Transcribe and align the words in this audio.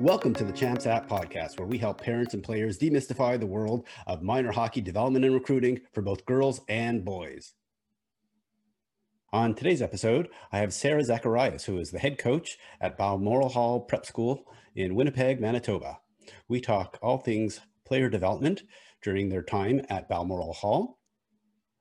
Welcome 0.00 0.32
to 0.34 0.44
the 0.44 0.52
Champs 0.52 0.86
App 0.86 1.08
podcast, 1.08 1.58
where 1.58 1.66
we 1.66 1.76
help 1.76 2.00
parents 2.00 2.32
and 2.32 2.40
players 2.40 2.78
demystify 2.78 3.40
the 3.40 3.46
world 3.46 3.84
of 4.06 4.22
minor 4.22 4.52
hockey 4.52 4.80
development 4.80 5.24
and 5.24 5.34
recruiting 5.34 5.80
for 5.92 6.02
both 6.02 6.24
girls 6.24 6.60
and 6.68 7.04
boys. 7.04 7.54
On 9.32 9.56
today's 9.56 9.82
episode, 9.82 10.28
I 10.52 10.58
have 10.58 10.72
Sarah 10.72 11.02
Zacharias, 11.02 11.64
who 11.64 11.78
is 11.78 11.90
the 11.90 11.98
head 11.98 12.16
coach 12.16 12.58
at 12.80 12.96
Balmoral 12.96 13.48
Hall 13.48 13.80
Prep 13.80 14.06
School 14.06 14.44
in 14.76 14.94
Winnipeg, 14.94 15.40
Manitoba. 15.40 15.98
We 16.46 16.60
talk 16.60 16.96
all 17.02 17.18
things 17.18 17.60
player 17.84 18.08
development 18.08 18.62
during 19.02 19.30
their 19.30 19.42
time 19.42 19.84
at 19.90 20.08
Balmoral 20.08 20.52
Hall. 20.52 21.00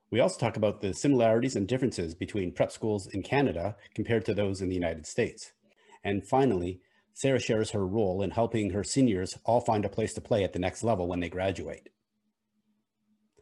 We 0.09 0.19
also 0.19 0.39
talk 0.39 0.57
about 0.57 0.81
the 0.81 0.95
similarities 0.95 1.55
and 1.55 1.67
differences 1.67 2.15
between 2.15 2.51
prep 2.51 2.71
schools 2.71 3.05
in 3.05 3.21
Canada 3.21 3.75
compared 3.93 4.25
to 4.25 4.33
those 4.33 4.59
in 4.59 4.69
the 4.69 4.75
United 4.75 5.05
States. 5.05 5.51
And 6.03 6.27
finally, 6.27 6.81
Sarah 7.17 7.39
shares 7.39 7.71
her 7.71 7.83
role 7.83 8.21
in 8.21 8.29
helping 8.29 8.69
her 8.69 8.83
seniors 8.83 9.39
all 9.43 9.59
find 9.59 9.83
a 9.83 9.89
place 9.89 10.13
to 10.13 10.21
play 10.21 10.43
at 10.43 10.53
the 10.53 10.59
next 10.59 10.83
level 10.83 11.07
when 11.07 11.19
they 11.19 11.29
graduate. 11.29 11.89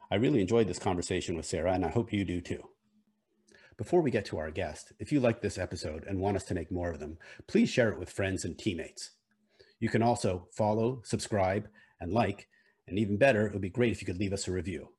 I 0.09 0.15
really 0.15 0.39
enjoyed 0.39 0.69
this 0.69 0.79
conversation 0.79 1.35
with 1.35 1.45
Sarah, 1.45 1.73
and 1.73 1.83
I 1.83 1.89
hope 1.89 2.13
you 2.13 2.23
do 2.23 2.39
too. 2.39 2.69
Before 3.75 3.99
we 3.99 4.11
get 4.11 4.23
to 4.27 4.37
our 4.37 4.49
guest, 4.49 4.93
if 4.97 5.11
you 5.11 5.19
like 5.19 5.41
this 5.41 5.57
episode 5.57 6.05
and 6.07 6.21
want 6.21 6.37
us 6.37 6.45
to 6.45 6.53
make 6.53 6.71
more 6.71 6.89
of 6.89 7.01
them, 7.01 7.17
please 7.47 7.69
share 7.69 7.89
it 7.89 7.99
with 7.99 8.09
friends 8.09 8.45
and 8.45 8.57
teammates. 8.57 9.11
You 9.77 9.89
can 9.89 10.01
also 10.01 10.47
follow, 10.53 11.01
subscribe, 11.03 11.67
and 11.99 12.13
like, 12.13 12.47
and 12.87 12.97
even 12.97 13.17
better, 13.17 13.45
it 13.45 13.51
would 13.51 13.61
be 13.61 13.69
great 13.69 13.91
if 13.91 14.01
you 14.01 14.05
could 14.05 14.19
leave 14.19 14.31
us 14.31 14.47
a 14.47 14.53
review. 14.53 14.93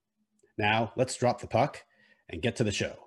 Now, 0.58 0.92
let's 0.96 1.16
drop 1.16 1.40
the 1.40 1.46
puck 1.46 1.82
and 2.28 2.42
get 2.42 2.56
to 2.56 2.64
the 2.64 2.72
show. 2.72 3.05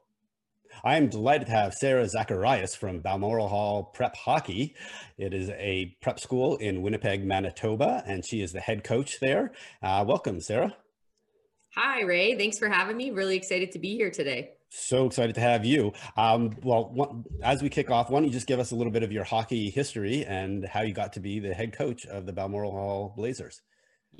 I 0.84 0.96
am 0.96 1.10
delighted 1.10 1.48
to 1.48 1.54
have 1.54 1.74
Sarah 1.74 2.08
Zacharias 2.08 2.74
from 2.76 3.00
Balmoral 3.00 3.50
Hall 3.50 3.84
Prep 3.84 4.16
Hockey. 4.16 4.76
It 5.18 5.34
is 5.34 5.50
a 5.50 5.96
prep 6.02 6.20
school 6.20 6.56
in 6.58 6.82
Winnipeg, 6.82 7.26
Manitoba, 7.26 8.04
and 8.06 8.26
she 8.26 8.42
is 8.42 8.54
the 8.54 8.62
head 8.62 8.84
coach 8.84 9.20
there. 9.20 9.52
Uh, 9.82 10.06
welcome, 10.08 10.40
Sarah. 10.40 10.76
Hi, 11.76 12.02
Ray. 12.04 12.38
Thanks 12.38 12.58
for 12.58 12.70
having 12.70 12.96
me. 12.96 13.12
Really 13.12 13.36
excited 13.36 13.74
to 13.74 13.80
be 13.80 13.96
here 13.96 14.10
today. 14.10 14.52
So 14.70 15.08
excited 15.08 15.36
to 15.36 15.42
have 15.42 15.66
you. 15.66 15.94
Um, 16.16 16.56
well, 16.64 17.26
as 17.44 17.62
we 17.62 17.70
kick 17.70 17.92
off, 17.92 18.10
why 18.10 18.20
don't 18.20 18.28
you 18.28 18.34
just 18.34 18.48
give 18.48 18.60
us 18.60 18.72
a 18.72 18.76
little 18.76 18.94
bit 18.94 19.04
of 19.04 19.12
your 19.12 19.24
hockey 19.24 19.70
history 19.70 20.26
and 20.26 20.66
how 20.66 20.82
you 20.82 20.94
got 20.94 21.14
to 21.14 21.20
be 21.20 21.40
the 21.40 21.54
head 21.54 21.74
coach 21.74 22.06
of 22.06 22.26
the 22.26 22.34
Balmoral 22.34 22.72
Hall 22.72 23.14
Blazers? 23.18 23.62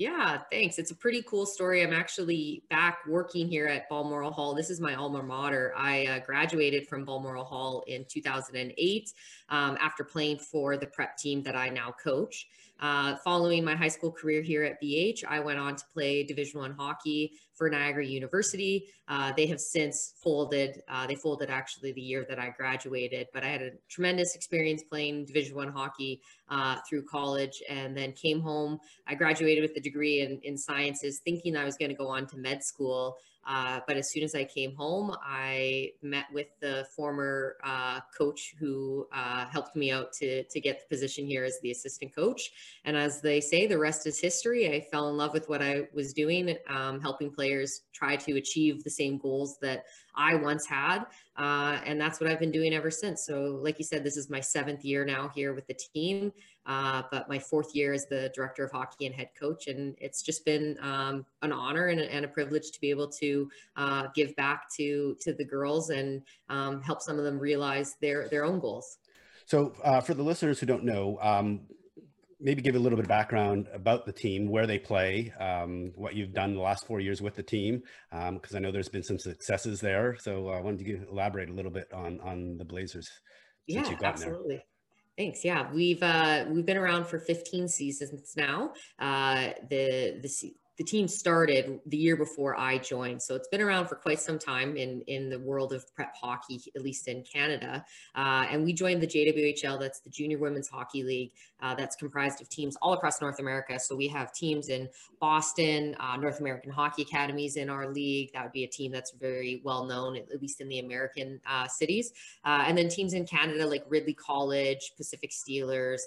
Yeah, 0.00 0.40
thanks. 0.50 0.78
It's 0.78 0.92
a 0.92 0.94
pretty 0.94 1.20
cool 1.20 1.44
story. 1.44 1.82
I'm 1.82 1.92
actually 1.92 2.62
back 2.70 3.00
working 3.06 3.46
here 3.46 3.66
at 3.66 3.86
Balmoral 3.90 4.30
Hall. 4.30 4.54
This 4.54 4.70
is 4.70 4.80
my 4.80 4.94
alma 4.94 5.22
mater. 5.22 5.74
I 5.76 6.06
uh, 6.06 6.18
graduated 6.20 6.88
from 6.88 7.04
Balmoral 7.04 7.44
Hall 7.44 7.84
in 7.86 8.06
2008 8.08 9.12
um, 9.50 9.76
after 9.78 10.02
playing 10.02 10.38
for 10.38 10.78
the 10.78 10.86
prep 10.86 11.18
team 11.18 11.42
that 11.42 11.54
I 11.54 11.68
now 11.68 11.94
coach. 12.02 12.48
Uh, 12.80 13.14
following 13.16 13.62
my 13.62 13.76
high 13.76 13.88
school 13.88 14.10
career 14.10 14.40
here 14.40 14.64
at 14.64 14.80
BH, 14.82 15.22
I 15.28 15.38
went 15.38 15.58
on 15.58 15.76
to 15.76 15.84
play 15.92 16.22
Division 16.22 16.60
One 16.60 16.72
hockey 16.72 17.32
for 17.54 17.68
Niagara 17.68 18.06
University. 18.06 18.86
Uh, 19.06 19.32
they 19.36 19.46
have 19.46 19.60
since 19.60 20.14
folded. 20.22 20.80
Uh, 20.88 21.06
they 21.06 21.14
folded 21.14 21.50
actually 21.50 21.92
the 21.92 22.00
year 22.00 22.24
that 22.26 22.38
I 22.38 22.48
graduated, 22.48 23.26
but 23.34 23.44
I 23.44 23.48
had 23.48 23.60
a 23.60 23.70
tremendous 23.90 24.34
experience 24.34 24.82
playing 24.82 25.26
Division 25.26 25.56
One 25.56 25.70
hockey 25.70 26.22
uh, 26.48 26.76
through 26.88 27.04
college, 27.04 27.62
and 27.68 27.94
then 27.94 28.12
came 28.12 28.40
home. 28.40 28.78
I 29.06 29.14
graduated 29.14 29.60
with 29.60 29.76
a 29.76 29.80
degree 29.80 30.22
in, 30.22 30.40
in 30.42 30.56
sciences, 30.56 31.20
thinking 31.22 31.56
I 31.56 31.66
was 31.66 31.76
going 31.76 31.90
to 31.90 31.96
go 31.96 32.08
on 32.08 32.26
to 32.28 32.38
med 32.38 32.64
school. 32.64 33.18
Uh, 33.46 33.80
but 33.86 33.96
as 33.96 34.10
soon 34.10 34.22
as 34.22 34.34
I 34.34 34.44
came 34.44 34.74
home, 34.76 35.16
I 35.22 35.92
met 36.02 36.26
with 36.32 36.48
the 36.60 36.86
former 36.94 37.56
uh, 37.64 38.00
coach 38.16 38.54
who 38.58 39.06
uh, 39.12 39.46
helped 39.46 39.74
me 39.74 39.90
out 39.90 40.12
to, 40.14 40.44
to 40.44 40.60
get 40.60 40.80
the 40.80 40.94
position 40.94 41.26
here 41.26 41.44
as 41.44 41.58
the 41.62 41.70
assistant 41.70 42.14
coach. 42.14 42.52
And 42.84 42.96
as 42.96 43.20
they 43.20 43.40
say, 43.40 43.66
the 43.66 43.78
rest 43.78 44.06
is 44.06 44.20
history. 44.20 44.74
I 44.74 44.80
fell 44.80 45.08
in 45.08 45.16
love 45.16 45.32
with 45.32 45.48
what 45.48 45.62
I 45.62 45.88
was 45.94 46.12
doing, 46.12 46.56
um, 46.68 47.00
helping 47.00 47.30
players 47.30 47.82
try 47.92 48.16
to 48.16 48.36
achieve 48.36 48.84
the 48.84 48.90
same 48.90 49.18
goals 49.18 49.58
that 49.62 49.84
I 50.14 50.34
once 50.34 50.66
had. 50.66 51.04
Uh, 51.36 51.78
and 51.84 52.00
that's 52.00 52.20
what 52.20 52.30
I've 52.30 52.38
been 52.38 52.50
doing 52.50 52.74
ever 52.74 52.90
since. 52.90 53.24
So, 53.24 53.58
like 53.62 53.78
you 53.78 53.84
said, 53.84 54.04
this 54.04 54.16
is 54.16 54.28
my 54.28 54.40
seventh 54.40 54.84
year 54.84 55.04
now 55.04 55.30
here 55.34 55.54
with 55.54 55.66
the 55.66 55.74
team, 55.74 56.32
uh, 56.66 57.02
but 57.10 57.28
my 57.28 57.38
fourth 57.38 57.74
year 57.74 57.92
as 57.92 58.06
the 58.06 58.30
director 58.34 58.64
of 58.64 58.70
hockey 58.72 59.06
and 59.06 59.14
head 59.14 59.30
coach. 59.38 59.66
And 59.66 59.96
it's 59.98 60.22
just 60.22 60.44
been 60.44 60.76
um, 60.82 61.24
an 61.42 61.52
honor 61.52 61.86
and 61.86 62.00
a, 62.00 62.12
and 62.12 62.24
a, 62.24 62.28
privilege 62.28 62.70
to 62.72 62.80
be 62.80 62.90
able 62.90 63.08
to 63.08 63.50
uh, 63.76 64.08
give 64.14 64.36
back 64.36 64.70
to 64.76 65.16
to 65.20 65.32
the 65.32 65.44
girls 65.44 65.90
and 65.90 66.22
um, 66.48 66.82
help 66.82 67.02
some 67.02 67.18
of 67.18 67.24
them 67.24 67.38
realize 67.38 67.96
their 68.00 68.28
their 68.28 68.44
own 68.44 68.60
goals. 68.60 68.98
So, 69.46 69.72
uh, 69.82 70.00
for 70.00 70.14
the 70.14 70.22
listeners 70.22 70.60
who 70.60 70.66
don't 70.66 70.84
know, 70.84 71.18
um, 71.20 71.62
maybe 72.40 72.62
give 72.62 72.74
a 72.74 72.78
little 72.78 72.96
bit 72.96 73.04
of 73.04 73.08
background 73.08 73.68
about 73.72 74.06
the 74.06 74.12
team, 74.12 74.48
where 74.48 74.66
they 74.66 74.78
play, 74.78 75.32
um, 75.38 75.92
what 75.94 76.14
you've 76.14 76.32
done 76.32 76.54
the 76.54 76.60
last 76.60 76.86
four 76.86 77.00
years 77.00 77.20
with 77.20 77.34
the 77.34 77.42
team, 77.42 77.82
because 78.10 78.52
um, 78.52 78.56
I 78.56 78.58
know 78.58 78.72
there's 78.72 78.88
been 78.88 79.02
some 79.02 79.18
successes 79.18 79.80
there. 79.80 80.16
So 80.18 80.48
I 80.48 80.60
wanted 80.60 80.84
to 80.84 81.08
elaborate 81.10 81.50
a 81.50 81.52
little 81.52 81.70
bit 81.70 81.92
on 81.92 82.20
on 82.20 82.56
the 82.56 82.64
Blazers. 82.64 83.08
Yeah, 83.66 83.88
absolutely. 84.02 84.56
There. 84.56 84.64
Thanks. 85.18 85.44
Yeah, 85.44 85.70
we've 85.72 86.02
uh, 86.02 86.46
we've 86.48 86.64
been 86.64 86.78
around 86.78 87.06
for 87.06 87.18
15 87.18 87.68
seasons 87.68 88.32
now. 88.36 88.72
Uh, 88.98 89.50
the 89.68 90.18
the 90.22 90.28
the 90.80 90.84
team 90.84 91.06
started 91.06 91.78
the 91.84 91.96
year 91.98 92.16
before 92.16 92.58
I 92.58 92.78
joined. 92.78 93.20
So 93.20 93.34
it's 93.34 93.48
been 93.48 93.60
around 93.60 93.88
for 93.88 93.96
quite 93.96 94.18
some 94.18 94.38
time 94.38 94.78
in, 94.78 95.02
in 95.02 95.28
the 95.28 95.38
world 95.38 95.74
of 95.74 95.84
prep 95.94 96.16
hockey, 96.16 96.58
at 96.74 96.80
least 96.80 97.06
in 97.06 97.22
Canada. 97.22 97.84
Uh, 98.14 98.46
and 98.50 98.64
we 98.64 98.72
joined 98.72 99.02
the 99.02 99.06
JWHL, 99.06 99.78
that's 99.78 100.00
the 100.00 100.08
Junior 100.08 100.38
Women's 100.38 100.68
Hockey 100.68 101.02
League, 101.02 101.32
uh, 101.60 101.74
that's 101.74 101.96
comprised 101.96 102.40
of 102.40 102.48
teams 102.48 102.76
all 102.80 102.94
across 102.94 103.20
North 103.20 103.40
America. 103.40 103.78
So 103.78 103.94
we 103.94 104.08
have 104.08 104.32
teams 104.32 104.70
in 104.70 104.88
Boston, 105.20 105.94
uh, 106.00 106.16
North 106.16 106.40
American 106.40 106.70
Hockey 106.70 107.02
Academies 107.02 107.56
in 107.56 107.68
our 107.68 107.92
league. 107.92 108.30
That 108.32 108.44
would 108.44 108.52
be 108.52 108.64
a 108.64 108.68
team 108.68 108.90
that's 108.90 109.10
very 109.10 109.60
well 109.62 109.84
known, 109.84 110.16
at 110.16 110.40
least 110.40 110.62
in 110.62 110.68
the 110.70 110.78
American 110.78 111.42
uh, 111.46 111.68
cities. 111.68 112.14
Uh, 112.42 112.64
and 112.66 112.78
then 112.78 112.88
teams 112.88 113.12
in 113.12 113.26
Canada 113.26 113.66
like 113.66 113.84
Ridley 113.86 114.14
College, 114.14 114.92
Pacific 114.96 115.30
Steelers, 115.30 116.00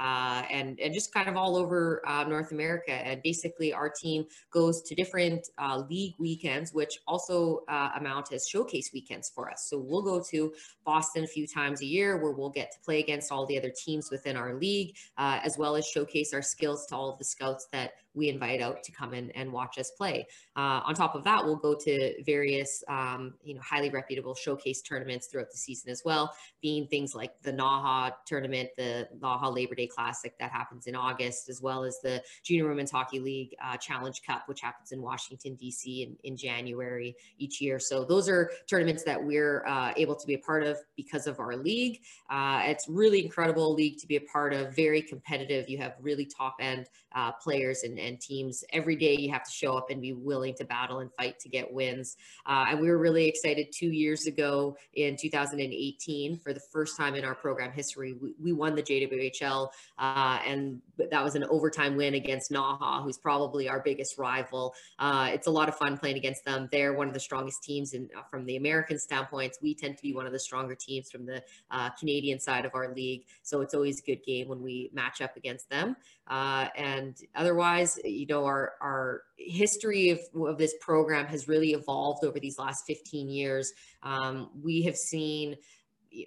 uh, 0.00 0.42
and, 0.50 0.80
and 0.80 0.92
just 0.92 1.14
kind 1.14 1.28
of 1.28 1.36
all 1.36 1.56
over 1.56 2.02
North 2.26 2.50
America. 2.50 2.92
And 2.92 3.22
basically, 3.22 3.72
our 3.72 3.88
team 3.88 4.10
team 4.10 4.26
goes 4.50 4.82
to 4.82 4.94
different 4.94 5.48
uh, 5.58 5.82
league 5.88 6.14
weekends, 6.18 6.72
which 6.72 6.98
also 7.06 7.60
uh, 7.68 7.90
amount 7.96 8.32
as 8.32 8.46
showcase 8.46 8.90
weekends 8.92 9.30
for 9.34 9.50
us. 9.50 9.66
So 9.68 9.78
we'll 9.78 10.02
go 10.02 10.22
to 10.30 10.52
Boston 10.84 11.24
a 11.24 11.26
few 11.26 11.46
times 11.46 11.82
a 11.82 11.86
year 11.86 12.18
where 12.18 12.32
we'll 12.32 12.50
get 12.50 12.72
to 12.72 12.78
play 12.80 13.00
against 13.00 13.30
all 13.32 13.46
the 13.46 13.58
other 13.58 13.72
teams 13.84 14.10
within 14.10 14.36
our 14.36 14.54
league, 14.54 14.96
uh, 15.18 15.40
as 15.42 15.56
well 15.58 15.76
as 15.76 15.86
showcase 15.86 16.32
our 16.34 16.42
skills 16.42 16.86
to 16.86 16.96
all 16.96 17.10
of 17.10 17.18
the 17.18 17.24
scouts 17.24 17.68
that 17.72 17.92
we 18.14 18.28
invite 18.28 18.60
out 18.60 18.82
to 18.82 18.92
come 18.92 19.14
in 19.14 19.30
and 19.32 19.52
watch 19.52 19.78
us 19.78 19.90
play. 19.92 20.26
Uh, 20.56 20.80
on 20.84 20.94
top 20.94 21.14
of 21.14 21.24
that, 21.24 21.44
we'll 21.44 21.56
go 21.56 21.74
to 21.74 22.22
various, 22.24 22.82
um, 22.88 23.34
you 23.42 23.54
know, 23.54 23.60
highly 23.60 23.90
reputable 23.90 24.34
showcase 24.34 24.82
tournaments 24.82 25.26
throughout 25.26 25.50
the 25.50 25.56
season 25.56 25.90
as 25.90 26.02
well, 26.04 26.34
being 26.60 26.86
things 26.86 27.14
like 27.14 27.40
the 27.42 27.52
NAHA 27.52 28.12
tournament, 28.26 28.70
the 28.76 29.08
NAHA 29.20 29.50
Labor 29.54 29.74
Day 29.74 29.86
Classic 29.86 30.36
that 30.38 30.50
happens 30.50 30.86
in 30.86 30.96
August, 30.96 31.48
as 31.48 31.60
well 31.62 31.84
as 31.84 31.98
the 32.02 32.22
Junior 32.42 32.68
Women's 32.68 32.90
Hockey 32.90 33.20
League 33.20 33.54
uh, 33.64 33.76
Challenge 33.76 34.20
Cup, 34.26 34.42
which 34.46 34.60
happens 34.60 34.92
in 34.92 35.00
Washington, 35.00 35.54
D.C. 35.54 36.02
In, 36.02 36.16
in 36.24 36.36
January 36.36 37.14
each 37.38 37.60
year. 37.60 37.78
So 37.78 38.04
those 38.04 38.28
are 38.28 38.50
tournaments 38.68 39.04
that 39.04 39.22
we're 39.22 39.64
uh, 39.66 39.92
able 39.96 40.16
to 40.16 40.26
be 40.26 40.34
a 40.34 40.38
part 40.38 40.64
of 40.64 40.78
because 40.96 41.26
of 41.26 41.38
our 41.38 41.56
league. 41.56 42.00
Uh, 42.28 42.62
it's 42.64 42.88
really 42.88 43.24
incredible 43.24 43.72
league 43.74 43.98
to 43.98 44.06
be 44.06 44.16
a 44.16 44.20
part 44.20 44.52
of, 44.52 44.74
very 44.74 45.02
competitive. 45.02 45.68
You 45.68 45.78
have 45.78 45.94
really 46.00 46.24
top 46.24 46.56
end 46.60 46.86
uh, 47.14 47.32
players 47.32 47.82
and, 47.82 47.98
and 48.00 48.20
teams. 48.20 48.64
Every 48.72 48.96
day 48.96 49.16
you 49.16 49.30
have 49.32 49.44
to 49.44 49.50
show 49.50 49.76
up 49.76 49.90
and 49.90 50.00
be 50.00 50.12
willing 50.12 50.54
to 50.54 50.64
battle 50.64 51.00
and 51.00 51.12
fight 51.14 51.38
to 51.40 51.48
get 51.48 51.72
wins. 51.72 52.16
Uh, 52.46 52.66
and 52.70 52.80
we 52.80 52.88
were 52.88 52.98
really 52.98 53.26
excited 53.26 53.68
two 53.72 53.90
years 53.90 54.26
ago 54.26 54.76
in 54.94 55.16
2018 55.16 56.38
for 56.38 56.52
the 56.52 56.60
first 56.72 56.96
time 56.96 57.14
in 57.14 57.24
our 57.24 57.34
program 57.34 57.72
history. 57.72 58.14
We, 58.20 58.34
we 58.42 58.52
won 58.52 58.74
the 58.74 58.82
JWHL, 58.82 59.68
uh, 59.98 60.38
and 60.46 60.80
that 61.10 61.22
was 61.22 61.34
an 61.34 61.44
overtime 61.44 61.96
win 61.96 62.14
against 62.14 62.50
Naha, 62.50 63.02
who's 63.02 63.18
probably 63.18 63.68
our 63.68 63.80
biggest 63.80 64.18
rival. 64.18 64.74
Uh, 64.98 65.30
it's 65.32 65.46
a 65.46 65.50
lot 65.50 65.68
of 65.68 65.76
fun 65.76 65.96
playing 65.96 66.16
against 66.16 66.44
them. 66.44 66.68
They're 66.72 66.94
one 66.94 67.08
of 67.08 67.14
the 67.14 67.20
strongest 67.20 67.62
teams 67.62 67.94
in, 67.94 68.08
uh, 68.16 68.22
from 68.30 68.44
the 68.44 68.56
American 68.56 68.98
standpoint. 68.98 69.56
We 69.62 69.74
tend 69.74 69.96
to 69.96 70.02
be 70.02 70.14
one 70.14 70.26
of 70.26 70.32
the 70.32 70.38
stronger 70.38 70.74
teams 70.74 71.10
from 71.10 71.26
the 71.26 71.42
uh, 71.70 71.90
Canadian 71.90 72.38
side 72.40 72.64
of 72.64 72.74
our 72.74 72.92
league. 72.94 73.24
So 73.42 73.60
it's 73.60 73.74
always 73.74 74.00
a 74.00 74.02
good 74.02 74.22
game 74.24 74.48
when 74.48 74.62
we 74.62 74.90
match 74.92 75.20
up 75.20 75.36
against 75.36 75.68
them. 75.70 75.96
Uh, 76.28 76.68
and 76.76 77.16
otherwise, 77.34 77.89
you 78.04 78.26
know, 78.26 78.44
our, 78.44 78.72
our 78.80 79.22
history 79.36 80.10
of, 80.10 80.20
of 80.46 80.58
this 80.58 80.74
program 80.80 81.26
has 81.26 81.48
really 81.48 81.72
evolved 81.72 82.24
over 82.24 82.38
these 82.38 82.58
last 82.58 82.84
15 82.86 83.28
years. 83.28 83.72
Um, 84.02 84.50
we 84.62 84.82
have 84.82 84.96
seen 84.96 85.56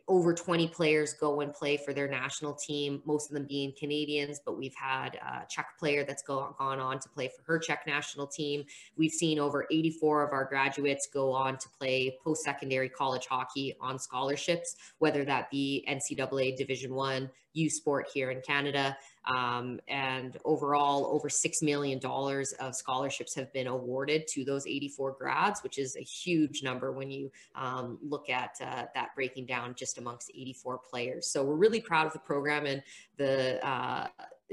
over 0.07 0.33
20 0.33 0.67
players 0.69 1.13
go 1.13 1.41
and 1.41 1.53
play 1.53 1.75
for 1.77 1.93
their 1.93 2.07
national 2.07 2.53
team, 2.53 3.01
most 3.05 3.29
of 3.29 3.33
them 3.33 3.45
being 3.45 3.73
Canadians, 3.77 4.39
but 4.45 4.57
we've 4.57 4.75
had 4.75 5.15
a 5.15 5.45
Czech 5.49 5.77
player 5.77 6.05
that's 6.05 6.23
go, 6.23 6.55
gone 6.57 6.79
on 6.79 6.99
to 6.99 7.09
play 7.09 7.29
for 7.35 7.43
her 7.43 7.59
Czech 7.59 7.83
national 7.85 8.27
team. 8.27 8.63
We've 8.95 9.11
seen 9.11 9.39
over 9.39 9.67
84 9.71 10.27
of 10.27 10.31
our 10.31 10.45
graduates 10.45 11.07
go 11.13 11.31
on 11.31 11.57
to 11.57 11.67
play 11.77 12.17
post-secondary 12.23 12.89
college 12.89 13.27
hockey 13.27 13.75
on 13.81 13.99
scholarships, 13.99 14.75
whether 14.99 15.25
that 15.25 15.51
be 15.51 15.85
NCAA 15.89 16.55
Division 16.55 16.93
One, 16.93 17.29
U 17.53 17.69
sport 17.69 18.07
here 18.13 18.31
in 18.31 18.41
Canada. 18.41 18.97
Um, 19.25 19.79
and 19.87 20.37
overall, 20.43 21.07
over 21.07 21.29
$6 21.29 21.63
million 21.63 21.99
of 22.59 22.75
scholarships 22.75 23.33
have 23.35 23.51
been 23.53 23.67
awarded 23.67 24.27
to 24.29 24.43
those 24.43 24.67
84 24.67 25.13
grads, 25.13 25.63
which 25.63 25.77
is 25.77 25.95
a 25.95 26.01
huge 26.01 26.61
number 26.61 26.91
when 26.91 27.09
you 27.09 27.31
um, 27.55 27.97
look 28.01 28.29
at 28.29 28.57
uh, 28.61 28.85
that 28.93 29.15
breaking 29.15 29.45
down 29.45 29.75
just 29.75 29.97
amongst 29.97 30.29
84 30.35 30.79
players. 30.79 31.27
So 31.27 31.43
we're 31.43 31.55
really 31.55 31.81
proud 31.81 32.05
of 32.07 32.13
the 32.13 32.19
program 32.19 32.65
and 32.65 32.83
the 33.17 33.65
uh, 33.65 34.07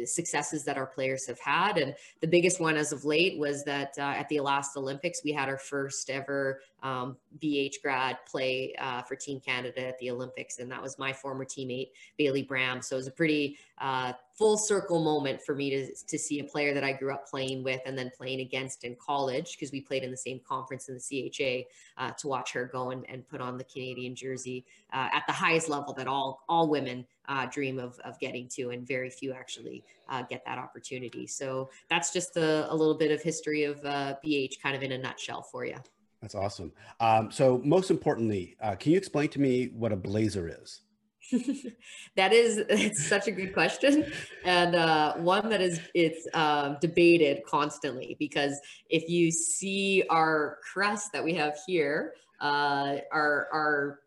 successes 0.07 0.65
that 0.65 0.77
our 0.77 0.87
players 0.87 1.27
have 1.27 1.39
had. 1.39 1.79
And 1.79 1.95
the 2.21 2.27
biggest 2.27 2.61
one 2.61 2.77
as 2.77 2.93
of 2.93 3.05
late 3.05 3.39
was 3.39 3.65
that 3.65 3.95
uh, 3.99 4.03
at 4.03 4.29
the 4.29 4.41
last 4.41 4.77
Olympics, 4.77 5.23
we 5.25 5.33
had 5.33 5.49
our 5.49 5.59
first 5.59 6.11
ever 6.11 6.61
um, 6.83 7.17
BH 7.43 7.83
grad 7.83 8.19
play 8.27 8.75
uh, 8.79 9.03
for 9.03 9.17
Team 9.17 9.41
Canada 9.41 9.87
at 9.87 9.99
the 9.99 10.11
Olympics. 10.11 10.59
And 10.59 10.71
that 10.71 10.83
was 10.83 10.99
my 10.99 11.13
former 11.13 11.45
teammate, 11.45 11.91
Bailey 12.17 12.43
Bram. 12.43 12.83
So 12.83 12.97
it 12.97 12.99
was 12.99 13.07
a 13.07 13.13
pretty 13.13 13.59
uh, 13.79 14.13
full 14.41 14.57
circle 14.57 15.05
moment 15.05 15.43
for 15.43 15.55
me 15.55 15.69
to, 15.69 15.95
to 15.95 16.19
see 16.19 16.41
a 16.41 16.45
player 16.45 16.73
that 16.73 16.83
I 16.83 16.93
grew 16.93 17.13
up 17.13 17.29
playing 17.29 17.63
with 17.63 17.81
and 17.85 17.97
then 17.97 18.11
playing 18.17 18.41
against 18.41 18.85
in 18.85 18.97
college 18.97 19.53
because 19.53 19.71
we 19.71 19.83
played 19.83 20.03
in 20.03 20.11
the 20.11 20.17
same 20.17 20.41
conference 20.49 20.89
in 20.89 20.95
the 20.95 21.31
CHA 21.31 22.03
uh, 22.03 22.13
to 22.13 22.29
watch 22.29 22.53
her 22.53 22.65
go 22.65 22.91
and, 22.91 23.05
and 23.11 23.29
put 23.29 23.43
on 23.43 23.59
the 23.59 23.65
Canadian 23.65 24.15
jersey 24.15 24.65
uh, 24.95 25.09
at 25.13 25.25
the 25.27 25.33
highest 25.33 25.69
level 25.69 25.93
that 25.93 26.07
all, 26.07 26.43
all 26.49 26.69
women 26.69 27.07
uh, 27.31 27.47
dream 27.47 27.79
of, 27.79 27.99
of 28.01 28.19
getting 28.19 28.49
to, 28.49 28.71
and 28.71 28.87
very 28.87 29.09
few 29.09 29.33
actually 29.33 29.85
uh, 30.09 30.23
get 30.23 30.45
that 30.45 30.59
opportunity. 30.59 31.27
So 31.27 31.71
that's 31.89 32.13
just 32.13 32.37
a, 32.37 32.71
a 32.71 32.75
little 32.75 32.99
bit 32.99 33.13
of 33.13 33.23
history 33.23 33.65
of 33.65 33.83
uh, 33.85 34.17
BH 34.25 34.61
kind 34.63 34.77
of 34.77 34.83
in 34.83 34.93
a 34.93 34.99
nutshell 34.99 35.43
for 35.43 35.65
you. 35.65 35.77
That's 36.21 36.35
awesome. 36.35 36.73
Um, 36.99 37.31
so 37.31 37.63
most 37.65 37.91
importantly, 37.91 38.57
uh, 38.61 38.75
can 38.75 38.93
you 38.93 38.99
explain 38.99 39.29
to 39.31 39.41
me 39.41 39.71
what 39.73 39.93
a 39.93 39.97
blazer 39.97 40.55
is? 40.61 40.83
that 42.17 42.33
is 42.33 42.59
it's 42.69 43.07
such 43.07 43.29
a 43.29 43.31
good 43.31 43.53
question 43.53 44.11
and 44.45 44.75
uh, 44.75 45.15
one 45.17 45.49
that 45.49 45.61
is 45.61 45.81
it's 45.95 46.27
um, 46.35 46.77
debated 46.81 47.45
constantly 47.47 48.17
because 48.19 48.59
if 48.89 49.09
you 49.09 49.31
see 49.31 50.03
our 50.11 50.59
crest 50.73 51.13
that 51.13 51.23
we 51.23 51.35
have 51.35 51.57
here 51.67 52.15
uh, 52.41 52.97
our 53.13 53.49
our 53.53 54.01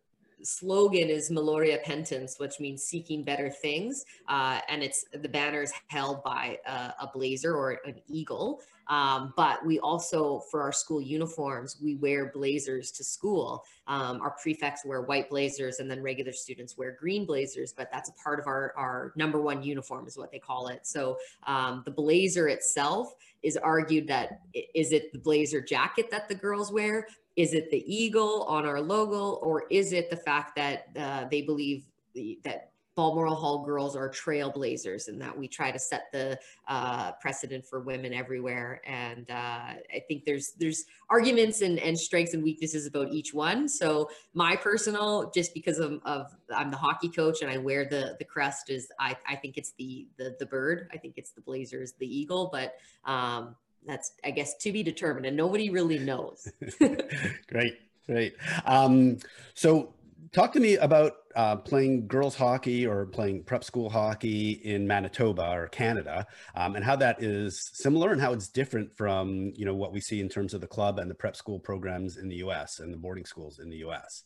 slogan 0.44 1.10
is 1.10 1.30
Meliora 1.30 1.84
Petens, 1.84 2.40
which 2.40 2.60
means 2.60 2.84
seeking 2.84 3.24
better 3.24 3.50
things. 3.50 4.06
Uh, 4.28 4.60
and 4.69 4.84
it's 4.84 5.06
the 5.13 5.30
banner 5.30 5.62
is 5.62 5.74
held 5.88 6.24
by 6.24 6.57
a, 6.66 6.94
a 7.01 7.12
blazer 7.13 7.56
or 7.56 7.80
an 7.86 7.95
eagle. 8.07 8.62
Um, 8.88 9.33
but 9.35 9.65
we 9.65 9.80
also, 9.80 10.41
for 10.51 10.62
our 10.62 10.71
school 10.71 11.01
uniforms, 11.01 11.77
we 11.81 11.95
wear 11.95 12.31
blazers 12.33 12.91
to 12.91 13.03
school. 13.03 13.63
Um, 13.88 14.21
our 14.21 14.31
prefects 14.41 14.85
wear 14.85 15.01
white 15.01 15.30
blazers 15.30 15.80
and 15.80 15.89
then 15.89 16.01
regular 16.01 16.31
students 16.33 16.77
wear 16.77 16.97
green 17.00 17.25
blazers, 17.25 17.74
but 17.74 17.89
that's 17.91 18.09
a 18.09 18.13
part 18.13 18.39
of 18.39 18.47
our, 18.47 18.74
our 18.77 19.13
number 19.15 19.41
one 19.41 19.63
uniform 19.63 20.07
is 20.07 20.18
what 20.18 20.31
they 20.31 20.39
call 20.39 20.68
it. 20.68 20.85
So 20.85 21.18
um, 21.47 21.81
the 21.85 21.91
blazer 21.91 22.47
itself 22.50 23.15
is 23.41 23.57
argued 23.57 24.07
that 24.07 24.41
is 24.53 24.91
it 24.91 25.12
the 25.12 25.19
blazer 25.19 25.62
jacket 25.62 26.09
that 26.12 26.27
the 26.27 26.35
girls 26.35 26.71
wear? 26.71 27.07
Is 27.35 27.53
it 27.53 27.71
the 27.71 27.83
eagle 27.91 28.44
on 28.44 28.65
our 28.65 28.80
logo, 28.80 29.33
or 29.35 29.65
is 29.69 29.91
it 29.91 30.09
the 30.09 30.18
fact 30.18 30.56
that 30.56 30.88
uh, 30.97 31.25
they 31.30 31.41
believe 31.41 31.85
the, 32.13 32.39
that 32.44 32.72
Balmoral 32.95 33.36
Hall 33.36 33.66
girls 33.66 33.95
are 33.95 34.10
trailblazers 34.10 35.07
and 35.07 35.19
that 35.22 35.36
we 35.36 35.48
try 35.48 35.72
to 35.72 35.80
set 35.80 36.12
the 36.12 36.38
uh, 36.68 37.13
precedent 37.13 37.66
for 37.66 37.80
women 37.80 38.13
everywhere. 38.13 38.81
And 38.86 39.30
uh, 39.30 39.34
I 39.34 40.04
think 40.07 40.25
there's 40.25 40.51
there's 40.60 40.86
arguments 41.10 41.62
and, 41.62 41.80
and 41.80 41.98
strengths 41.98 42.34
and 42.34 42.44
weaknesses 42.44 42.86
about 42.86 43.10
each 43.12 43.34
one. 43.34 43.68
So 43.68 44.10
my 44.34 44.56
personal, 44.56 45.31
just 45.34 45.54
because 45.54 45.80
of, 45.80 46.00
of 46.06 46.36
I'm 46.56 46.69
the 46.69 46.78
hockey 46.78 47.10
coach 47.10 47.42
and 47.42 47.50
I 47.50 47.57
wear 47.57 47.86
the 47.86 48.16
the 48.19 48.25
crest, 48.25 48.69
is 48.69 48.88
I, 49.00 49.16
I 49.28 49.36
think 49.36 49.57
it's 49.57 49.74
the, 49.78 50.07
the 50.18 50.36
the 50.40 50.45
bird. 50.45 50.90
I 50.94 50.98
think 50.98 51.16
it's 51.18 51.31
the 51.31 51.42
Blazers, 51.42 51.94
the 51.94 52.07
eagle. 52.07 52.50
But 52.51 52.75
um, 53.06 53.56
that's 53.86 54.13
I 54.24 54.31
guess 54.31 54.56
to 54.57 54.72
be 54.72 54.84
determined, 54.84 55.25
and 55.25 55.36
nobody 55.36 55.69
really 55.69 56.00
knows. 56.00 56.51
great, 57.48 57.80
great. 58.06 58.36
Um, 58.66 59.18
so, 59.54 59.94
talk 60.33 60.51
to 60.53 60.59
me 60.59 60.75
about 60.77 61.13
uh, 61.35 61.56
playing 61.56 62.07
girls 62.07 62.35
hockey 62.35 62.85
or 62.85 63.06
playing 63.06 63.44
prep 63.44 63.63
school 63.63 63.89
hockey 63.89 64.51
in 64.63 64.85
Manitoba 64.85 65.50
or 65.51 65.68
Canada, 65.69 66.27
um, 66.56 66.75
and 66.75 66.83
how 66.83 66.95
that 66.97 67.24
is 67.24 67.69
similar 67.74 68.12
and 68.12 68.19
how 68.19 68.33
it's 68.33 68.50
different 68.50 68.95
from 68.95 69.53
you 69.56 69.65
know 69.65 69.75
what 69.75 69.94
we 69.94 70.01
see 70.01 70.19
in 70.19 70.27
terms 70.27 70.53
of 70.53 70.62
the 70.62 70.68
club 70.68 71.00
and 71.00 71.09
the 71.09 71.15
prep 71.15 71.35
school 71.35 71.59
programs 71.59 72.18
in 72.18 72.27
the 72.27 72.35
U.S. 72.38 72.80
and 72.80 72.91
the 72.91 72.97
boarding 72.97 73.25
schools 73.25 73.59
in 73.59 73.69
the 73.69 73.77
U.S 73.77 74.24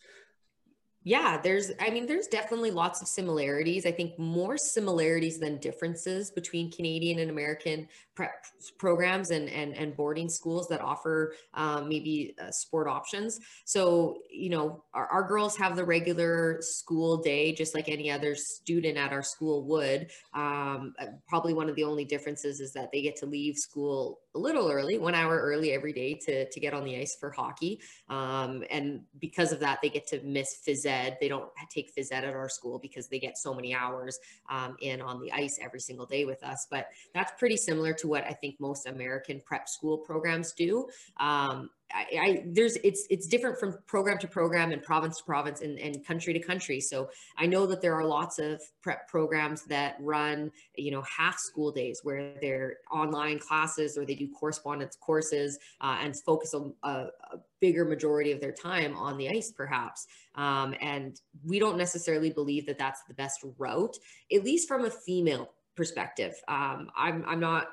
yeah 1.08 1.40
there's 1.42 1.72
i 1.80 1.90
mean 1.90 2.06
there's 2.06 2.28
definitely 2.28 2.70
lots 2.70 3.02
of 3.02 3.08
similarities. 3.08 3.86
I 3.86 3.94
think 3.94 4.20
more 4.20 4.58
similarities 4.58 5.40
than 5.40 5.58
differences 5.58 6.32
between 6.32 6.70
canadian 6.70 7.20
and 7.20 7.32
american 7.32 7.88
prep 8.14 8.44
programs 8.78 9.30
and 9.30 9.48
and, 9.48 9.74
and 9.76 9.96
boarding 9.96 10.28
schools 10.28 10.68
that 10.68 10.82
offer 10.82 11.34
um, 11.54 11.88
maybe 11.88 12.36
uh, 12.42 12.52
sport 12.52 12.88
options. 12.88 13.40
So 13.64 14.18
you 14.30 14.50
know 14.50 14.84
our, 14.94 15.08
our, 15.08 15.28
girls 15.28 15.56
have 15.58 15.76
the 15.76 15.86
regular 15.86 16.58
school 16.62 17.18
day 17.18 17.54
just 17.54 17.76
like 17.76 17.88
any 17.88 18.10
other 18.10 18.36
student 18.36 18.98
at 18.98 19.14
our 19.14 19.22
school 19.22 19.66
would. 19.66 20.10
Um, 20.34 20.94
uh, 21.00 21.06
probably 21.30 21.54
one 21.54 21.70
of 21.70 21.76
the 21.76 21.84
only 21.84 22.06
differences 22.06 22.60
is 22.60 22.74
that 22.74 22.90
they 22.92 23.02
get 23.02 23.16
to 23.18 23.28
leave 23.28 23.56
school 23.56 24.20
a 24.38 24.40
little 24.40 24.70
early 24.70 24.98
one 24.98 25.16
hour 25.16 25.40
early 25.42 25.74
every 25.74 25.92
day 25.92 26.14
to, 26.14 26.48
to 26.50 26.60
get 26.60 26.74
on 26.74 26.84
the 26.84 26.96
ice 26.96 27.18
for 27.20 27.32
hockey 27.32 27.80
um, 28.10 28.64
and 28.70 29.02
because 29.20 29.52
of 29.52 29.60
that 29.60 29.80
they 29.82 29.90
get 29.90 30.06
to 30.08 30.22
miss 30.24 30.62
phys 30.66 30.86
ed 30.86 31.18
they 31.20 31.28
don't 31.28 31.50
take 31.72 31.92
phys 31.96 32.12
ed 32.12 32.24
at 32.24 32.34
our 32.34 32.50
school 32.50 32.78
because 32.80 33.08
they 33.08 33.20
get 33.20 33.38
so 33.38 33.54
many 33.54 33.74
hours 33.74 34.20
um, 34.50 34.76
in 34.82 35.02
on 35.02 35.20
the 35.20 35.32
ice 35.32 35.60
every 35.62 35.80
single 35.80 36.06
day 36.06 36.24
with 36.24 36.44
us 36.44 36.68
but 36.70 36.88
that's 37.14 37.32
pretty 37.40 37.58
similar 37.58 37.94
to 37.94 38.08
what 38.08 38.24
I 38.26 38.34
think 38.34 38.60
most 38.60 38.88
American 38.88 39.42
prep 39.46 39.68
school 39.68 39.98
programs 39.98 40.52
do. 40.54 40.88
Um, 41.20 41.70
I, 41.94 42.20
I, 42.20 42.44
there's 42.48 42.76
it's 42.78 43.08
it's 43.10 43.28
different 43.28 43.60
from 43.60 43.78
program 43.88 44.18
to 44.20 44.28
program 44.28 44.72
and 44.72 44.84
province 44.84 45.18
to 45.20 45.24
province 45.24 45.62
and, 45.62 45.80
and 45.80 46.06
country 46.06 46.34
to 46.34 46.40
country. 46.40 46.82
So 46.82 47.10
I 47.38 47.46
know 47.46 47.66
that 47.68 47.82
there 47.82 47.96
are 47.96 48.04
lots 48.04 48.40
of 48.40 48.62
prep 48.82 49.08
programs 49.08 49.64
that 49.66 49.96
run 50.00 50.52
you 50.76 50.92
know 50.92 51.02
half 51.04 51.40
school 51.40 51.72
days 51.72 52.02
where 52.04 52.34
they're 52.42 52.78
online 52.92 53.40
classes 53.40 53.98
or 53.98 54.06
they 54.06 54.16
do 54.16 54.28
correspondence 54.30 54.98
courses 55.00 55.58
uh, 55.82 55.98
and 56.02 56.16
focus 56.16 56.54
on 56.54 56.74
a, 56.84 57.08
a, 57.32 57.38
bigger 57.60 57.86
majority 57.86 58.32
of 58.32 58.40
their 58.40 58.52
time 58.52 58.96
on 58.96 59.18
the 59.18 59.28
ice 59.28 59.52
perhaps. 59.52 60.06
Um, 60.36 60.76
and 60.80 61.20
we 61.44 61.58
don't 61.58 61.78
necessarily 61.78 62.30
believe 62.30 62.68
that 62.68 62.78
that's 62.78 63.02
the 63.08 63.16
best 63.16 63.44
route, 63.58 63.98
at 64.32 64.44
least 64.44 64.68
from 64.68 64.86
a 64.86 64.92
female 64.92 65.54
perspective. 65.76 66.36
Um, 66.48 66.92
I'm 66.96 67.24
I'm 67.26 67.40
not 67.40 67.70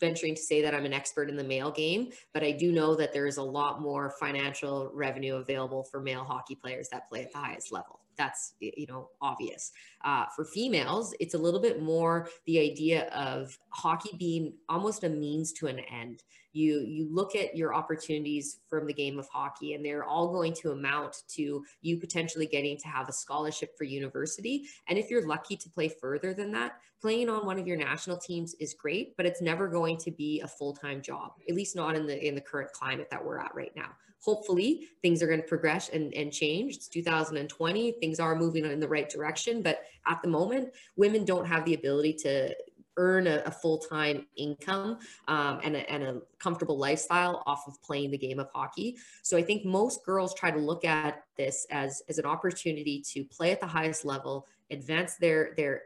venturing 0.00 0.34
to 0.34 0.40
say 0.40 0.62
that 0.62 0.74
I'm 0.74 0.84
an 0.84 0.92
expert 0.92 1.28
in 1.28 1.36
the 1.36 1.44
male 1.44 1.70
game, 1.70 2.10
but 2.32 2.42
I 2.42 2.52
do 2.52 2.72
know 2.72 2.94
that 2.96 3.12
there 3.12 3.26
is 3.26 3.36
a 3.36 3.42
lot 3.42 3.80
more 3.80 4.10
financial 4.18 4.90
revenue 4.92 5.36
available 5.36 5.84
for 5.84 6.00
male 6.00 6.24
hockey 6.24 6.54
players 6.54 6.88
that 6.90 7.08
play 7.08 7.22
at 7.22 7.32
the 7.32 7.38
highest 7.38 7.72
level. 7.72 8.00
That's 8.16 8.54
you 8.60 8.86
know 8.88 9.10
obvious. 9.22 9.70
Uh, 10.04 10.24
for 10.34 10.44
females, 10.44 11.14
it's 11.20 11.34
a 11.34 11.38
little 11.38 11.60
bit 11.60 11.80
more 11.80 12.28
the 12.46 12.58
idea 12.58 13.06
of 13.10 13.56
hockey 13.70 14.10
being 14.18 14.54
almost 14.68 15.04
a 15.04 15.08
means 15.08 15.52
to 15.54 15.68
an 15.68 15.78
end. 15.78 16.24
You 16.52 16.80
you 16.80 17.08
look 17.10 17.34
at 17.36 17.56
your 17.56 17.74
opportunities 17.74 18.58
from 18.68 18.86
the 18.86 18.92
game 18.92 19.18
of 19.18 19.28
hockey, 19.28 19.74
and 19.74 19.84
they're 19.84 20.04
all 20.04 20.32
going 20.32 20.54
to 20.54 20.72
amount 20.72 21.22
to 21.36 21.64
you 21.82 21.96
potentially 21.98 22.46
getting 22.46 22.78
to 22.78 22.88
have 22.88 23.08
a 23.08 23.12
scholarship 23.12 23.76
for 23.76 23.84
university. 23.84 24.64
And 24.88 24.98
if 24.98 25.10
you're 25.10 25.26
lucky 25.26 25.56
to 25.56 25.68
play 25.70 25.88
further 25.88 26.34
than 26.34 26.52
that, 26.52 26.78
playing 27.00 27.28
on 27.28 27.46
one 27.46 27.58
of 27.58 27.66
your 27.66 27.76
national 27.76 28.16
teams 28.16 28.54
is 28.54 28.74
great, 28.74 29.16
but 29.16 29.26
it's 29.26 29.42
never 29.42 29.68
going 29.68 29.96
to 29.98 30.10
be 30.10 30.40
a 30.40 30.48
full 30.48 30.74
time 30.74 31.02
job. 31.02 31.32
At 31.48 31.54
least 31.54 31.76
not 31.76 31.96
in 31.96 32.06
the 32.06 32.26
in 32.26 32.34
the 32.34 32.40
current 32.40 32.72
climate 32.72 33.08
that 33.10 33.24
we're 33.24 33.38
at 33.38 33.54
right 33.54 33.72
now 33.76 33.90
hopefully 34.20 34.88
things 35.02 35.22
are 35.22 35.26
going 35.26 35.40
to 35.40 35.46
progress 35.46 35.90
and, 35.90 36.12
and 36.14 36.32
change. 36.32 36.76
It's 36.76 36.88
2020. 36.88 37.92
Things 37.92 38.20
are 38.20 38.34
moving 38.34 38.64
in 38.64 38.80
the 38.80 38.88
right 38.88 39.08
direction. 39.08 39.62
But 39.62 39.82
at 40.06 40.20
the 40.22 40.28
moment, 40.28 40.70
women 40.96 41.24
don't 41.24 41.46
have 41.46 41.64
the 41.64 41.74
ability 41.74 42.14
to 42.24 42.54
earn 42.98 43.26
a, 43.26 43.42
a 43.46 43.50
full-time 43.50 44.26
income 44.36 44.98
um, 45.28 45.60
and, 45.64 45.74
a, 45.74 45.90
and 45.90 46.02
a 46.02 46.20
comfortable 46.38 46.78
lifestyle 46.78 47.42
off 47.46 47.62
of 47.66 47.80
playing 47.82 48.10
the 48.10 48.18
game 48.18 48.38
of 48.38 48.48
hockey. 48.52 48.96
So 49.22 49.36
I 49.36 49.42
think 49.42 49.64
most 49.64 50.04
girls 50.04 50.34
try 50.34 50.50
to 50.50 50.58
look 50.58 50.84
at 50.84 51.22
this 51.36 51.66
as, 51.70 52.02
as 52.10 52.18
an 52.18 52.26
opportunity 52.26 53.02
to 53.12 53.24
play 53.24 53.52
at 53.52 53.60
the 53.60 53.66
highest 53.66 54.04
level, 54.04 54.46
advance 54.70 55.16
their, 55.16 55.54
their 55.56 55.82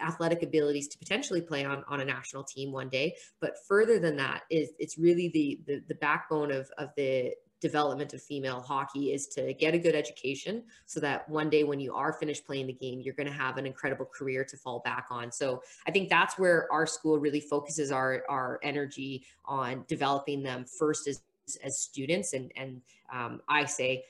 athletic 0.00 0.42
abilities 0.42 0.86
to 0.88 0.98
potentially 0.98 1.40
play 1.40 1.64
on, 1.64 1.82
on 1.88 2.00
a 2.00 2.04
national 2.04 2.44
team 2.44 2.70
one 2.70 2.88
day. 2.88 3.16
But 3.40 3.54
further 3.66 3.98
than 3.98 4.16
that 4.16 4.42
is 4.50 4.70
it's 4.78 4.98
really 4.98 5.28
the, 5.28 5.60
the, 5.66 5.82
the 5.88 5.94
backbone 5.96 6.52
of, 6.52 6.70
of 6.78 6.90
the 6.96 7.32
development 7.60 8.14
of 8.14 8.22
female 8.22 8.60
hockey 8.60 9.12
is 9.12 9.26
to 9.26 9.52
get 9.54 9.74
a 9.74 9.78
good 9.78 9.94
education 9.94 10.62
so 10.86 11.00
that 11.00 11.28
one 11.28 11.50
day 11.50 11.64
when 11.64 11.80
you 11.80 11.94
are 11.94 12.12
finished 12.12 12.46
playing 12.46 12.66
the 12.66 12.72
game 12.72 13.00
you're 13.00 13.14
going 13.14 13.26
to 13.26 13.32
have 13.32 13.56
an 13.56 13.66
incredible 13.66 14.06
career 14.06 14.44
to 14.44 14.56
fall 14.56 14.80
back 14.84 15.06
on 15.10 15.30
so 15.32 15.62
i 15.86 15.90
think 15.90 16.08
that's 16.08 16.38
where 16.38 16.70
our 16.72 16.86
school 16.86 17.18
really 17.18 17.40
focuses 17.40 17.90
our 17.90 18.22
our 18.28 18.60
energy 18.62 19.24
on 19.44 19.84
developing 19.88 20.42
them 20.42 20.64
first 20.64 21.08
as 21.08 21.22
as 21.64 21.78
students 21.78 22.32
and 22.32 22.52
and 22.56 22.80
um, 23.12 23.40
i 23.48 23.64
say 23.64 24.04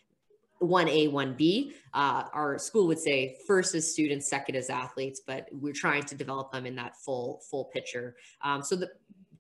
1A, 0.61 1.13
1B. 1.13 1.73
Uh, 1.95 2.25
our 2.33 2.59
school 2.59 2.87
would 2.87 2.99
say 2.99 3.37
first 3.47 3.75
as 3.75 3.91
students, 3.91 4.29
second 4.29 4.57
as 4.57 4.71
athletes, 4.71 5.21
but 5.25 5.49
we're 5.53 5.73
trying 5.73 6.03
to 6.05 6.15
develop 6.15 6.53
them 6.53 6.67
in 6.67 6.75
that 6.77 6.97
full 6.97 7.41
full 7.49 7.67
picture. 7.67 8.17
Um, 8.43 8.63
so 8.63 8.77
the 8.77 8.91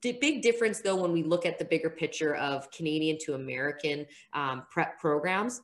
big 0.02 0.43
difference 0.43 0.81
though 0.81 0.97
when 0.97 1.12
we 1.12 1.23
look 1.23 1.47
at 1.47 1.59
the 1.59 1.64
bigger 1.64 1.90
picture 1.90 2.35
of 2.37 2.71
Canadian 2.71 3.19
to 3.23 3.35
American 3.35 4.07
um, 4.33 4.64
prep 4.71 4.99
programs 4.99 5.62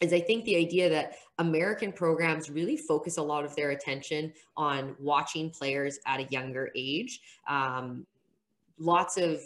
is 0.00 0.12
I 0.12 0.20
think 0.20 0.44
the 0.44 0.56
idea 0.56 0.90
that 0.90 1.14
American 1.38 1.92
programs 1.92 2.50
really 2.50 2.76
focus 2.76 3.18
a 3.18 3.22
lot 3.22 3.44
of 3.44 3.54
their 3.54 3.70
attention 3.70 4.32
on 4.56 4.96
watching 4.98 5.50
players 5.50 5.98
at 6.06 6.20
a 6.20 6.24
younger 6.24 6.70
age. 6.74 7.20
Um, 7.48 8.06
lots 8.78 9.16
of 9.16 9.40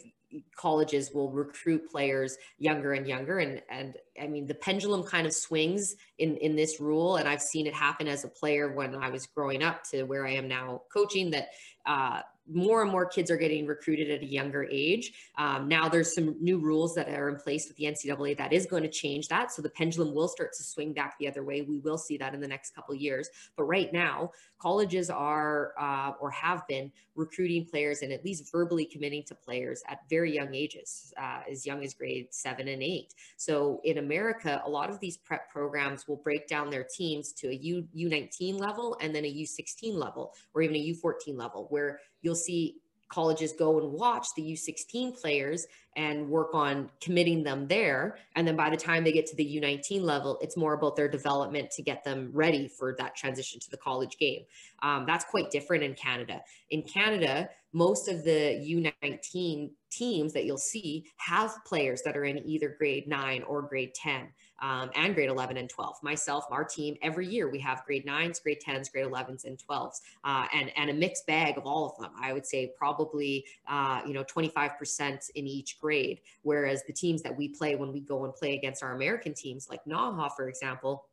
colleges 0.56 1.12
will 1.12 1.30
recruit 1.30 1.88
players 1.90 2.37
younger 2.59 2.95
and 2.95 3.06
younger 3.06 3.38
and 3.38 3.62
and 3.71 3.97
I 4.21 4.26
mean 4.26 4.47
the 4.47 4.54
pendulum 4.54 5.04
kind 5.04 5.26
of 5.26 5.33
swings 5.33 5.95
in 6.18 6.37
in 6.38 6.56
this 6.56 6.80
rule 6.80 7.16
and 7.16 7.28
I've 7.28 7.40
seen 7.40 7.66
it 7.66 7.75
happen 7.75 8.09
as 8.09 8.25
a 8.25 8.28
player 8.28 8.73
when 8.73 8.95
I 8.97 9.09
was 9.09 9.26
growing 9.26 9.62
up 9.62 9.85
to 9.90 10.02
where 10.02 10.26
I 10.26 10.33
am 10.33 10.49
now 10.49 10.83
coaching 10.92 11.30
that 11.30 11.50
uh, 11.87 12.23
more 12.53 12.83
and 12.83 12.91
more 12.91 13.07
kids 13.07 13.31
are 13.31 13.37
getting 13.37 13.67
recruited 13.67 14.11
at 14.11 14.23
a 14.23 14.26
younger 14.26 14.65
age. 14.71 15.12
Um, 15.37 15.69
now 15.69 15.88
there's 15.88 16.15
some 16.15 16.37
new 16.41 16.59
rules 16.59 16.95
that 16.95 17.09
are 17.09 17.29
in 17.29 17.37
place 17.37 17.69
with 17.69 17.76
the 17.76 17.85
NCAA 17.85 18.37
that 18.38 18.53
is 18.53 18.67
going 18.67 18.83
to 18.83 18.88
change 18.88 19.29
that. 19.29 19.53
So 19.53 19.62
the 19.62 19.71
pendulum 19.71 20.15
will 20.15 20.29
start 20.29 20.53
to 20.55 20.62
swing 20.62 20.93
back 20.93 21.17
the 21.19 21.29
other 21.29 21.45
way. 21.45 21.62
We 21.62 21.79
will 21.79 21.99
see 21.99 22.17
that 22.19 22.35
in 22.35 22.41
the 22.41 22.49
next 22.49 22.75
couple 22.75 22.95
years. 22.95 23.29
But 23.57 23.65
right 23.65 23.93
now, 23.93 24.31
colleges 24.59 25.11
are 25.11 25.73
uh, 25.79 26.12
or 26.21 26.31
have 26.31 26.67
been 26.67 26.91
recruiting 27.15 27.65
players 27.65 28.03
and 28.03 28.12
at 28.12 28.25
least 28.25 28.50
verbally 28.53 28.85
committing 28.85 29.23
to 29.25 29.35
players 29.35 29.83
at 29.88 30.00
very 30.09 30.35
young 30.35 30.55
ages, 30.55 31.12
uh, 31.21 31.41
as 31.50 31.67
young 31.67 31.83
as 31.83 31.95
grade 31.95 32.29
seven 32.31 32.69
and 32.69 32.83
eight. 32.83 33.15
So 33.37 33.81
in 33.85 33.99
America, 33.99 34.62
a 34.65 34.71
lot 34.71 34.91
of 34.91 35.00
these 35.00 35.17
prep 35.17 35.50
programs 35.50 36.07
will 36.07 36.17
break 36.17 36.47
down 36.47 36.71
their 36.71 36.85
teams 36.85 37.33
to 37.33 37.49
a 37.49 37.55
U, 37.55 37.88
U19 37.97 38.59
level 38.59 38.97
and 39.00 39.15
then 39.15 39.25
a 39.25 39.33
U16 39.33 39.95
level 39.95 40.35
or 40.55 40.62
even 40.62 40.76
a 40.76 40.95
U14 40.95 41.37
level 41.37 41.67
where 41.71 42.00
you'll 42.26 42.35
see 42.35 42.75
colleges 43.09 43.52
go 43.52 43.78
and 43.78 43.92
watch 43.92 44.26
the 44.37 44.42
U16 44.42 45.16
players 45.21 45.64
and 45.95 46.28
work 46.28 46.54
on 46.54 46.90
committing 47.00 47.45
them 47.45 47.68
there. 47.68 48.18
And 48.35 48.47
then 48.47 48.56
by 48.56 48.68
the 48.68 48.76
time 48.76 49.04
they 49.04 49.12
get 49.12 49.26
to 49.26 49.37
the 49.37 49.61
U19 49.61 50.02
level, 50.02 50.38
it's 50.42 50.56
more 50.56 50.75
about 50.75 50.97
their 50.97 51.09
development 51.09 51.71
to 51.71 51.83
get 51.83 52.02
them 52.02 52.30
ready 52.33 52.66
for 52.66 52.97
that 52.99 53.14
transition 53.14 53.61
to 53.61 53.71
the 53.71 53.76
college 53.76 54.18
game. 54.18 54.42
Um, 54.83 55.04
that's 55.06 55.25
quite 55.25 55.52
different 55.52 55.85
in 55.85 55.95
Canada. 55.95 56.42
In 56.71 56.83
Canada, 56.83 57.49
most 57.73 58.09
of 58.09 58.25
the 58.25 58.92
U19 59.04 59.71
teams 59.90 60.33
that 60.33 60.45
you'll 60.45 60.59
see 60.59 61.06
have 61.18 61.54
players 61.64 62.02
that 62.04 62.16
are 62.16 62.25
in 62.25 62.45
either 62.45 62.75
grade 62.76 63.06
nine 63.06 63.45
or 63.45 63.62
grade 63.62 63.95
10 63.95 64.28
um, 64.61 64.91
and 64.95 65.15
grade 65.15 65.29
11 65.29 65.57
and 65.57 65.69
12. 65.69 66.03
Myself, 66.03 66.47
our 66.51 66.65
team, 66.65 66.97
every 67.03 67.27
year 67.27 67.51
we 67.51 67.59
have 67.61 67.85
grade 67.85 68.05
nines, 68.05 68.39
grade 68.39 68.61
10s, 68.67 68.91
grade 68.91 69.07
11s, 69.07 69.45
and 69.45 69.59
12s, 69.59 70.01
uh, 70.25 70.47
and, 70.55 70.73
and 70.77 70.91
a 70.91 70.95
mixed 70.95 71.27
bag 71.27 71.57
of 71.59 71.67
all 71.67 71.87
of 71.87 71.97
them. 71.99 72.13
I 72.21 72.33
would 72.33 72.47
say 72.47 72.73
probably, 72.77 73.45
uh, 73.69 74.03
you 74.07 74.13
know, 74.15 74.25
25% 74.25 75.31
in 75.35 75.47
each 75.47 75.79
grade. 75.81 76.21
Whereas 76.43 76.83
the 76.85 76.93
teams 76.93 77.23
that 77.23 77.37
we 77.37 77.49
play 77.49 77.77
when 77.77 77.93
we 77.93 78.01
go 78.01 78.25
and 78.25 78.35
play 78.35 78.57
against 78.57 78.83
our 78.83 78.95
American 78.95 79.35
teams, 79.35 79.69
like 79.69 79.85
Naha, 79.85 80.31
for 80.35 80.49
example, 80.49 81.07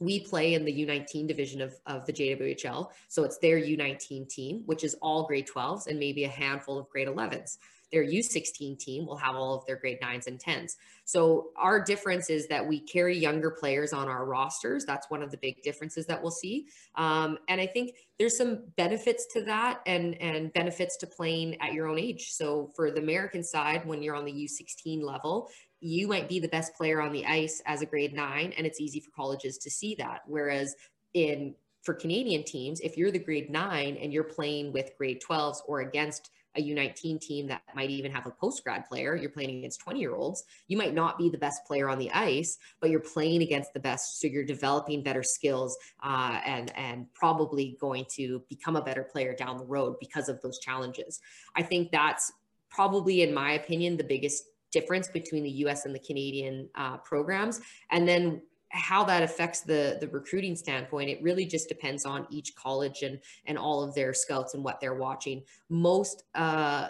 we 0.00 0.20
play 0.20 0.54
in 0.54 0.64
the 0.64 0.86
U19 0.86 1.28
division 1.28 1.60
of, 1.60 1.74
of 1.86 2.04
the 2.04 2.12
JWHL. 2.12 2.90
So 3.08 3.22
it's 3.24 3.38
their 3.38 3.60
U19 3.60 4.28
team, 4.28 4.62
which 4.66 4.82
is 4.82 4.94
all 5.00 5.26
grade 5.26 5.46
12s 5.46 5.86
and 5.86 5.98
maybe 5.98 6.24
a 6.24 6.28
handful 6.28 6.78
of 6.78 6.88
grade 6.90 7.08
11s 7.08 7.58
their 7.94 8.04
U16 8.04 8.76
team 8.78 9.06
will 9.06 9.16
have 9.16 9.36
all 9.36 9.54
of 9.54 9.64
their 9.66 9.76
grade 9.76 9.98
nines 10.02 10.26
and 10.26 10.38
10s. 10.38 10.72
So 11.04 11.50
our 11.56 11.82
difference 11.82 12.28
is 12.28 12.48
that 12.48 12.66
we 12.66 12.80
carry 12.80 13.16
younger 13.16 13.52
players 13.52 13.92
on 13.92 14.08
our 14.08 14.24
rosters. 14.24 14.84
That's 14.84 15.08
one 15.10 15.22
of 15.22 15.30
the 15.30 15.36
big 15.36 15.62
differences 15.62 16.04
that 16.06 16.20
we'll 16.20 16.32
see. 16.32 16.66
Um, 16.96 17.38
and 17.48 17.60
I 17.60 17.66
think 17.66 17.94
there's 18.18 18.36
some 18.36 18.64
benefits 18.76 19.26
to 19.34 19.42
that 19.42 19.80
and, 19.86 20.20
and 20.20 20.52
benefits 20.52 20.96
to 20.98 21.06
playing 21.06 21.60
at 21.60 21.72
your 21.72 21.86
own 21.86 22.00
age. 22.00 22.32
So 22.32 22.72
for 22.74 22.90
the 22.90 23.00
American 23.00 23.44
side, 23.44 23.86
when 23.86 24.02
you're 24.02 24.16
on 24.16 24.24
the 24.24 24.32
U16 24.32 25.04
level, 25.04 25.48
you 25.80 26.08
might 26.08 26.28
be 26.28 26.40
the 26.40 26.48
best 26.48 26.74
player 26.74 27.00
on 27.00 27.12
the 27.12 27.24
ice 27.26 27.62
as 27.66 27.80
a 27.80 27.86
grade 27.86 28.14
nine, 28.14 28.52
and 28.56 28.66
it's 28.66 28.80
easy 28.80 28.98
for 28.98 29.10
colleges 29.12 29.58
to 29.58 29.70
see 29.70 29.94
that. 29.96 30.22
Whereas 30.26 30.74
in 31.12 31.54
for 31.84 31.94
Canadian 31.94 32.42
teams, 32.42 32.80
if 32.80 32.96
you're 32.96 33.10
the 33.10 33.18
grade 33.18 33.50
nine 33.50 33.96
and 34.00 34.12
you're 34.12 34.24
playing 34.24 34.72
with 34.72 34.96
grade 34.96 35.22
12s 35.22 35.58
or 35.68 35.80
against 35.80 36.30
a 36.56 36.62
U19 36.62 37.20
team 37.20 37.46
that 37.48 37.62
might 37.74 37.90
even 37.90 38.10
have 38.12 38.26
a 38.26 38.30
post 38.30 38.62
grad 38.64 38.86
player, 38.86 39.16
you're 39.16 39.30
playing 39.30 39.58
against 39.58 39.80
20 39.80 40.00
year 40.00 40.14
olds. 40.14 40.44
You 40.68 40.76
might 40.76 40.94
not 40.94 41.18
be 41.18 41.28
the 41.28 41.38
best 41.38 41.64
player 41.64 41.88
on 41.88 41.98
the 41.98 42.10
ice, 42.12 42.58
but 42.80 42.90
you're 42.90 43.00
playing 43.00 43.42
against 43.42 43.72
the 43.74 43.80
best. 43.80 44.20
So 44.20 44.26
you're 44.26 44.44
developing 44.44 45.02
better 45.02 45.22
skills 45.22 45.76
uh, 46.02 46.40
and, 46.44 46.72
and 46.76 47.12
probably 47.14 47.76
going 47.80 48.06
to 48.16 48.42
become 48.48 48.76
a 48.76 48.82
better 48.82 49.02
player 49.02 49.34
down 49.34 49.58
the 49.58 49.64
road 49.64 49.96
because 50.00 50.28
of 50.28 50.40
those 50.42 50.58
challenges. 50.58 51.20
I 51.56 51.62
think 51.62 51.90
that's 51.90 52.32
probably, 52.70 53.22
in 53.22 53.32
my 53.32 53.52
opinion, 53.52 53.96
the 53.96 54.04
biggest 54.04 54.44
difference 54.72 55.08
between 55.08 55.44
the 55.44 55.50
US 55.66 55.86
and 55.86 55.94
the 55.94 56.00
Canadian 56.00 56.68
uh, 56.74 56.96
programs. 56.98 57.60
And 57.90 58.06
then 58.08 58.42
how 58.74 59.04
that 59.04 59.22
affects 59.22 59.60
the 59.60 59.96
the 60.00 60.08
recruiting 60.08 60.56
standpoint 60.56 61.08
it 61.08 61.22
really 61.22 61.46
just 61.46 61.68
depends 61.68 62.04
on 62.04 62.26
each 62.28 62.54
college 62.56 63.02
and 63.02 63.20
and 63.46 63.56
all 63.56 63.82
of 63.82 63.94
their 63.94 64.12
scouts 64.12 64.54
and 64.54 64.64
what 64.64 64.80
they're 64.80 64.94
watching. 64.94 65.42
Most 65.68 66.24
uh, 66.34 66.88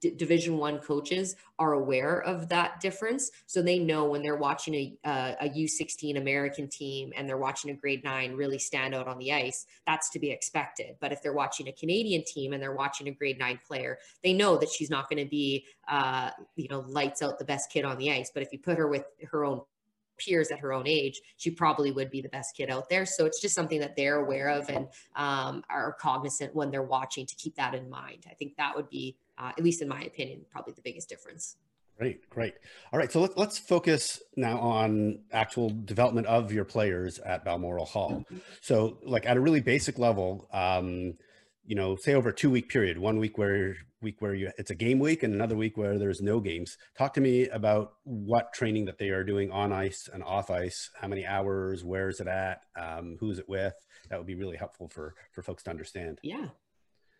D- 0.00 0.10
division 0.16 0.58
one 0.58 0.78
coaches 0.80 1.36
are 1.58 1.74
aware 1.74 2.20
of 2.22 2.48
that 2.48 2.80
difference 2.80 3.30
so 3.46 3.62
they 3.62 3.78
know 3.78 4.04
when 4.06 4.20
they're 4.20 4.36
watching 4.36 4.74
a, 4.74 4.98
uh, 5.04 5.34
a 5.42 5.48
u16 5.48 6.18
american 6.18 6.68
team 6.68 7.12
and 7.16 7.28
they're 7.28 7.38
watching 7.38 7.70
a 7.70 7.74
grade 7.74 8.02
nine 8.02 8.34
really 8.34 8.58
stand 8.58 8.96
out 8.96 9.06
on 9.06 9.16
the 9.18 9.32
ice 9.32 9.64
that's 9.86 10.10
to 10.10 10.18
be 10.18 10.30
expected. 10.30 10.96
But 11.00 11.12
if 11.12 11.22
they're 11.22 11.32
watching 11.32 11.68
a 11.68 11.72
canadian 11.72 12.24
team 12.26 12.52
and 12.52 12.60
they're 12.60 12.74
watching 12.74 13.06
a 13.08 13.12
grade 13.12 13.38
nine 13.38 13.60
player 13.66 13.98
they 14.22 14.32
know 14.32 14.56
that 14.56 14.68
she's 14.68 14.90
not 14.90 15.08
going 15.08 15.22
to 15.22 15.30
be 15.30 15.64
uh, 15.88 16.30
you 16.56 16.68
know 16.68 16.80
lights 16.88 17.22
out 17.22 17.38
the 17.38 17.44
best 17.44 17.70
kid 17.70 17.84
on 17.84 17.98
the 17.98 18.10
ice. 18.12 18.30
But 18.32 18.42
if 18.42 18.52
you 18.52 18.58
put 18.58 18.78
her 18.78 18.88
with 18.88 19.04
her 19.30 19.44
own 19.44 19.60
peers 20.18 20.50
at 20.50 20.58
her 20.58 20.72
own 20.72 20.86
age, 20.86 21.20
she 21.36 21.50
probably 21.50 21.90
would 21.90 22.10
be 22.10 22.20
the 22.20 22.28
best 22.28 22.56
kid 22.56 22.70
out 22.70 22.88
there. 22.88 23.06
So 23.06 23.26
it's 23.26 23.40
just 23.40 23.54
something 23.54 23.80
that 23.80 23.96
they're 23.96 24.16
aware 24.16 24.48
of 24.48 24.68
and 24.68 24.88
um, 25.14 25.62
are 25.70 25.92
cognizant 25.94 26.54
when 26.54 26.70
they're 26.70 26.82
watching 26.82 27.26
to 27.26 27.34
keep 27.36 27.54
that 27.56 27.74
in 27.74 27.88
mind. 27.88 28.26
I 28.30 28.34
think 28.34 28.56
that 28.56 28.74
would 28.74 28.88
be, 28.88 29.16
uh, 29.38 29.52
at 29.56 29.62
least 29.62 29.82
in 29.82 29.88
my 29.88 30.02
opinion, 30.02 30.42
probably 30.50 30.72
the 30.74 30.82
biggest 30.82 31.08
difference. 31.08 31.56
Great, 31.98 32.28
great. 32.28 32.54
All 32.92 32.98
right, 32.98 33.10
so 33.10 33.22
let, 33.22 33.38
us 33.38 33.58
focus 33.58 34.22
now 34.36 34.58
on 34.58 35.20
actual 35.32 35.70
development 35.70 36.26
of 36.26 36.52
your 36.52 36.66
players 36.66 37.18
at 37.20 37.42
Balmoral 37.42 37.86
Hall. 37.86 38.10
Mm-hmm. 38.10 38.36
So, 38.60 38.98
like 39.02 39.24
at 39.24 39.38
a 39.38 39.40
really 39.40 39.60
basic 39.60 39.98
level, 39.98 40.46
um, 40.52 41.14
you 41.66 41.74
know, 41.74 41.96
say 41.96 42.14
over 42.14 42.30
a 42.30 42.34
two 42.34 42.50
week 42.50 42.68
period, 42.68 42.98
one 42.98 43.18
week 43.18 43.38
where 43.38 43.76
week 44.00 44.16
where 44.20 44.34
you 44.34 44.50
it's 44.58 44.70
a 44.70 44.74
game 44.74 44.98
week 44.98 45.22
and 45.22 45.34
another 45.34 45.56
week 45.56 45.76
where 45.76 45.98
there's 45.98 46.20
no 46.20 46.40
games. 46.40 46.76
Talk 46.96 47.14
to 47.14 47.20
me 47.20 47.48
about 47.48 47.94
what 48.04 48.52
training 48.52 48.84
that 48.86 48.98
they 48.98 49.08
are 49.08 49.24
doing 49.24 49.50
on 49.50 49.72
ice 49.72 50.08
and 50.12 50.22
off 50.22 50.50
ice. 50.50 50.90
How 51.00 51.08
many 51.08 51.26
hours? 51.26 51.84
Where 51.84 52.08
is 52.08 52.20
it 52.20 52.28
at? 52.28 52.60
Um, 52.80 53.16
who's 53.18 53.38
it 53.38 53.48
with? 53.48 53.74
That 54.08 54.18
would 54.18 54.26
be 54.26 54.34
really 54.34 54.56
helpful 54.56 54.88
for 54.88 55.14
for 55.32 55.42
folks 55.42 55.64
to 55.64 55.70
understand. 55.70 56.20
Yeah, 56.22 56.48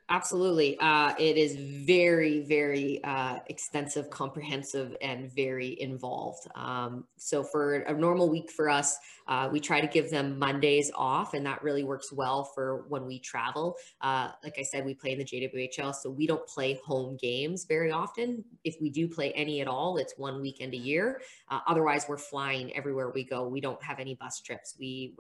Absolutely. 0.09 0.79
Uh, 0.79 1.15
it 1.19 1.37
is 1.37 1.57
very, 1.57 2.41
very 2.41 3.03
uh, 3.03 3.41
extensive, 3.49 4.09
comprehensive, 4.09 4.97
and 5.01 5.33
very 5.35 5.81
involved. 5.81 6.47
Um, 6.55 7.05
so, 7.17 7.43
for 7.43 7.79
a 7.79 7.93
normal 7.93 8.29
week 8.31 8.49
for 8.53 8.71
us, 8.71 8.97
uh, 9.27 9.49
we 9.51 9.59
try 9.59 9.81
to 9.81 9.89
give 9.89 10.09
them 10.09 10.39
Mondays 10.39 10.93
off, 10.95 11.35
and 11.35 11.45
that 11.45 11.61
really 11.61 11.83
works 11.83 12.13
well 12.13 12.45
for 12.45 12.85
when 12.89 13.05
we 13.05 13.19
travel. 13.19 13.75
Uh, 14.01 14.31
like 14.45 14.55
I 14.61 14.63
said, 14.63 14.85
we 14.85 14.95
play 14.95 15.11
in 15.11 15.19
the 15.19 15.25
JWHL, 15.25 15.93
so 15.93 16.09
we 16.09 16.29
don't 16.29 16.47
play 16.47 16.79
home 16.87 17.19
games 17.21 17.65
very 17.65 17.91
often. 17.91 18.45
If 18.63 18.77
we 18.81 18.91
do 18.91 19.09
play 19.09 19.33
any 19.33 19.61
at 19.61 19.67
all, 19.67 19.97
it's 19.97 20.15
one 20.17 20.41
weekend 20.41 20.73
a 20.75 20.79
year. 20.79 21.21
Uh, 21.51 21.61
otherwise, 21.67 22.07
we're 22.09 22.17
flying 22.17 22.75
everywhere 22.77 23.11
we 23.11 23.25
go. 23.25 23.49
We 23.49 23.61
don't 23.61 23.83
have 23.83 23.99
any 23.99 24.15
bus 24.15 24.41
trips. 24.41 24.77
We 24.79 25.15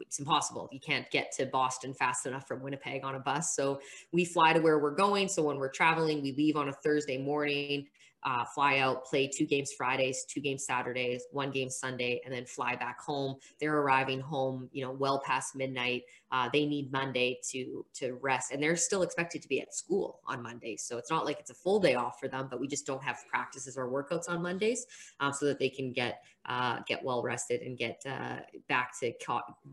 it's 0.00 0.18
impossible. 0.18 0.68
You 0.72 0.80
can't 0.80 1.10
get 1.10 1.32
to 1.32 1.46
Boston 1.46 1.94
fast 1.94 2.26
enough 2.26 2.46
from 2.48 2.62
Winnipeg 2.62 3.04
on 3.04 3.14
a 3.14 3.20
bus. 3.20 3.54
So 3.54 3.80
we 4.12 4.24
fly 4.24 4.52
to 4.52 4.60
where 4.60 4.78
we're 4.78 4.94
going. 4.94 5.28
So 5.28 5.42
when 5.42 5.58
we're 5.58 5.70
traveling, 5.70 6.22
we 6.22 6.32
leave 6.32 6.56
on 6.56 6.68
a 6.68 6.72
Thursday 6.72 7.18
morning 7.18 7.86
uh, 8.24 8.44
fly 8.44 8.78
out, 8.78 9.04
play 9.04 9.26
two 9.26 9.46
games 9.46 9.72
Fridays, 9.72 10.24
two 10.28 10.40
games 10.40 10.64
Saturdays, 10.64 11.24
one 11.32 11.50
game 11.50 11.68
Sunday, 11.68 12.20
and 12.24 12.32
then 12.32 12.44
fly 12.46 12.76
back 12.76 13.00
home. 13.00 13.36
They're 13.60 13.76
arriving 13.76 14.20
home, 14.20 14.68
you 14.72 14.84
know, 14.84 14.92
well 14.92 15.20
past 15.24 15.56
midnight. 15.56 16.02
Uh, 16.30 16.48
they 16.52 16.64
need 16.64 16.92
Monday 16.92 17.38
to 17.50 17.84
to 17.94 18.12
rest, 18.22 18.52
and 18.52 18.62
they're 18.62 18.76
still 18.76 19.02
expected 19.02 19.42
to 19.42 19.48
be 19.48 19.60
at 19.60 19.74
school 19.74 20.20
on 20.26 20.42
Mondays. 20.42 20.84
So 20.84 20.98
it's 20.98 21.10
not 21.10 21.24
like 21.24 21.40
it's 21.40 21.50
a 21.50 21.54
full 21.54 21.80
day 21.80 21.94
off 21.94 22.20
for 22.20 22.28
them, 22.28 22.46
but 22.48 22.60
we 22.60 22.68
just 22.68 22.86
don't 22.86 23.02
have 23.02 23.18
practices 23.28 23.76
or 23.76 23.88
workouts 23.88 24.28
on 24.28 24.40
Mondays, 24.40 24.86
um, 25.18 25.32
so 25.32 25.46
that 25.46 25.58
they 25.58 25.68
can 25.68 25.92
get 25.92 26.22
uh, 26.46 26.80
get 26.86 27.02
well 27.02 27.22
rested 27.22 27.62
and 27.62 27.78
get 27.78 28.02
uh, 28.06 28.36
back 28.68 28.98
to 29.00 29.12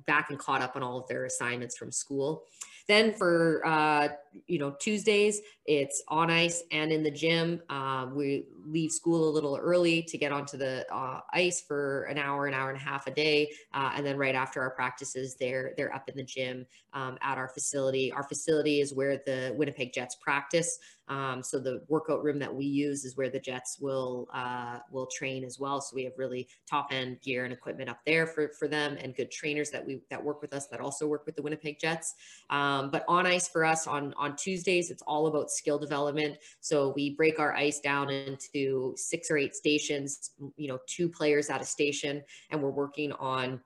back 0.05 0.29
and 0.29 0.39
caught 0.39 0.61
up 0.61 0.75
on 0.75 0.83
all 0.83 0.99
of 0.99 1.07
their 1.07 1.25
assignments 1.25 1.75
from 1.77 1.91
school. 1.91 2.43
Then 2.87 3.13
for 3.13 3.61
uh, 3.67 4.07
you 4.47 4.57
know 4.57 4.75
Tuesdays, 4.79 5.41
it's 5.67 6.01
on 6.07 6.31
ice 6.31 6.63
and 6.71 6.91
in 6.91 7.03
the 7.03 7.11
gym. 7.11 7.61
Um, 7.69 8.15
we 8.15 8.45
leave 8.65 8.91
school 8.91 9.29
a 9.29 9.31
little 9.31 9.57
early 9.57 10.01
to 10.03 10.17
get 10.17 10.31
onto 10.31 10.57
the 10.57 10.91
uh, 10.91 11.19
ice 11.31 11.61
for 11.61 12.05
an 12.05 12.17
hour, 12.17 12.47
an 12.47 12.55
hour 12.55 12.69
and 12.69 12.77
a 12.77 12.83
half 12.83 13.05
a 13.05 13.11
day, 13.11 13.51
uh, 13.75 13.91
and 13.95 14.03
then 14.03 14.17
right 14.17 14.33
after 14.33 14.59
our 14.59 14.71
practices, 14.71 15.35
they're 15.39 15.73
they're 15.77 15.93
up 15.93 16.09
in 16.09 16.17
the 16.17 16.23
gym 16.23 16.65
um, 16.93 17.19
at 17.21 17.37
our 17.37 17.47
facility. 17.47 18.11
Our 18.11 18.23
facility 18.23 18.81
is 18.81 18.91
where 18.91 19.21
the 19.23 19.53
Winnipeg 19.55 19.93
Jets 19.93 20.15
practice. 20.15 20.79
Um, 21.09 21.41
so 21.43 21.59
the 21.59 21.81
workout 21.87 22.23
room 22.23 22.39
that 22.39 22.53
we 22.53 22.65
use 22.65 23.03
is 23.03 23.17
where 23.17 23.29
the 23.29 23.39
Jets 23.39 23.79
will 23.79 24.27
uh, 24.33 24.79
will 24.91 25.07
train 25.07 25.43
as 25.43 25.59
well. 25.59 25.81
So 25.81 25.95
we 25.95 26.03
have 26.03 26.13
really 26.17 26.47
top 26.69 26.89
end 26.91 27.19
gear 27.21 27.43
and 27.45 27.53
equipment 27.53 27.89
up 27.89 27.99
there 28.05 28.27
for 28.27 28.49
for 28.59 28.67
them, 28.67 28.97
and 29.01 29.15
good 29.15 29.31
trainers 29.31 29.71
that 29.71 29.85
we 29.85 30.01
that 30.09 30.23
work 30.23 30.41
with 30.41 30.53
us 30.53 30.67
that 30.67 30.79
also 30.79 31.07
work 31.07 31.25
with 31.25 31.35
the 31.35 31.41
Winnipeg 31.41 31.79
Jets. 31.79 32.13
Um, 32.49 32.91
but 32.91 33.03
on 33.07 33.25
ice 33.25 33.47
for 33.47 33.65
us 33.65 33.87
on 33.87 34.13
on 34.17 34.35
Tuesdays, 34.35 34.91
it's 34.91 35.03
all 35.07 35.27
about 35.27 35.49
skill 35.49 35.79
development. 35.79 36.37
So 36.59 36.93
we 36.95 37.15
break 37.15 37.39
our 37.39 37.53
ice 37.55 37.79
down 37.79 38.09
into 38.09 38.93
six 38.95 39.31
or 39.31 39.37
eight 39.37 39.55
stations. 39.55 40.31
You 40.55 40.67
know, 40.69 40.79
two 40.87 41.09
players 41.09 41.49
at 41.49 41.61
a 41.61 41.65
station, 41.65 42.23
and 42.51 42.61
we're 42.61 42.69
working 42.69 43.11
on 43.13 43.61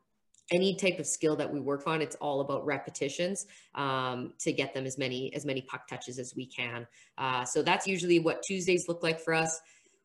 any 0.52 0.76
type 0.76 1.00
of 1.00 1.08
skill 1.08 1.36
that 1.36 1.52
we 1.52 1.60
work 1.60 1.88
on 1.88 2.02
it's 2.02 2.16
all 2.18 2.42
about 2.42 2.66
repetitions 2.66 3.46
um, 3.76 4.34
to 4.40 4.52
get 4.52 4.74
them 4.74 4.86
as 4.86 4.98
many 4.98 5.34
as 5.34 5.46
many 5.46 5.62
puck 5.62 5.88
touches 5.88 6.20
as 6.20 6.34
we 6.36 6.46
can. 6.46 6.86
Uh, 7.18 7.46
so 7.46 7.62
that's 7.62 7.88
usually 7.88 8.20
what 8.20 8.44
tuesdays 8.44 8.88
look 8.88 9.04
like 9.04 9.20
for 9.20 9.34
us. 9.34 9.60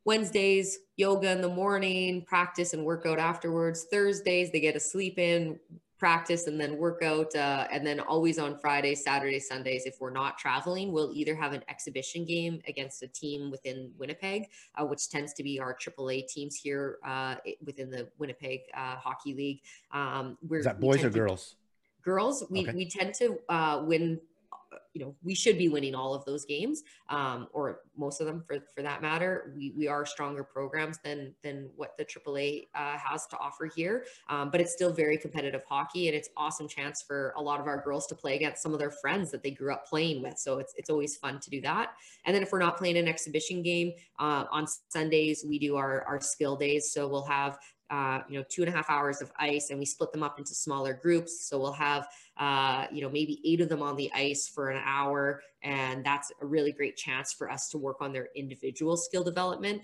Wednesdays 0.05 0.79
yoga 0.97 1.31
in 1.31 1.43
the 1.43 1.49
morning 1.49 2.25
practice 2.25 2.73
and 2.73 2.85
workout 2.85 3.19
afterwards. 3.19 3.87
Thursdays 3.91 4.51
they 4.53 4.61
get 4.61 4.77
a 4.77 4.81
sleep 4.81 5.19
in 5.19 5.59
practice 5.99 6.47
and 6.47 6.61
then 6.61 6.77
workout 6.77 7.35
uh, 7.35 7.67
and 7.73 7.87
then 7.87 8.01
always 8.01 8.39
on 8.39 8.59
fridays 8.59 9.05
saturdays 9.05 9.49
sundays 9.49 9.85
if 9.85 9.97
we're 10.01 10.11
not 10.11 10.39
traveling 10.39 10.93
we'll 10.93 11.13
either 11.13 11.35
have 11.35 11.53
an 11.53 11.63
exhibition 11.69 12.25
game 12.25 12.61
against 12.69 13.03
a 13.03 13.09
team 13.09 13.51
within 13.51 13.91
winnipeg 13.99 14.49
uh, 14.77 14.85
which 14.85 15.09
tends 15.11 15.33
to 15.33 15.43
be 15.43 15.59
our 15.61 15.75
aaa 15.75 16.27
teams 16.29 16.55
here 16.57 16.99
uh, 17.05 17.35
within 17.65 17.91
the 17.91 18.09
winnipeg 18.19 18.61
uh, 18.77 18.97
hockey 18.97 19.35
league 19.35 19.61
um, 19.93 20.39
is 20.51 20.65
that 20.65 20.81
boys 20.81 21.05
or 21.05 21.11
girls 21.11 21.57
girls 22.03 22.45
we, 22.49 22.63
okay. 22.63 22.73
we 22.75 22.89
tend 22.89 23.13
to 23.13 23.39
uh, 23.49 23.83
win 23.85 24.21
you 24.93 25.05
know 25.05 25.15
we 25.23 25.35
should 25.35 25.59
be 25.59 25.69
winning 25.69 25.95
all 25.95 26.15
of 26.15 26.25
those 26.25 26.45
games 26.45 26.83
um, 27.09 27.49
or 27.53 27.81
most 27.97 28.21
of 28.21 28.27
them 28.27 28.43
for, 28.47 28.59
for 28.75 28.83
that 28.83 29.03
matter. 29.03 29.53
We, 29.57 29.73
we 29.77 29.89
are 29.89 30.05
stronger 30.05 30.45
programs 30.45 30.99
than 31.05 31.35
than 31.43 31.71
what 31.77 31.97
the 31.97 32.05
aaa 32.05 32.69
uh, 32.75 32.99
has 32.99 33.27
to 33.29 33.39
offer 33.39 33.67
here 33.67 34.05
um, 34.29 34.51
but 34.51 34.61
it's 34.61 34.73
still 34.73 34.93
very 34.93 35.17
competitive 35.17 35.63
hockey 35.69 36.09
and 36.09 36.17
it's 36.17 36.29
awesome 36.37 36.69
chance 36.69 37.03
for 37.03 37.33
a 37.37 37.43
lot 37.43 37.61
of 37.61 37.67
our 37.67 37.83
girls 37.83 38.07
to 38.07 38.15
play 38.15 38.37
against 38.37 38.63
some 38.63 38.73
of 38.73 38.79
their 38.79 38.91
friends 38.91 39.31
that 39.31 39.43
they 39.43 39.51
grew 39.51 39.73
up 39.73 39.87
playing 39.87 40.23
with. 40.23 40.39
So 40.39 40.59
it's, 40.59 40.73
it's 40.77 40.91
always 40.91 41.17
fun 41.17 41.41
to 41.41 41.51
do 41.51 41.61
that. 41.63 41.93
And 42.25 42.35
then 42.35 42.43
if 42.43 42.53
we're 42.53 42.59
not 42.59 42.77
playing 42.77 42.97
an 42.97 43.09
exhibition 43.09 43.63
game 43.63 43.93
uh, 44.19 44.45
on 44.51 44.67
sundays 44.89 45.45
we 45.47 45.59
do 45.59 45.77
our, 45.77 46.03
our 46.03 46.21
skill 46.21 46.57
days. 46.57 46.93
So 46.93 47.09
we'll 47.09 47.25
have 47.25 47.59
uh, 47.91 48.21
you 48.29 48.39
know, 48.39 48.45
two 48.51 48.63
and 48.63 48.69
a 48.69 48.77
half 48.77 48.91
hours 48.91 49.23
of 49.23 49.33
ice 49.39 49.71
and 49.71 49.79
we 49.79 49.87
split 49.87 50.13
them 50.13 50.23
up 50.23 50.39
into 50.39 50.55
smaller 50.55 50.93
groups. 50.93 51.49
So 51.49 51.59
we'll 51.59 51.73
have, 51.73 52.07
uh, 52.39 52.87
you 52.93 53.03
know, 53.03 53.11
maybe 53.11 53.41
eight 53.45 53.61
of 53.61 53.69
them 53.69 53.83
on 53.83 53.97
the 53.97 54.11
ice 54.15 54.49
for 54.49 54.71
an 54.71 54.81
hour. 54.85 55.43
And 55.63 56.05
that's 56.05 56.31
a 56.41 56.47
really 56.47 56.73
great 56.73 56.97
chance 56.97 57.33
for 57.33 57.51
us 57.51 57.69
to 57.71 57.79
work 57.79 57.97
on 58.01 58.13
their 58.13 58.29
individual 58.37 58.97
skill 58.97 59.25
development 59.25 59.83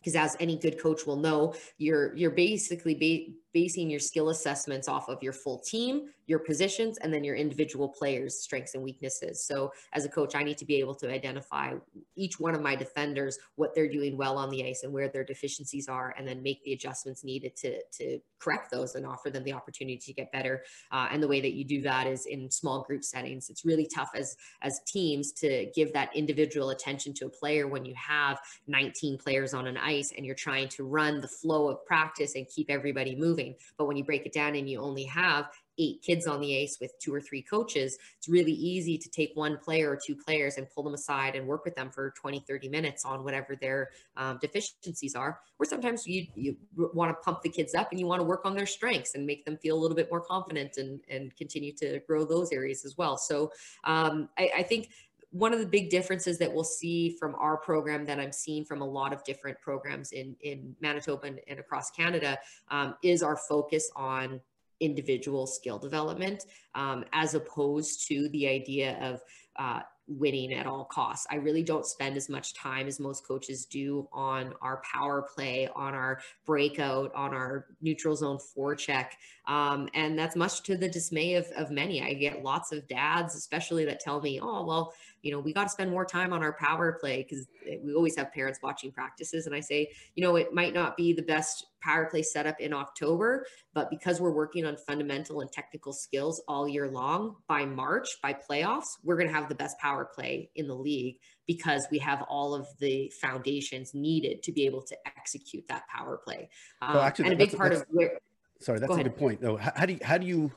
because 0.00 0.16
as 0.16 0.36
any 0.40 0.56
good 0.56 0.80
coach 0.80 1.06
will 1.06 1.16
know 1.16 1.54
you're 1.78 2.14
you're 2.16 2.32
basically 2.32 2.94
ba- 2.94 3.32
basing 3.52 3.90
your 3.90 4.00
skill 4.00 4.30
assessments 4.30 4.88
off 4.88 5.08
of 5.08 5.22
your 5.22 5.32
full 5.32 5.58
team 5.58 6.08
your 6.26 6.38
positions 6.38 6.98
and 6.98 7.12
then 7.12 7.24
your 7.24 7.34
individual 7.34 7.88
players 7.88 8.38
strengths 8.38 8.74
and 8.74 8.82
weaknesses. 8.82 9.44
So 9.44 9.72
as 9.92 10.04
a 10.04 10.08
coach 10.08 10.34
i 10.34 10.42
need 10.42 10.58
to 10.58 10.64
be 10.64 10.76
able 10.76 10.94
to 10.96 11.12
identify 11.12 11.74
each 12.16 12.38
one 12.38 12.54
of 12.54 12.62
my 12.62 12.76
defenders 12.76 13.38
what 13.56 13.74
they're 13.74 13.88
doing 13.88 14.16
well 14.16 14.38
on 14.38 14.50
the 14.50 14.64
ice 14.66 14.82
and 14.82 14.92
where 14.92 15.08
their 15.08 15.24
deficiencies 15.24 15.88
are 15.88 16.14
and 16.16 16.26
then 16.26 16.42
make 16.42 16.62
the 16.64 16.72
adjustments 16.72 17.24
needed 17.24 17.56
to 17.56 17.80
to 17.92 18.18
correct 18.38 18.70
those 18.70 18.94
and 18.94 19.06
offer 19.06 19.30
them 19.30 19.44
the 19.44 19.52
opportunity 19.52 19.98
to 19.98 20.12
get 20.12 20.32
better. 20.32 20.64
Uh, 20.90 21.08
and 21.10 21.22
the 21.22 21.28
way 21.28 21.40
that 21.40 21.52
you 21.52 21.64
do 21.64 21.80
that 21.82 22.06
is 22.06 22.26
in 22.26 22.50
small 22.50 22.82
group 22.82 23.04
settings. 23.04 23.50
It's 23.50 23.64
really 23.64 23.86
tough 23.86 24.10
as 24.14 24.36
as 24.62 24.80
teams 24.86 25.32
to 25.32 25.70
give 25.74 25.92
that 25.92 26.14
individual 26.14 26.70
attention 26.70 27.14
to 27.14 27.26
a 27.26 27.30
player 27.30 27.68
when 27.68 27.84
you 27.84 27.94
have 27.94 28.40
19 28.68 29.18
players 29.18 29.54
on 29.54 29.66
an 29.66 29.76
ice 29.76 30.12
and 30.16 30.24
you're 30.24 30.34
trying 30.34 30.68
to 30.68 30.84
run 30.84 31.20
the 31.20 31.28
flow 31.28 31.68
of 31.68 31.84
practice 31.84 32.34
and 32.34 32.46
keep 32.48 32.70
everybody 32.70 33.14
moving 33.14 33.41
but 33.76 33.86
when 33.86 33.96
you 33.96 34.04
break 34.04 34.26
it 34.26 34.32
down 34.32 34.54
and 34.54 34.68
you 34.68 34.80
only 34.80 35.04
have 35.04 35.46
eight 35.78 36.02
kids 36.02 36.26
on 36.26 36.40
the 36.40 36.54
ace 36.54 36.78
with 36.80 36.98
two 36.98 37.14
or 37.14 37.20
three 37.20 37.42
coaches, 37.42 37.98
it's 38.18 38.28
really 38.28 38.52
easy 38.52 38.98
to 38.98 39.08
take 39.08 39.32
one 39.34 39.56
player 39.58 39.90
or 39.90 39.96
two 39.96 40.14
players 40.14 40.56
and 40.58 40.68
pull 40.70 40.82
them 40.82 40.94
aside 40.94 41.34
and 41.34 41.46
work 41.46 41.64
with 41.64 41.74
them 41.74 41.90
for 41.90 42.12
20, 42.20 42.44
30 42.46 42.68
minutes 42.68 43.04
on 43.04 43.24
whatever 43.24 43.56
their 43.56 43.90
um, 44.16 44.38
deficiencies 44.40 45.14
are. 45.14 45.40
Or 45.58 45.64
sometimes 45.64 46.06
you, 46.06 46.26
you 46.34 46.56
want 46.76 47.10
to 47.10 47.14
pump 47.22 47.42
the 47.42 47.48
kids 47.48 47.74
up 47.74 47.90
and 47.90 47.98
you 47.98 48.06
want 48.06 48.20
to 48.20 48.26
work 48.26 48.44
on 48.44 48.54
their 48.54 48.66
strengths 48.66 49.14
and 49.14 49.26
make 49.26 49.44
them 49.44 49.56
feel 49.56 49.76
a 49.76 49.80
little 49.80 49.96
bit 49.96 50.10
more 50.10 50.20
confident 50.20 50.76
and, 50.76 51.00
and 51.08 51.34
continue 51.36 51.72
to 51.76 52.00
grow 52.06 52.24
those 52.24 52.52
areas 52.52 52.84
as 52.84 52.96
well. 52.96 53.16
So 53.16 53.50
um, 53.84 54.28
I, 54.38 54.50
I 54.58 54.62
think 54.62 54.90
one 55.32 55.52
of 55.52 55.58
the 55.58 55.66
big 55.66 55.90
differences 55.90 56.38
that 56.38 56.52
we'll 56.52 56.62
see 56.62 57.16
from 57.18 57.34
our 57.36 57.56
program 57.56 58.04
that 58.04 58.20
I'm 58.20 58.32
seeing 58.32 58.64
from 58.64 58.82
a 58.82 58.86
lot 58.86 59.12
of 59.12 59.24
different 59.24 59.60
programs 59.60 60.12
in, 60.12 60.36
in 60.42 60.76
Manitoba 60.80 61.26
and, 61.26 61.40
and 61.48 61.58
across 61.58 61.90
Canada 61.90 62.38
um, 62.70 62.94
is 63.02 63.22
our 63.22 63.36
focus 63.36 63.90
on 63.96 64.40
individual 64.80 65.46
skill 65.46 65.78
development 65.78 66.44
um, 66.74 67.04
as 67.12 67.34
opposed 67.34 68.06
to 68.08 68.28
the 68.30 68.46
idea 68.46 68.98
of 69.00 69.22
uh, 69.56 69.80
winning 70.08 70.52
at 70.52 70.66
all 70.66 70.84
costs. 70.84 71.26
I 71.30 71.36
really 71.36 71.62
don't 71.62 71.86
spend 71.86 72.16
as 72.16 72.28
much 72.28 72.54
time 72.54 72.86
as 72.86 72.98
most 72.98 73.26
coaches 73.26 73.64
do 73.64 74.08
on 74.12 74.52
our 74.60 74.82
power 74.92 75.22
play, 75.34 75.68
on 75.74 75.94
our 75.94 76.20
breakout, 76.44 77.14
on 77.14 77.32
our 77.32 77.66
neutral 77.80 78.16
zone 78.16 78.38
forecheck. 78.38 79.10
Um, 79.46 79.88
and 79.94 80.18
that's 80.18 80.36
much 80.36 80.62
to 80.64 80.76
the 80.76 80.88
dismay 80.88 81.34
of, 81.34 81.46
of 81.56 81.70
many. 81.70 82.02
I 82.02 82.14
get 82.14 82.42
lots 82.42 82.72
of 82.72 82.86
dads, 82.88 83.36
especially 83.36 83.84
that 83.86 84.00
tell 84.00 84.20
me, 84.20 84.40
oh, 84.42 84.64
well, 84.66 84.92
you 85.22 85.30
know, 85.30 85.38
we 85.38 85.52
got 85.52 85.64
to 85.64 85.68
spend 85.68 85.90
more 85.90 86.04
time 86.04 86.32
on 86.32 86.42
our 86.42 86.52
power 86.52 86.98
play 87.00 87.22
because 87.28 87.46
we 87.82 87.94
always 87.94 88.16
have 88.16 88.32
parents 88.32 88.58
watching 88.62 88.90
practices. 88.90 89.46
And 89.46 89.54
I 89.54 89.60
say, 89.60 89.88
you 90.14 90.22
know, 90.22 90.36
it 90.36 90.52
might 90.52 90.74
not 90.74 90.96
be 90.96 91.12
the 91.12 91.22
best 91.22 91.66
power 91.80 92.06
play 92.06 92.22
setup 92.22 92.60
in 92.60 92.72
October, 92.72 93.46
but 93.72 93.88
because 93.88 94.20
we're 94.20 94.32
working 94.32 94.66
on 94.66 94.76
fundamental 94.76 95.40
and 95.40 95.50
technical 95.50 95.92
skills 95.92 96.42
all 96.48 96.68
year 96.68 96.88
long, 96.88 97.36
by 97.46 97.64
March, 97.64 98.20
by 98.20 98.34
playoffs, 98.34 98.98
we're 99.04 99.16
going 99.16 99.28
to 99.28 99.34
have 99.34 99.48
the 99.48 99.54
best 99.54 99.78
power 99.78 100.04
play 100.04 100.50
in 100.56 100.66
the 100.66 100.74
league 100.74 101.16
because 101.46 101.86
we 101.90 101.98
have 101.98 102.22
all 102.28 102.54
of 102.54 102.66
the 102.78 103.12
foundations 103.20 103.94
needed 103.94 104.42
to 104.42 104.52
be 104.52 104.66
able 104.66 104.82
to 104.82 104.96
execute 105.06 105.66
that 105.68 105.86
power 105.88 106.20
play. 106.24 106.48
Um, 106.80 106.94
well, 106.94 107.02
actually, 107.02 107.26
and 107.26 107.34
a 107.34 107.36
big 107.36 107.56
part 107.56 107.72
of 107.72 107.84
where. 107.90 108.18
Sorry, 108.60 108.78
that's 108.78 108.94
a 108.94 109.02
good 109.02 109.16
point. 109.16 109.40
Though, 109.40 109.56
how 109.56 109.86
do 109.86 109.94
you, 109.94 109.98
how 110.02 110.18
do 110.18 110.26
you 110.26 110.52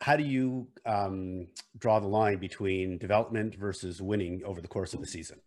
how 0.00 0.16
do 0.16 0.24
you 0.24 0.68
um, 0.84 1.46
draw 1.78 1.98
the 2.00 2.06
line 2.06 2.38
between 2.38 2.98
development 2.98 3.54
versus 3.54 4.02
winning 4.02 4.42
over 4.44 4.60
the 4.60 4.68
course 4.68 4.94
of 4.94 5.00
the 5.00 5.06
season? 5.06 5.40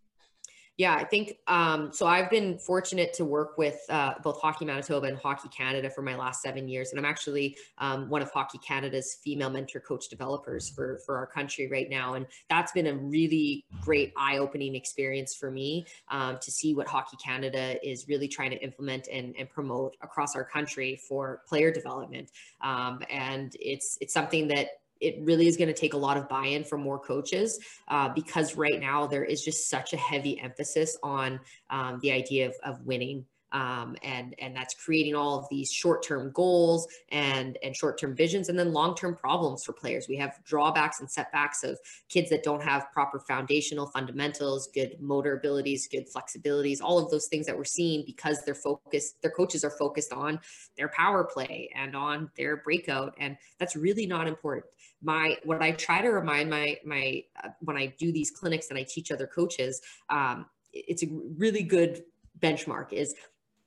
Yeah, 0.79 0.95
I 0.95 1.03
think 1.03 1.39
um, 1.47 1.91
so. 1.91 2.07
I've 2.07 2.29
been 2.29 2.57
fortunate 2.57 3.11
to 3.15 3.25
work 3.25 3.57
with 3.57 3.81
uh, 3.89 4.13
both 4.23 4.39
Hockey 4.39 4.63
Manitoba 4.63 5.07
and 5.07 5.17
Hockey 5.17 5.49
Canada 5.49 5.89
for 5.89 6.01
my 6.01 6.15
last 6.15 6.41
seven 6.41 6.69
years, 6.69 6.91
and 6.91 6.97
I'm 6.97 7.03
actually 7.03 7.57
um, 7.79 8.09
one 8.09 8.21
of 8.21 8.31
Hockey 8.31 8.59
Canada's 8.59 9.17
female 9.21 9.49
mentor 9.49 9.81
coach 9.81 10.07
developers 10.07 10.69
for 10.69 11.01
for 11.05 11.17
our 11.17 11.27
country 11.27 11.67
right 11.69 11.89
now, 11.89 12.13
and 12.13 12.25
that's 12.49 12.71
been 12.71 12.87
a 12.87 12.95
really 12.95 13.65
great 13.81 14.13
eye 14.15 14.37
opening 14.37 14.73
experience 14.73 15.35
for 15.35 15.51
me 15.51 15.85
um, 16.11 16.37
to 16.41 16.49
see 16.49 16.73
what 16.73 16.87
Hockey 16.87 17.17
Canada 17.21 17.75
is 17.85 18.07
really 18.07 18.29
trying 18.29 18.51
to 18.51 18.63
implement 18.63 19.09
and, 19.11 19.35
and 19.37 19.49
promote 19.49 19.97
across 20.01 20.33
our 20.33 20.45
country 20.45 20.97
for 21.09 21.41
player 21.45 21.73
development, 21.73 22.31
um, 22.61 23.01
and 23.09 23.53
it's 23.59 23.97
it's 23.99 24.13
something 24.13 24.47
that 24.47 24.78
it 24.99 25.17
really 25.21 25.47
is 25.47 25.57
going 25.57 25.67
to 25.67 25.73
take 25.73 25.93
a 25.93 25.97
lot 25.97 26.17
of 26.17 26.27
buy-in 26.27 26.63
from 26.63 26.81
more 26.81 26.99
coaches 26.99 27.59
uh, 27.87 28.09
because 28.09 28.55
right 28.55 28.79
now 28.79 29.07
there 29.07 29.23
is 29.23 29.43
just 29.43 29.69
such 29.69 29.93
a 29.93 29.97
heavy 29.97 30.39
emphasis 30.39 30.97
on 31.03 31.39
um, 31.69 31.99
the 32.01 32.11
idea 32.11 32.47
of, 32.47 32.55
of 32.63 32.81
winning 32.85 33.25
um, 33.51 33.95
and 34.03 34.35
and 34.39 34.55
that's 34.55 34.73
creating 34.73 35.15
all 35.15 35.39
of 35.39 35.45
these 35.49 35.71
short-term 35.71 36.31
goals 36.33 36.87
and 37.09 37.57
and 37.63 37.75
short-term 37.75 38.15
visions 38.15 38.49
and 38.49 38.57
then 38.57 38.73
long-term 38.73 39.15
problems 39.15 39.63
for 39.63 39.73
players. 39.73 40.07
We 40.07 40.17
have 40.17 40.39
drawbacks 40.43 40.99
and 40.99 41.09
setbacks 41.09 41.63
of 41.63 41.79
kids 42.09 42.29
that 42.29 42.43
don't 42.43 42.61
have 42.63 42.91
proper 42.91 43.19
foundational 43.19 43.87
fundamentals 43.87 44.69
good 44.73 44.95
motor 44.99 45.37
abilities 45.37 45.87
good 45.87 46.05
flexibilities 46.13 46.79
all 46.81 46.97
of 46.99 47.09
those 47.09 47.27
things 47.27 47.45
that 47.45 47.57
we're 47.57 47.63
seeing 47.63 48.03
because 48.05 48.43
they're 48.43 48.55
focused 48.55 49.21
their 49.21 49.31
coaches 49.31 49.63
are 49.63 49.71
focused 49.71 50.13
on 50.13 50.39
their 50.77 50.89
power 50.89 51.23
play 51.23 51.69
and 51.75 51.95
on 51.95 52.29
their 52.37 52.57
breakout 52.57 53.13
and 53.19 53.37
that's 53.57 53.75
really 53.75 54.05
not 54.05 54.27
important. 54.27 54.65
My 55.01 55.37
what 55.43 55.61
i 55.61 55.71
try 55.71 56.01
to 56.01 56.09
remind 56.09 56.49
my 56.49 56.77
my 56.85 57.23
uh, 57.43 57.49
when 57.61 57.77
i 57.77 57.93
do 57.97 58.11
these 58.11 58.31
clinics 58.31 58.69
and 58.69 58.77
i 58.77 58.83
teach 58.83 59.11
other 59.11 59.27
coaches 59.27 59.81
um, 60.09 60.45
it's 60.73 61.03
a 61.03 61.07
really 61.37 61.63
good 61.63 62.03
benchmark 62.39 62.93
is 62.93 63.15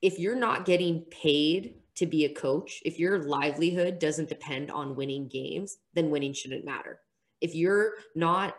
if 0.02 0.18
you're 0.18 0.36
not 0.36 0.64
getting 0.64 1.02
paid 1.02 1.76
to 1.94 2.06
be 2.06 2.24
a 2.24 2.34
coach, 2.34 2.82
if 2.84 2.98
your 2.98 3.22
livelihood 3.22 3.98
doesn't 3.98 4.28
depend 4.28 4.70
on 4.70 4.96
winning 4.96 5.28
games, 5.28 5.78
then 5.94 6.10
winning 6.10 6.32
shouldn't 6.32 6.64
matter. 6.64 7.00
If 7.40 7.54
you're 7.54 7.94
not 8.14 8.56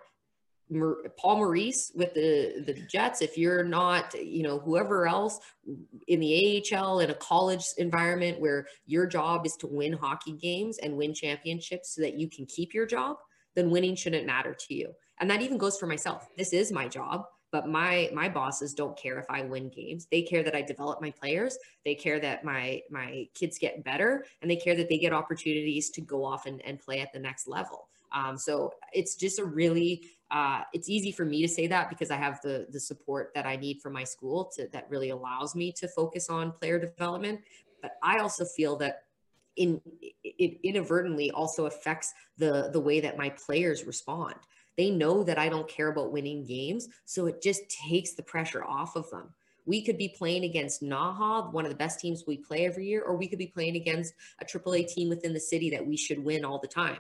Paul 1.17 1.37
Maurice 1.37 1.91
with 1.93 2.13
the 2.13 2.63
the 2.65 2.73
Jets, 2.87 3.21
if 3.21 3.37
you're 3.37 3.63
not, 3.63 4.13
you 4.13 4.43
know, 4.43 4.59
whoever 4.59 5.07
else 5.07 5.39
in 6.07 6.19
the 6.19 6.63
AHL 6.73 7.01
in 7.01 7.09
a 7.09 7.15
college 7.15 7.65
environment 7.77 8.39
where 8.39 8.65
your 8.85 9.05
job 9.05 9.45
is 9.45 9.55
to 9.57 9.67
win 9.67 9.93
hockey 9.93 10.31
games 10.33 10.77
and 10.79 10.97
win 10.97 11.13
championships 11.13 11.93
so 11.93 12.01
that 12.01 12.17
you 12.17 12.29
can 12.29 12.45
keep 12.45 12.73
your 12.73 12.85
job, 12.85 13.17
then 13.55 13.69
winning 13.69 13.95
shouldn't 13.95 14.25
matter 14.25 14.55
to 14.67 14.73
you. 14.73 14.93
And 15.19 15.29
that 15.29 15.41
even 15.41 15.57
goes 15.57 15.77
for 15.77 15.85
myself. 15.85 16.27
This 16.37 16.53
is 16.53 16.71
my 16.71 16.87
job 16.87 17.25
but 17.53 17.69
my 17.69 18.09
my 18.11 18.27
bosses 18.27 18.73
don't 18.73 18.97
care 18.97 19.19
if 19.19 19.25
i 19.29 19.43
win 19.43 19.69
games. 19.69 20.07
They 20.11 20.23
care 20.23 20.43
that 20.43 20.55
i 20.55 20.61
develop 20.61 20.99
my 21.01 21.11
players. 21.11 21.57
They 21.85 21.93
care 21.95 22.19
that 22.19 22.43
my 22.43 22.81
my 22.89 23.27
kids 23.35 23.57
get 23.59 23.83
better 23.85 24.25
and 24.41 24.51
they 24.51 24.57
care 24.57 24.75
that 24.75 24.89
they 24.89 24.97
get 24.97 25.13
opportunities 25.13 25.91
to 25.91 26.01
go 26.01 26.25
off 26.25 26.47
and, 26.47 26.59
and 26.65 26.79
play 26.79 26.99
at 26.99 27.13
the 27.13 27.19
next 27.19 27.47
level. 27.47 27.87
Um, 28.11 28.37
so 28.37 28.73
it's 28.91 29.15
just 29.15 29.39
a 29.39 29.45
really 29.45 30.09
uh, 30.31 30.61
it's 30.73 30.89
easy 30.89 31.11
for 31.11 31.25
me 31.25 31.43
to 31.43 31.47
say 31.47 31.67
that 31.67 31.89
because 31.89 32.09
i 32.09 32.15
have 32.15 32.41
the 32.41 32.65
the 32.71 32.79
support 32.79 33.31
that 33.35 33.45
i 33.45 33.55
need 33.55 33.79
from 33.81 33.93
my 33.93 34.03
school 34.03 34.51
to 34.55 34.67
that 34.73 34.87
really 34.89 35.11
allows 35.11 35.53
me 35.55 35.71
to 35.73 35.87
focus 35.87 36.29
on 36.29 36.51
player 36.53 36.79
development. 36.79 37.39
But 37.83 37.91
i 38.01 38.17
also 38.17 38.45
feel 38.45 38.75
that 38.77 39.03
in 39.57 39.79
it 40.23 40.59
inadvertently 40.63 41.29
also 41.29 41.67
affects 41.67 42.11
the 42.39 42.71
the 42.73 42.79
way 42.79 42.99
that 42.99 43.15
my 43.15 43.29
players 43.29 43.83
respond 43.83 44.33
they 44.77 44.89
know 44.89 45.23
that 45.23 45.37
I 45.37 45.49
don't 45.49 45.67
care 45.67 45.89
about 45.89 46.11
winning 46.11 46.45
games. 46.45 46.87
So 47.05 47.27
it 47.27 47.41
just 47.41 47.69
takes 47.69 48.13
the 48.13 48.23
pressure 48.23 48.63
off 48.63 48.95
of 48.95 49.09
them. 49.09 49.29
We 49.65 49.81
could 49.81 49.97
be 49.97 50.09
playing 50.09 50.43
against 50.43 50.83
Naha, 50.83 51.51
one 51.53 51.65
of 51.65 51.71
the 51.71 51.77
best 51.77 51.99
teams 51.99 52.23
we 52.27 52.37
play 52.37 52.65
every 52.65 52.85
year, 52.85 53.01
or 53.01 53.15
we 53.15 53.27
could 53.27 53.39
be 53.39 53.47
playing 53.47 53.77
against 53.77 54.13
a 54.41 54.45
AAA 54.45 54.87
team 54.87 55.09
within 55.09 55.33
the 55.33 55.39
city 55.39 55.69
that 55.69 55.85
we 55.85 55.95
should 55.95 56.23
win 56.23 56.43
all 56.43 56.59
the 56.59 56.67
time. 56.67 56.97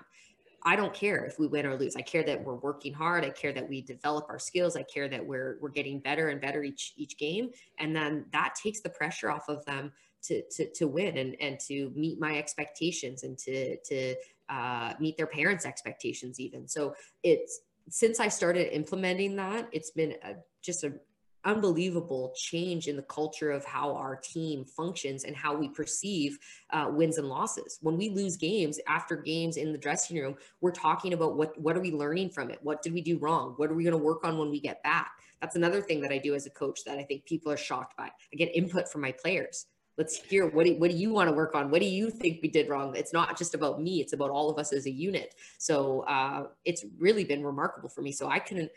I 0.65 0.75
don't 0.75 0.93
care 0.93 1.25
if 1.25 1.39
we 1.39 1.47
win 1.47 1.65
or 1.65 1.77
lose. 1.77 1.95
I 1.95 2.01
care 2.01 2.23
that 2.23 2.43
we're 2.43 2.55
working 2.55 2.93
hard. 2.93 3.25
I 3.25 3.31
care 3.31 3.51
that 3.51 3.67
we 3.67 3.81
develop 3.81 4.27
our 4.29 4.39
skills. 4.39 4.77
I 4.77 4.83
care 4.83 5.09
that 5.09 5.25
we're 5.25 5.57
we're 5.59 5.69
getting 5.69 5.99
better 5.99 6.29
and 6.29 6.39
better 6.39 6.63
each 6.63 6.93
each 6.95 7.17
game. 7.17 7.49
And 7.79 7.95
then 7.95 8.25
that 8.31 8.55
takes 8.55 8.79
the 8.79 8.89
pressure 8.89 9.29
off 9.29 9.49
of 9.49 9.65
them 9.65 9.91
to 10.23 10.41
to, 10.51 10.71
to 10.71 10.87
win 10.87 11.17
and 11.17 11.35
and 11.41 11.59
to 11.67 11.91
meet 11.95 12.19
my 12.19 12.37
expectations 12.37 13.23
and 13.23 13.37
to 13.39 13.77
to 13.77 14.15
uh, 14.49 14.93
meet 14.99 15.17
their 15.17 15.27
parents' 15.27 15.65
expectations 15.65 16.39
even. 16.39 16.67
So 16.67 16.95
it's 17.23 17.61
since 17.89 18.19
I 18.19 18.27
started 18.27 18.73
implementing 18.73 19.35
that, 19.37 19.67
it's 19.71 19.91
been 19.91 20.15
a, 20.23 20.35
just 20.61 20.83
an 20.83 20.99
unbelievable 21.45 22.33
change 22.35 22.87
in 22.87 22.95
the 22.95 23.03
culture 23.03 23.51
of 23.51 23.65
how 23.65 23.93
our 23.95 24.15
team 24.15 24.63
functions 24.63 25.25
and 25.25 25.35
how 25.35 25.55
we 25.55 25.67
perceive 25.67 26.39
uh, 26.71 26.87
wins 26.89 27.17
and 27.17 27.27
losses. 27.27 27.79
When 27.81 27.97
we 27.97 28.09
lose 28.09 28.37
games 28.37 28.79
after 28.87 29.17
games 29.17 29.57
in 29.57 29.71
the 29.71 29.77
dressing 29.77 30.17
room, 30.17 30.35
we're 30.61 30.71
talking 30.71 31.13
about 31.13 31.35
what 31.35 31.59
what 31.59 31.75
are 31.75 31.81
we 31.81 31.91
learning 31.91 32.29
from 32.29 32.49
it? 32.49 32.59
What 32.61 32.81
did 32.81 32.93
we 32.93 33.01
do 33.01 33.17
wrong? 33.17 33.53
What 33.57 33.69
are 33.69 33.75
we 33.75 33.83
going 33.83 33.91
to 33.91 33.97
work 33.97 34.23
on 34.23 34.37
when 34.37 34.49
we 34.49 34.59
get 34.59 34.81
back? 34.83 35.11
That's 35.41 35.57
another 35.57 35.81
thing 35.81 35.99
that 36.01 36.11
I 36.11 36.19
do 36.19 36.35
as 36.35 36.45
a 36.45 36.51
coach 36.51 36.85
that 36.85 36.97
I 36.97 37.03
think 37.03 37.25
people 37.25 37.51
are 37.51 37.57
shocked 37.57 37.97
by. 37.97 38.05
I 38.05 38.35
get 38.37 38.55
input 38.55 38.89
from 38.89 39.01
my 39.01 39.11
players 39.11 39.65
let's 39.97 40.17
hear 40.17 40.47
what 40.47 40.65
do, 40.65 40.75
what 40.75 40.91
do 40.91 40.97
you 40.97 41.11
want 41.11 41.29
to 41.29 41.35
work 41.35 41.55
on? 41.55 41.69
What 41.69 41.81
do 41.81 41.87
you 41.87 42.09
think 42.09 42.39
we 42.41 42.49
did 42.49 42.69
wrong? 42.69 42.95
It's 42.95 43.13
not 43.13 43.37
just 43.37 43.53
about 43.53 43.81
me 43.81 44.01
it's 44.01 44.13
about 44.13 44.29
all 44.29 44.49
of 44.49 44.57
us 44.57 44.73
as 44.73 44.85
a 44.85 44.91
unit. 44.91 45.35
So 45.57 46.01
uh, 46.01 46.47
it's 46.65 46.85
really 46.97 47.23
been 47.23 47.43
remarkable 47.43 47.89
for 47.89 48.01
me. 48.01 48.11
So 48.11 48.29
i 48.29 48.39
couldn't 48.39 48.71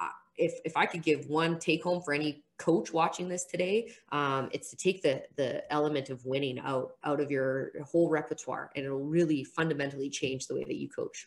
uh, 0.00 0.08
if 0.36 0.54
if 0.64 0.76
i 0.76 0.86
could 0.86 1.02
give 1.02 1.26
one 1.26 1.58
take 1.58 1.82
home 1.82 2.00
for 2.02 2.14
any 2.14 2.42
coach 2.58 2.92
watching 2.92 3.28
this 3.28 3.44
today 3.44 3.92
um, 4.12 4.48
it's 4.52 4.70
to 4.70 4.76
take 4.76 5.02
the 5.02 5.22
the 5.36 5.70
element 5.72 6.08
of 6.10 6.24
winning 6.24 6.58
out 6.60 6.92
out 7.04 7.20
of 7.20 7.30
your 7.30 7.72
whole 7.84 8.08
repertoire 8.08 8.70
and 8.74 8.84
it'll 8.84 9.04
really 9.04 9.44
fundamentally 9.44 10.08
change 10.08 10.46
the 10.46 10.54
way 10.54 10.64
that 10.64 10.76
you 10.76 10.88
coach. 10.88 11.26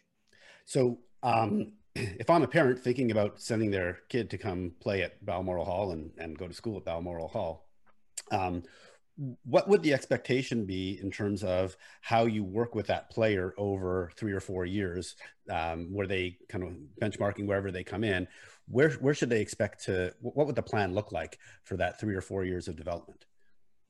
So 0.65 0.97
um, 1.23 1.73
if 1.95 2.29
i'm 2.29 2.43
a 2.43 2.47
parent 2.47 2.79
thinking 2.79 3.11
about 3.11 3.39
sending 3.39 3.71
their 3.71 3.99
kid 4.09 4.29
to 4.29 4.37
come 4.37 4.73
play 4.79 5.01
at 5.01 5.23
balmoral 5.25 5.65
hall 5.65 5.91
and, 5.91 6.11
and 6.17 6.37
go 6.37 6.47
to 6.47 6.53
school 6.53 6.77
at 6.77 6.85
balmoral 6.85 7.27
hall 7.27 7.65
um, 8.31 8.63
what 9.43 9.67
would 9.69 9.81
the 9.81 9.93
expectation 9.93 10.65
be 10.65 10.99
in 11.01 11.09
terms 11.09 11.43
of 11.43 11.75
how 12.01 12.25
you 12.25 12.43
work 12.43 12.75
with 12.75 12.87
that 12.87 13.09
player 13.09 13.53
over 13.57 14.11
three 14.17 14.33
or 14.33 14.41
four 14.41 14.65
years 14.65 15.15
um, 15.49 15.93
where 15.93 16.07
they 16.07 16.37
kind 16.49 16.63
of 16.63 16.73
benchmarking 17.01 17.45
wherever 17.45 17.71
they 17.71 17.83
come 17.83 18.03
in? 18.03 18.27
Where 18.67 18.91
where 18.93 19.13
should 19.13 19.29
they 19.29 19.41
expect 19.41 19.85
to 19.85 20.13
what 20.21 20.47
would 20.47 20.55
the 20.55 20.63
plan 20.63 20.93
look 20.93 21.11
like 21.11 21.39
for 21.63 21.77
that 21.77 21.99
three 21.99 22.15
or 22.15 22.21
four 22.21 22.43
years 22.43 22.67
of 22.67 22.75
development 22.75 23.25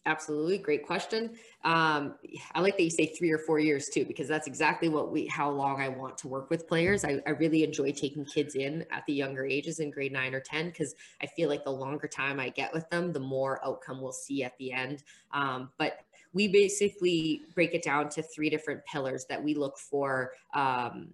Absolutely. 0.07 0.59
Great 0.59 0.85
question. 0.85 1.31
Um, 1.63 2.15
I 2.53 2.61
like 2.61 2.77
that 2.77 2.83
you 2.83 2.91
say 2.91 3.07
three 3.07 3.31
or 3.31 3.39
four 3.39 3.57
years 3.57 3.87
too, 3.87 4.05
because 4.05 4.27
that's 4.27 4.45
exactly 4.45 4.87
what 4.87 5.11
we, 5.11 5.25
how 5.25 5.49
long 5.49 5.81
I 5.81 5.87
want 5.87 6.15
to 6.19 6.27
work 6.27 6.51
with 6.51 6.67
players. 6.67 7.03
I, 7.03 7.21
I 7.25 7.31
really 7.31 7.63
enjoy 7.63 7.91
taking 7.91 8.23
kids 8.23 8.53
in 8.53 8.85
at 8.91 9.03
the 9.07 9.13
younger 9.13 9.45
ages 9.45 9.79
in 9.79 9.89
grade 9.89 10.11
nine 10.11 10.35
or 10.35 10.41
10, 10.41 10.67
because 10.67 10.93
I 11.23 11.25
feel 11.25 11.49
like 11.49 11.63
the 11.63 11.71
longer 11.71 12.07
time 12.07 12.39
I 12.39 12.49
get 12.49 12.71
with 12.71 12.87
them, 12.91 13.13
the 13.13 13.19
more 13.19 13.65
outcome 13.65 13.99
we'll 13.99 14.11
see 14.11 14.43
at 14.43 14.55
the 14.59 14.71
end. 14.71 15.01
Um, 15.31 15.71
but 15.79 16.01
we 16.33 16.49
basically 16.49 17.41
break 17.55 17.73
it 17.73 17.81
down 17.81 18.09
to 18.09 18.21
three 18.21 18.49
different 18.51 18.85
pillars 18.85 19.25
that 19.29 19.43
we 19.43 19.55
look 19.55 19.79
for 19.79 20.33
um, 20.53 21.07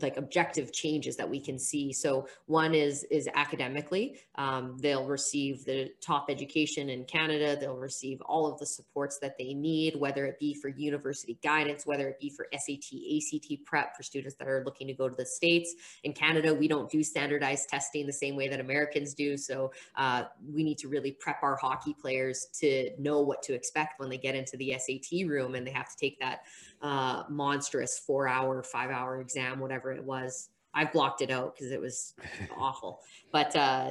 like 0.00 0.16
objective 0.16 0.72
changes 0.72 1.16
that 1.16 1.28
we 1.28 1.40
can 1.40 1.58
see. 1.58 1.92
So 1.92 2.26
one 2.46 2.74
is 2.74 3.04
is 3.10 3.28
academically, 3.34 4.20
um, 4.36 4.78
they'll 4.80 5.06
receive 5.06 5.64
the 5.64 5.90
top 6.00 6.26
education 6.30 6.88
in 6.88 7.04
Canada. 7.04 7.56
They'll 7.60 7.76
receive 7.76 8.20
all 8.22 8.50
of 8.50 8.58
the 8.58 8.66
supports 8.66 9.18
that 9.20 9.36
they 9.38 9.54
need, 9.54 9.96
whether 9.96 10.24
it 10.26 10.38
be 10.38 10.54
for 10.54 10.68
university 10.68 11.38
guidance, 11.42 11.84
whether 11.84 12.08
it 12.08 12.18
be 12.18 12.30
for 12.30 12.46
SAT, 12.52 12.98
ACT 13.16 13.64
prep 13.66 13.96
for 13.96 14.02
students 14.02 14.36
that 14.36 14.48
are 14.48 14.62
looking 14.64 14.86
to 14.86 14.94
go 14.94 15.08
to 15.08 15.14
the 15.14 15.26
states. 15.26 15.74
In 16.04 16.12
Canada, 16.12 16.54
we 16.54 16.68
don't 16.68 16.90
do 16.90 17.02
standardized 17.02 17.68
testing 17.68 18.06
the 18.06 18.12
same 18.12 18.36
way 18.36 18.48
that 18.48 18.60
Americans 18.60 19.14
do. 19.14 19.36
So 19.36 19.72
uh, 19.96 20.24
we 20.48 20.64
need 20.64 20.78
to 20.78 20.88
really 20.88 21.12
prep 21.12 21.42
our 21.42 21.56
hockey 21.56 21.94
players 22.00 22.46
to 22.60 22.90
know 22.98 23.20
what 23.20 23.42
to 23.42 23.54
expect 23.54 24.00
when 24.00 24.08
they 24.08 24.18
get 24.18 24.34
into 24.34 24.56
the 24.56 24.74
SAT 24.78 25.28
room 25.28 25.54
and 25.54 25.66
they 25.66 25.72
have 25.72 25.90
to 25.90 25.96
take 25.96 26.18
that 26.20 26.44
uh, 26.82 27.24
monstrous 27.28 27.98
four 27.98 28.28
hour, 28.28 28.62
five 28.62 28.90
hour 28.90 29.20
exam, 29.20 29.60
whatever 29.60 29.92
it 29.92 30.02
was. 30.02 30.50
I've 30.72 30.92
blocked 30.92 31.20
it 31.20 31.30
out 31.30 31.54
because 31.54 31.72
it 31.72 31.80
was 31.80 32.14
awful. 32.56 33.00
But 33.32 33.54
uh, 33.56 33.90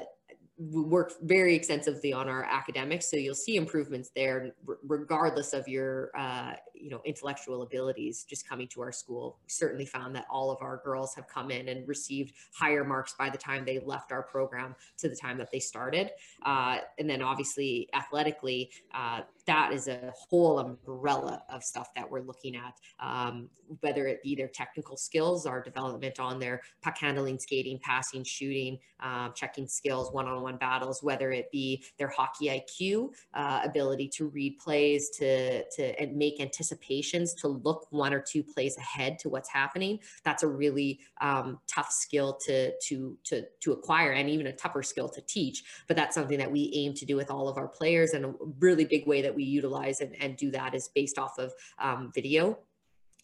we 0.57 0.81
work 0.81 1.13
very 1.21 1.55
extensively 1.55 2.11
on 2.13 2.27
our 2.27 2.43
academics, 2.43 3.09
so 3.09 3.17
you'll 3.17 3.35
see 3.35 3.55
improvements 3.55 4.11
there, 4.15 4.51
regardless 4.83 5.53
of 5.53 5.67
your 5.67 6.11
uh, 6.17 6.53
you 6.79 6.89
know 6.89 7.01
intellectual 7.05 7.61
abilities. 7.61 8.25
Just 8.29 8.47
coming 8.47 8.67
to 8.69 8.81
our 8.81 8.91
school, 8.91 9.37
we 9.43 9.49
certainly 9.49 9.85
found 9.85 10.15
that 10.15 10.25
all 10.29 10.51
of 10.51 10.61
our 10.61 10.81
girls 10.83 11.13
have 11.15 11.27
come 11.27 11.51
in 11.51 11.67
and 11.69 11.87
received 11.87 12.33
higher 12.53 12.83
marks 12.83 13.13
by 13.17 13.29
the 13.29 13.37
time 13.37 13.65
they 13.65 13.79
left 13.79 14.11
our 14.11 14.23
program 14.23 14.75
to 14.97 15.09
the 15.09 15.15
time 15.15 15.37
that 15.37 15.51
they 15.51 15.59
started. 15.59 16.11
Uh, 16.43 16.77
and 16.97 17.09
then 17.09 17.21
obviously 17.21 17.89
athletically, 17.93 18.71
uh, 18.93 19.21
that 19.49 19.73
is 19.73 19.87
a 19.87 20.13
whole 20.15 20.59
umbrella 20.59 21.41
of 21.49 21.63
stuff 21.63 21.89
that 21.95 22.09
we're 22.09 22.21
looking 22.21 22.55
at, 22.55 22.75
um, 22.99 23.49
whether 23.79 24.05
it 24.05 24.21
be 24.21 24.35
their 24.35 24.47
technical 24.47 24.95
skills, 24.95 25.47
our 25.47 25.59
development 25.59 26.19
on 26.19 26.39
their 26.39 26.61
puck 26.83 26.95
handling, 26.99 27.39
skating, 27.39 27.79
passing, 27.81 28.23
shooting, 28.23 28.77
um, 28.99 29.33
checking 29.35 29.67
skills, 29.67 30.13
one-on-one 30.13 30.57
battles, 30.57 31.01
whether 31.01 31.31
it 31.31 31.51
be 31.51 31.83
their 31.97 32.09
hockey 32.09 32.47
IQ, 32.47 33.11
uh, 33.33 33.61
ability 33.63 34.07
to 34.07 34.27
read 34.27 34.59
plays, 34.59 35.09
to 35.17 35.67
to 35.71 36.07
make 36.13 36.39
anticipations, 36.69 37.33
to 37.35 37.47
look 37.47 37.87
one 37.91 38.13
or 38.13 38.21
two 38.21 38.43
plays 38.43 38.77
ahead 38.77 39.19
to 39.19 39.29
what's 39.29 39.49
happening. 39.49 39.99
That's 40.23 40.43
a 40.43 40.47
really 40.47 40.99
um, 41.21 41.59
tough 41.67 41.91
skill 41.91 42.37
to 42.45 42.71
to 42.87 43.17
to 43.25 43.43
to 43.61 43.71
acquire, 43.71 44.11
and 44.11 44.29
even 44.29 44.47
a 44.47 44.53
tougher 44.53 44.83
skill 44.83 45.09
to 45.09 45.21
teach. 45.21 45.63
But 45.87 45.97
that's 45.97 46.15
something 46.15 46.37
that 46.37 46.51
we 46.51 46.71
aim 46.73 46.93
to 46.95 47.05
do 47.05 47.15
with 47.15 47.31
all 47.31 47.47
of 47.47 47.57
our 47.57 47.67
players, 47.67 48.13
and 48.13 48.25
a 48.25 48.33
really 48.59 48.85
big 48.85 49.07
way 49.07 49.21
that 49.21 49.35
we 49.35 49.43
utilize 49.43 50.01
and, 50.01 50.15
and 50.21 50.37
do 50.37 50.51
that 50.51 50.73
is 50.73 50.89
based 50.89 51.17
off 51.17 51.37
of 51.37 51.53
um, 51.79 52.11
video 52.13 52.57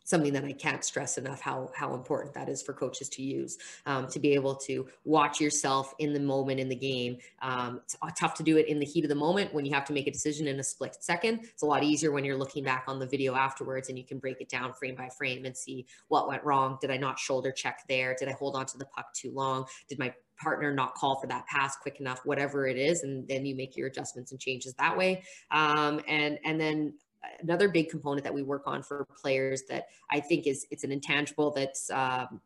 something 0.06 0.32
that 0.34 0.46
I 0.46 0.54
can't 0.54 0.84
stress 0.84 1.18
enough 1.18 1.42
how 1.42 1.72
how 1.76 1.94
important 1.94 2.34
that 2.36 2.48
is 2.48 2.62
for 2.62 2.74
coaches 2.74 3.10
to 3.10 3.22
use 3.22 3.58
um, 3.86 4.08
to 4.08 4.20
be 4.20 4.34
able 4.34 4.56
to 4.56 4.88
watch 5.04 5.42
yourself 5.42 5.94
in 6.00 6.14
the 6.14 6.20
moment 6.20 6.60
in 6.60 6.70
the 6.70 6.76
game. 6.76 7.18
Um, 7.42 7.82
it's 7.84 7.98
tough 8.18 8.36
to 8.36 8.44
do 8.44 8.58
it 8.58 8.68
in 8.68 8.80
the 8.80 8.86
heat 8.86 9.04
of 9.04 9.10
the 9.10 9.16
moment 9.16 9.54
when 9.54 9.66
you 9.66 9.74
have 9.74 9.86
to 9.86 9.94
make 9.94 10.08
a 10.08 10.12
decision 10.12 10.48
in 10.48 10.60
a 10.60 10.64
split 10.64 10.96
second. 11.02 11.42
It's 11.44 11.64
a 11.64 11.66
lot 11.66 11.84
easier 11.84 12.12
when 12.12 12.24
you're 12.24 12.38
looking 12.38 12.64
back 12.64 12.86
on 12.88 13.00
the 13.00 13.08
video 13.08 13.36
afterwards 13.36 13.90
and 13.90 13.98
you 13.98 14.06
can 14.06 14.20
break 14.20 14.40
it 14.40 14.50
down 14.50 14.74
frame 14.74 14.96
by 14.96 15.10
frame 15.10 15.46
and 15.46 15.58
see 15.58 15.86
what 16.08 16.28
went 16.28 16.44
wrong. 16.44 16.78
Did 16.80 16.92
I 16.92 16.98
not 16.98 17.20
shoulder 17.20 17.52
check 17.52 17.84
there? 17.90 18.16
Did 18.18 18.30
I 18.30 18.34
hold 18.34 18.56
on 18.56 18.66
to 18.68 18.78
the 18.78 18.86
puck 18.86 19.14
too 19.14 19.32
long? 19.34 19.66
Did 19.90 20.00
my 20.00 20.14
partner 20.38 20.74
not 20.74 20.96
call 20.96 21.20
for 21.20 21.28
that 21.28 21.46
pass 21.48 21.76
quick 21.78 22.00
enough, 22.00 22.20
whatever 22.26 22.68
it 22.68 22.78
is, 22.78 23.04
and 23.04 23.28
then 23.28 23.46
you 23.46 23.56
make 23.56 23.76
your 23.76 23.88
adjustments 23.88 24.32
and 24.32 24.40
changes 24.40 24.74
that 24.76 24.98
way. 24.98 25.24
Um, 25.52 26.02
and 26.08 26.40
and 26.44 26.60
then 26.60 26.94
another 27.42 27.70
big 27.70 27.90
component 27.90 28.24
that 28.24 28.34
we 28.34 28.44
work 28.44 28.64
on 28.66 28.84
for 28.84 29.08
players 29.22 29.64
that 29.70 29.88
I 30.12 30.20
think 30.20 30.48
is 30.48 30.66
it's 30.72 30.84
an 30.84 30.92
intangible 30.92 31.52
that's 31.52 31.90
um, 31.92 32.42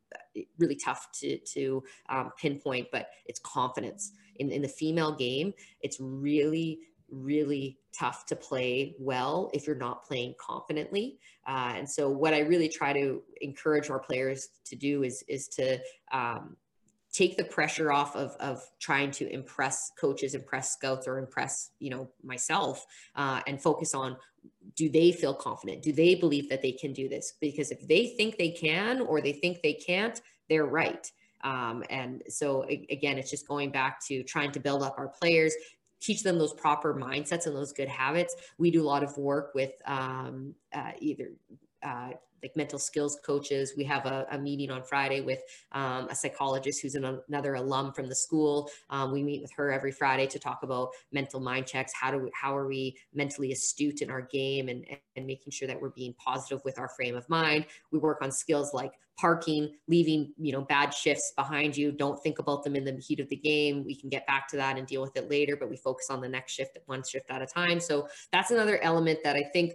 really 0.57 0.75
tough 0.75 1.07
to 1.19 1.37
to 1.37 1.83
um, 2.09 2.31
pinpoint, 2.39 2.87
but 2.91 3.07
it's 3.25 3.39
confidence 3.39 4.11
in 4.37 4.51
in 4.51 4.61
the 4.61 4.67
female 4.67 5.13
game. 5.13 5.53
It's 5.81 5.97
really 5.99 6.79
really 7.11 7.79
tough 7.97 8.25
to 8.27 8.35
play 8.35 8.95
well 8.99 9.49
if 9.53 9.65
you're 9.65 9.75
not 9.75 10.03
playing 10.05 10.35
confidently. 10.39 11.17
Uh, 11.47 11.73
and 11.75 11.89
so, 11.89 12.09
what 12.09 12.33
I 12.33 12.39
really 12.39 12.69
try 12.69 12.93
to 12.93 13.21
encourage 13.41 13.89
our 13.89 13.99
players 13.99 14.49
to 14.65 14.75
do 14.75 15.03
is 15.03 15.23
is 15.27 15.47
to 15.49 15.79
um, 16.11 16.55
take 17.11 17.37
the 17.37 17.43
pressure 17.43 17.91
off 17.91 18.15
of, 18.15 18.35
of 18.39 18.61
trying 18.79 19.11
to 19.11 19.31
impress 19.33 19.91
coaches, 19.99 20.35
impress 20.35 20.73
scouts, 20.73 21.07
or 21.07 21.17
impress 21.17 21.71
you 21.79 21.89
know 21.89 22.09
myself, 22.23 22.85
uh, 23.15 23.41
and 23.47 23.61
focus 23.61 23.93
on 23.93 24.15
do 24.79 24.87
they 24.87 25.11
feel 25.11 25.33
confident? 25.33 25.81
Do 25.81 25.91
they 25.91 26.15
believe 26.15 26.47
that 26.47 26.61
they 26.61 26.71
can 26.71 26.93
do 26.93 27.09
this? 27.09 27.33
Because 27.41 27.69
if 27.69 27.85
they 27.85 28.07
think 28.15 28.37
they 28.37 28.51
can 28.51 29.01
or 29.01 29.19
they 29.19 29.33
think 29.33 29.61
they 29.61 29.73
can't, 29.73 30.21
they're 30.47 30.67
right. 30.67 31.11
Um, 31.43 31.83
and 31.89 32.23
so 32.29 32.63
again, 32.63 33.17
it's 33.17 33.29
just 33.29 33.45
going 33.45 33.71
back 33.71 33.99
to 34.07 34.23
trying 34.23 34.53
to 34.53 34.59
build 34.61 34.81
up 34.81 34.95
our 34.97 35.09
players, 35.09 35.53
teach 35.99 36.23
them 36.23 36.39
those 36.39 36.53
proper 36.53 36.93
mindsets 36.93 37.45
and 37.45 37.53
those 37.53 37.73
good 37.73 37.89
habits. 37.89 38.33
We 38.57 38.71
do 38.71 38.81
a 38.81 38.87
lot 38.87 39.03
of 39.03 39.17
work 39.17 39.51
with 39.53 39.73
um, 39.85 40.55
uh, 40.71 40.91
either 40.99 41.31
uh, 41.83 42.11
like 42.41 42.55
mental 42.55 42.79
skills 42.79 43.17
coaches. 43.25 43.73
We 43.75 43.83
have 43.85 44.05
a, 44.05 44.25
a 44.31 44.37
meeting 44.37 44.71
on 44.71 44.83
Friday 44.83 45.21
with 45.21 45.39
um, 45.71 46.07
a 46.09 46.15
psychologist 46.15 46.81
who's 46.81 46.95
an, 46.95 47.19
another 47.27 47.55
alum 47.55 47.93
from 47.93 48.07
the 48.07 48.15
school. 48.15 48.69
Um, 48.89 49.11
we 49.11 49.23
meet 49.23 49.41
with 49.41 49.51
her 49.53 49.71
every 49.71 49.91
Friday 49.91 50.27
to 50.27 50.39
talk 50.39 50.63
about 50.63 50.89
mental 51.11 51.39
mind 51.39 51.67
checks. 51.67 51.91
How 51.93 52.11
do 52.11 52.19
we, 52.19 52.31
how 52.33 52.55
are 52.55 52.67
we 52.67 52.97
mentally 53.13 53.51
astute 53.51 54.01
in 54.01 54.09
our 54.09 54.21
game 54.21 54.69
and, 54.69 54.85
and 55.15 55.25
making 55.25 55.51
sure 55.51 55.67
that 55.67 55.79
we're 55.79 55.89
being 55.89 56.13
positive 56.13 56.63
with 56.63 56.79
our 56.79 56.89
frame 56.89 57.15
of 57.15 57.27
mind. 57.29 57.65
We 57.91 57.99
work 57.99 58.19
on 58.21 58.31
skills 58.31 58.73
like 58.73 58.93
parking, 59.19 59.75
leaving, 59.89 60.33
you 60.37 60.53
know, 60.53 60.61
bad 60.61 60.93
shifts 60.93 61.33
behind 61.35 61.75
you. 61.75 61.91
Don't 61.91 62.21
think 62.23 62.39
about 62.39 62.63
them 62.63 62.75
in 62.77 62.85
the 62.85 62.93
heat 63.01 63.19
of 63.19 63.27
the 63.27 63.35
game. 63.35 63.83
We 63.85 63.93
can 63.93 64.09
get 64.09 64.25
back 64.25 64.47
to 64.49 64.57
that 64.57 64.77
and 64.77 64.87
deal 64.87 65.01
with 65.01 65.17
it 65.17 65.29
later, 65.29 65.57
but 65.57 65.69
we 65.69 65.75
focus 65.75 66.07
on 66.09 66.21
the 66.21 66.29
next 66.29 66.53
shift, 66.53 66.77
one 66.85 67.03
shift 67.03 67.29
at 67.29 67.41
a 67.41 67.45
time. 67.45 67.81
So 67.81 68.07
that's 68.31 68.51
another 68.51 68.79
element 68.81 69.19
that 69.25 69.35
I 69.35 69.43
think 69.51 69.73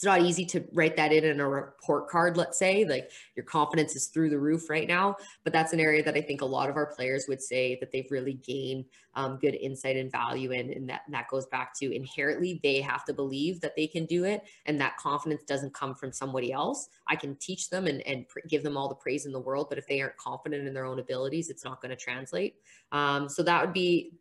it's 0.00 0.06
not 0.06 0.22
easy 0.22 0.46
to 0.46 0.64
write 0.72 0.96
that 0.96 1.12
in 1.12 1.24
in 1.24 1.40
a 1.40 1.46
report 1.46 2.08
card 2.08 2.38
let's 2.38 2.58
say 2.58 2.86
like 2.86 3.10
your 3.36 3.44
confidence 3.44 3.94
is 3.94 4.06
through 4.06 4.30
the 4.30 4.38
roof 4.38 4.70
right 4.70 4.88
now 4.88 5.14
but 5.44 5.52
that's 5.52 5.74
an 5.74 5.80
area 5.80 6.02
that 6.02 6.14
i 6.14 6.22
think 6.22 6.40
a 6.40 6.46
lot 6.46 6.70
of 6.70 6.76
our 6.76 6.86
players 6.86 7.26
would 7.28 7.42
say 7.42 7.76
that 7.80 7.92
they've 7.92 8.10
really 8.10 8.32
gained 8.32 8.86
um, 9.14 9.38
good 9.40 9.54
insight 9.54 9.96
and 9.96 10.10
value 10.10 10.52
in 10.52 10.72
and 10.72 10.88
that, 10.88 11.02
that 11.08 11.28
goes 11.28 11.46
back 11.46 11.74
to 11.78 11.94
inherently 11.94 12.60
they 12.62 12.80
have 12.80 13.04
to 13.04 13.12
believe 13.12 13.60
that 13.60 13.74
they 13.76 13.86
can 13.86 14.06
do 14.06 14.24
it 14.24 14.42
and 14.66 14.80
that 14.80 14.96
confidence 14.96 15.42
doesn't 15.44 15.74
come 15.74 15.94
from 15.94 16.12
somebody 16.12 16.52
else 16.52 16.88
i 17.08 17.16
can 17.16 17.34
teach 17.36 17.70
them 17.70 17.86
and, 17.86 18.06
and 18.06 18.28
pr- 18.28 18.40
give 18.48 18.62
them 18.62 18.76
all 18.76 18.88
the 18.88 18.94
praise 18.94 19.26
in 19.26 19.32
the 19.32 19.40
world 19.40 19.66
but 19.68 19.78
if 19.78 19.86
they 19.86 20.00
aren't 20.00 20.16
confident 20.16 20.66
in 20.66 20.74
their 20.74 20.86
own 20.86 20.98
abilities 20.98 21.50
it's 21.50 21.64
not 21.64 21.80
going 21.80 21.90
to 21.90 21.96
translate 21.96 22.56
um, 22.92 23.28
so 23.28 23.42
that 23.42 23.60
would 23.62 23.72
be 23.72 24.12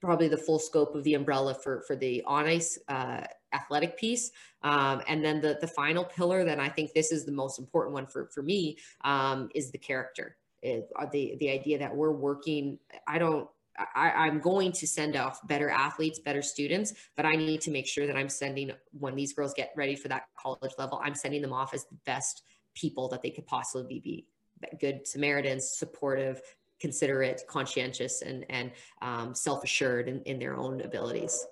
probably 0.00 0.28
the 0.28 0.36
full 0.36 0.58
scope 0.58 0.94
of 0.94 1.02
the 1.04 1.14
umbrella 1.14 1.54
for 1.54 1.82
for 1.86 1.96
the 1.96 2.22
on 2.24 2.46
ice 2.46 2.78
uh, 2.88 3.22
athletic 3.52 3.96
piece. 3.98 4.30
Um, 4.62 5.02
and 5.08 5.24
then 5.24 5.40
the, 5.40 5.58
the 5.60 5.66
final 5.66 6.04
pillar 6.04 6.44
that 6.44 6.58
I 6.58 6.68
think 6.68 6.92
this 6.92 7.12
is 7.12 7.24
the 7.24 7.32
most 7.32 7.58
important 7.58 7.94
one 7.94 8.06
for, 8.06 8.28
for 8.34 8.42
me 8.42 8.76
um, 9.04 9.48
is 9.54 9.70
the 9.70 9.78
character. 9.78 10.36
It, 10.62 10.88
uh, 10.98 11.06
the, 11.12 11.36
the 11.38 11.50
idea 11.50 11.78
that 11.78 11.94
we're 11.94 12.12
working, 12.12 12.78
I 13.06 13.18
don't, 13.18 13.48
I, 13.94 14.10
I'm 14.10 14.40
going 14.40 14.72
to 14.72 14.86
send 14.86 15.16
off 15.16 15.46
better 15.46 15.70
athletes, 15.70 16.18
better 16.18 16.42
students, 16.42 16.94
but 17.16 17.24
I 17.24 17.36
need 17.36 17.60
to 17.62 17.70
make 17.70 17.86
sure 17.86 18.06
that 18.06 18.16
I'm 18.16 18.28
sending, 18.28 18.72
when 18.92 19.14
these 19.14 19.32
girls 19.32 19.54
get 19.54 19.72
ready 19.76 19.94
for 19.94 20.08
that 20.08 20.24
college 20.36 20.72
level, 20.78 21.00
I'm 21.02 21.14
sending 21.14 21.42
them 21.42 21.52
off 21.52 21.74
as 21.74 21.84
the 21.84 21.96
best 22.04 22.42
people 22.74 23.08
that 23.08 23.22
they 23.22 23.30
could 23.30 23.46
possibly 23.46 24.00
be. 24.00 24.26
Good 24.80 25.06
Samaritans, 25.06 25.70
supportive, 25.70 26.42
considerate, 26.80 27.42
conscientious, 27.48 28.22
and, 28.22 28.44
and 28.50 28.72
um, 29.02 29.34
self 29.34 29.62
assured 29.62 30.08
in, 30.08 30.22
in 30.22 30.38
their 30.38 30.56
own 30.56 30.80
abilities. 30.80 31.46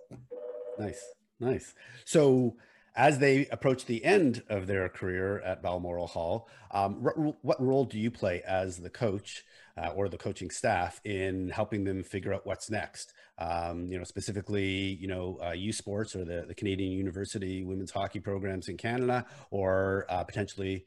Nice. 0.79 1.03
Nice. 1.39 1.75
So, 2.05 2.57
as 2.97 3.19
they 3.19 3.47
approach 3.49 3.85
the 3.85 4.03
end 4.05 4.43
of 4.49 4.67
their 4.67 4.89
career 4.89 5.41
at 5.41 5.63
Balmoral 5.63 6.07
Hall, 6.07 6.49
um, 6.71 6.95
what 7.43 7.63
role 7.63 7.85
do 7.85 7.99
you 7.99 8.11
play 8.11 8.43
as 8.47 8.79
the 8.79 8.89
coach 8.89 9.45
uh, 9.77 9.89
or 9.89 10.09
the 10.09 10.17
coaching 10.17 10.51
staff 10.51 11.01
in 11.05 11.49
helping 11.51 11.85
them 11.85 12.03
figure 12.03 12.33
out 12.33 12.47
what's 12.47 12.71
next? 12.71 13.13
Um, 13.39 13.91
you 13.91 13.99
know, 13.99 14.05
specifically, 14.05 14.99
you 15.01 15.09
know, 15.09 15.39
uh, 15.45 15.53
U 15.53 15.73
Sports 15.73 16.17
or 16.17 16.25
the, 16.25 16.45
the 16.47 16.55
Canadian 16.55 16.93
University 16.93 17.65
women's 17.65 17.91
hockey 17.91 18.21
programs 18.21 18.69
in 18.69 18.77
Canada, 18.77 19.27
or 19.51 20.07
uh, 20.09 20.25
potentially 20.25 20.85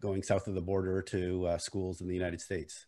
going 0.00 0.22
south 0.22 0.46
of 0.48 0.54
the 0.54 0.62
border 0.62 1.02
to 1.02 1.46
uh, 1.46 1.58
schools 1.58 2.00
in 2.00 2.08
the 2.08 2.14
United 2.14 2.40
States. 2.40 2.86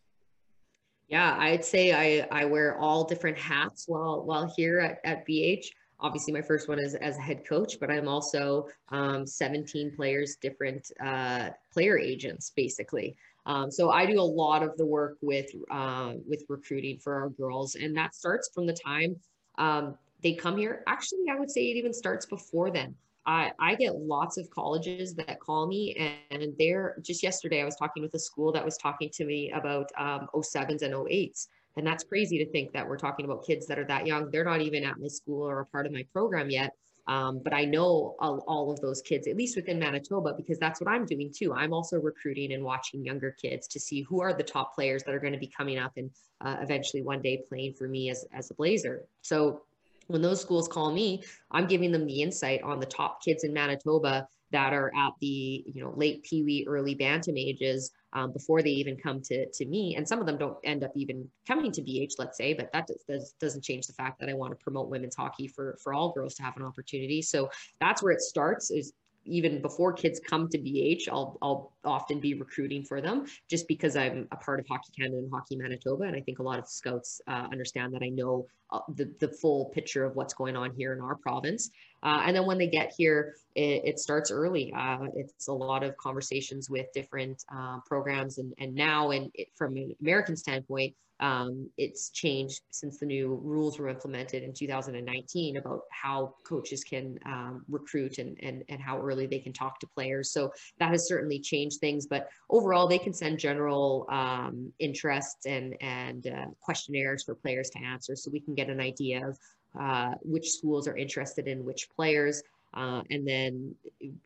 Yeah, 1.09 1.37
I'd 1.39 1.65
say 1.65 1.93
I, 1.93 2.27
I 2.31 2.47
wear 2.47 2.79
all 2.79 3.05
different 3.05 3.37
hats 3.37 3.85
while 3.87 4.25
while 4.25 4.51
here 4.57 4.79
at, 4.81 4.99
at 5.05 5.29
BH 5.29 5.67
obviously 6.03 6.33
my 6.33 6.43
first 6.43 6.69
one 6.69 6.79
is 6.79 6.95
as 6.97 7.17
a 7.17 7.21
head 7.21 7.47
coach, 7.47 7.79
but 7.81 7.91
I'm 7.91 8.09
also 8.09 8.69
um, 8.91 9.27
17 9.27 9.95
players, 9.97 10.37
different 10.37 10.91
uh, 11.03 11.51
player 11.73 11.99
agents, 11.99 12.53
basically. 12.55 13.17
Um, 13.47 13.71
so 13.71 13.91
I 13.91 14.05
do 14.05 14.21
a 14.21 14.23
lot 14.23 14.63
of 14.63 14.77
the 14.77 14.87
work 14.87 15.17
with 15.21 15.51
uh, 15.71 16.15
with 16.29 16.45
recruiting 16.49 16.99
for 16.99 17.15
our 17.15 17.29
girls, 17.31 17.75
and 17.75 17.97
that 17.97 18.15
starts 18.15 18.51
from 18.55 18.67
the 18.67 18.73
time 18.73 19.17
um, 19.59 19.97
they 20.23 20.35
come 20.35 20.57
here. 20.57 20.83
Actually, 20.87 21.31
I 21.31 21.39
would 21.39 21.51
say 21.51 21.63
it 21.63 21.77
even 21.77 21.93
starts 21.93 22.27
before 22.27 22.71
then. 22.71 22.95
I, 23.25 23.53
I 23.61 23.77
get 23.77 23.95
lots 23.97 24.37
of 24.37 24.51
colleges 24.51 25.15
that 25.15 25.39
call 25.39 25.67
me 25.69 26.19
and, 26.31 26.55
they're 26.59 26.97
just 27.03 27.23
yesterday 27.23 27.63
I 27.63 27.65
was 27.65 27.77
talking 27.77 28.03
with 28.03 28.15
a 28.15 28.19
school 28.19 28.51
that 28.51 28.65
was 28.65 28.77
talking 28.77 29.11
to 29.11 29.25
me 29.25 29.53
about 29.53 29.91
um, 29.97 30.29
07s 30.35 30.83
and 30.83 30.93
08s 30.93 31.47
and 31.77 31.87
that's 31.87 32.05
crazy 32.05 32.39
to 32.39 32.51
think 32.51 32.73
that 32.73 32.87
we're 32.87 32.97
talking 32.97 33.25
about 33.25 33.47
kids 33.47 33.67
that 33.67 33.79
are 33.79 33.85
that 33.87 34.07
young. 34.07 34.31
They're 34.31 34.45
not 34.45 34.61
even 34.61 34.85
at 34.85 34.99
my 34.99 35.09
school 35.09 35.49
or 35.49 35.61
a 35.61 35.67
part 35.67 35.87
of 35.87 35.93
my 35.93 36.05
program 36.13 36.51
yet. 36.51 36.73
Um, 37.09 37.41
but 37.43 37.53
I 37.53 37.65
know 37.65 38.15
all, 38.21 38.45
all, 38.47 38.71
of 38.71 38.81
those 38.81 39.03
kids, 39.03 39.27
at 39.27 39.37
least 39.37 39.57
within 39.57 39.79
Manitoba, 39.79 40.35
because 40.37 40.59
that's 40.59 40.81
what 40.81 40.89
I'm 40.89 41.05
doing 41.05 41.33
too. 41.37 41.53
I'm 41.53 41.73
also 41.73 41.99
recruiting 41.99 42.53
and 42.53 42.63
watching 42.63 43.05
younger 43.05 43.33
kids 43.33 43.67
to 43.69 43.81
see 43.81 44.03
who 44.03 44.21
are 44.21 44.33
the 44.33 44.45
top 44.45 44.75
players 44.75 45.03
that 45.03 45.15
are 45.15 45.19
going 45.19 45.33
to 45.33 45.39
be 45.39 45.49
coming 45.49 45.79
up 45.79 45.93
and 45.97 46.11
uh, 46.43 46.59
eventually 46.61 47.03
one 47.03 47.21
day 47.21 47.43
playing 47.49 47.75
for 47.75 47.89
me 47.89 48.11
as, 48.11 48.25
as 48.33 48.53
a 48.53 48.55
Blazer. 48.55 49.05
So 49.21 49.63
when 50.07 50.23
those 50.23 50.41
schools 50.41 50.69
call 50.69 50.93
me, 50.93 51.25
I'm 51.51 51.67
giving 51.67 51.91
them 51.91 52.07
the 52.07 52.23
insight 52.23 52.63
on 52.63 52.79
the 52.79 52.87
top 52.87 53.23
kids 53.23 53.43
in 53.43 53.53
Manitoba 53.53 54.29
that 54.53 54.73
are 54.73 54.93
at 54.97 55.13
the 55.21 55.65
you 55.67 55.83
know 55.83 55.93
late 55.97 56.23
pee 56.23 56.43
wee, 56.43 56.67
early 56.69 56.95
bantam 56.95 57.37
ages 57.37 57.91
um, 58.13 58.33
before 58.33 58.63
they 58.63 58.71
even 58.71 58.97
come 58.97 59.21
to, 59.23 59.49
to 59.51 59.67
me. 59.67 59.97
And 59.97 60.07
some 60.07 60.21
of 60.21 60.27
them 60.27 60.37
don't 60.37 60.57
end 60.65 60.85
up 60.85 60.93
even 60.95 61.29
coming 61.47 61.73
to 61.73 61.83
BH, 61.83 62.13
let's 62.19 62.37
say, 62.37 62.53
but 62.53 62.71
that 62.73 62.87
does, 62.87 63.03
does, 63.09 63.35
doesn't 63.41 63.65
change 63.65 63.87
the 63.87 63.95
fact 63.95 64.21
that 64.21 64.29
I 64.29 64.35
want 64.35 64.53
to 64.53 64.63
promote 64.63 64.89
women's 64.89 65.17
hockey 65.17 65.49
for, 65.49 65.79
for 65.83 65.95
all 65.95 66.13
girls 66.13 66.35
to 66.35 66.43
have 66.43 66.57
an 66.57 66.63
opportunity. 66.63 67.23
So 67.23 67.51
that's 67.81 68.03
where 68.03 68.13
it 68.13 68.21
starts 68.21 68.71
is 68.71 68.93
even 69.25 69.63
before 69.63 69.93
kids 69.93 70.21
come 70.21 70.49
to 70.49 70.59
BH, 70.59 71.09
I'll, 71.09 71.39
I'll 71.43 71.73
often 71.85 72.19
be 72.19 72.35
recruiting 72.35 72.83
for 72.83 73.01
them 73.01 73.27
just 73.49 73.69
because 73.69 73.97
I'm 73.97 74.27
a 74.33 74.37
part 74.37 74.59
of 74.59 74.67
Hockey 74.69 74.91
Canada 74.99 75.19
and 75.19 75.31
Hockey 75.33 75.57
Manitoba. 75.57 76.05
And 76.05 76.17
I 76.17 76.21
think 76.21 76.41
a 76.41 76.43
lot 76.43 76.59
of 76.59 76.69
scouts 76.69 77.21
uh, 77.29 77.47
understand 77.53 77.95
that 77.95 78.03
I 78.03 78.09
know 78.09 78.47
uh, 78.71 78.81
the, 78.97 79.15
the 79.21 79.29
full 79.29 79.67
picture 79.67 80.05
of 80.05 80.17
what's 80.17 80.35
going 80.35 80.57
on 80.57 80.73
here 80.75 80.93
in 80.93 81.01
our 81.01 81.15
province. 81.15 81.71
Uh, 82.03 82.23
and 82.27 82.37
then 82.37 82.47
when 82.47 82.59
they 82.59 82.67
get 82.67 82.93
here, 82.97 83.35
it, 83.55 83.83
it 83.85 83.99
starts 83.99 84.31
early. 84.31 84.73
Uh, 84.77 85.07
it's 85.15 85.49
a 85.49 85.53
lot 85.53 85.83
of 85.85 85.97
conversations 85.97 86.69
with 86.69 86.87
different 86.95 87.43
uh, 87.55 87.79
programs. 87.87 88.39
And, 88.39 88.53
and 88.59 88.75
now, 88.75 89.11
and 89.11 89.31
from 89.57 89.77
an 89.77 89.95
American 90.01 90.37
standpoint, 90.37 90.95
um, 91.23 91.71
it's 91.79 92.11
changed 92.11 92.63
since 92.73 92.99
the 92.99 93.07
new 93.07 93.41
rules 93.45 93.79
were 93.79 93.89
implemented 93.89 94.43
in 94.43 94.53
2019 94.53 95.57
about 95.57 95.83
how 95.91 96.35
coaches 96.45 96.83
can 96.83 97.17
um, 97.25 97.65
recruit 97.69 98.19
and, 98.19 98.37
and, 98.43 98.65
and 98.69 98.81
how 98.81 99.01
early 99.01 99.27
they 99.27 99.39
can 99.39 99.53
talk 99.53 99.79
to 99.81 99.87
players. 99.95 100.33
So 100.33 100.53
that 100.81 100.91
has 100.91 101.07
certainly 101.07 101.39
changed 101.39 101.79
things. 101.79 102.07
But 102.07 102.29
overall, 102.51 102.89
they 102.89 102.99
can 102.99 103.13
send 103.13 103.39
general 103.39 104.07
um, 104.11 104.73
interests 104.81 105.47
and, 105.47 105.77
and 105.81 106.27
uh, 106.27 106.47
questionnaires 106.61 107.23
for 107.23 107.37
players 107.37 107.71
to 107.71 107.79
answer 107.79 108.17
so 108.17 108.31
we 108.33 108.41
can 108.41 108.57
get 108.57 108.69
an 108.69 108.81
idea 108.81 109.25
of 109.25 109.39
uh, 109.79 110.13
which 110.23 110.51
schools 110.51 110.87
are 110.87 110.97
interested 110.97 111.49
in 111.49 111.65
which 111.65 111.89
players. 111.95 112.43
Uh, 112.75 113.03
and 113.11 113.27
then 113.29 113.75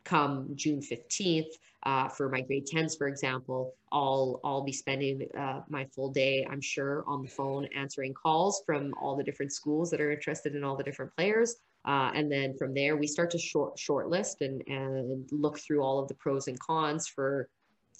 come 0.05 0.49
June 0.55 0.79
15th, 0.79 1.51
uh, 1.83 2.09
for 2.09 2.29
my 2.29 2.41
grade 2.41 2.65
10s, 2.65 2.97
for 2.97 3.07
example, 3.07 3.75
I'll, 3.91 4.39
I'll 4.43 4.63
be 4.63 4.71
spending 4.71 5.27
uh, 5.37 5.61
my 5.69 5.85
full 5.95 6.09
day, 6.09 6.45
I'm 6.49 6.61
sure, 6.61 7.03
on 7.07 7.21
the 7.21 7.29
phone 7.29 7.67
answering 7.75 8.13
calls 8.13 8.63
from 8.65 8.93
all 9.01 9.15
the 9.15 9.23
different 9.23 9.53
schools 9.53 9.89
that 9.91 10.01
are 10.01 10.11
interested 10.11 10.55
in 10.55 10.63
all 10.63 10.75
the 10.75 10.83
different 10.83 11.15
players. 11.15 11.55
Uh, 11.85 12.11
and 12.13 12.31
then 12.31 12.57
from 12.57 12.73
there, 12.73 12.97
we 12.97 13.07
start 13.07 13.31
to 13.31 13.37
short 13.37 13.77
shortlist 13.77 14.41
and, 14.41 14.61
and 14.67 15.29
look 15.31 15.59
through 15.59 15.81
all 15.81 15.99
of 15.99 16.07
the 16.09 16.13
pros 16.15 16.47
and 16.47 16.59
cons 16.59 17.07
for 17.07 17.47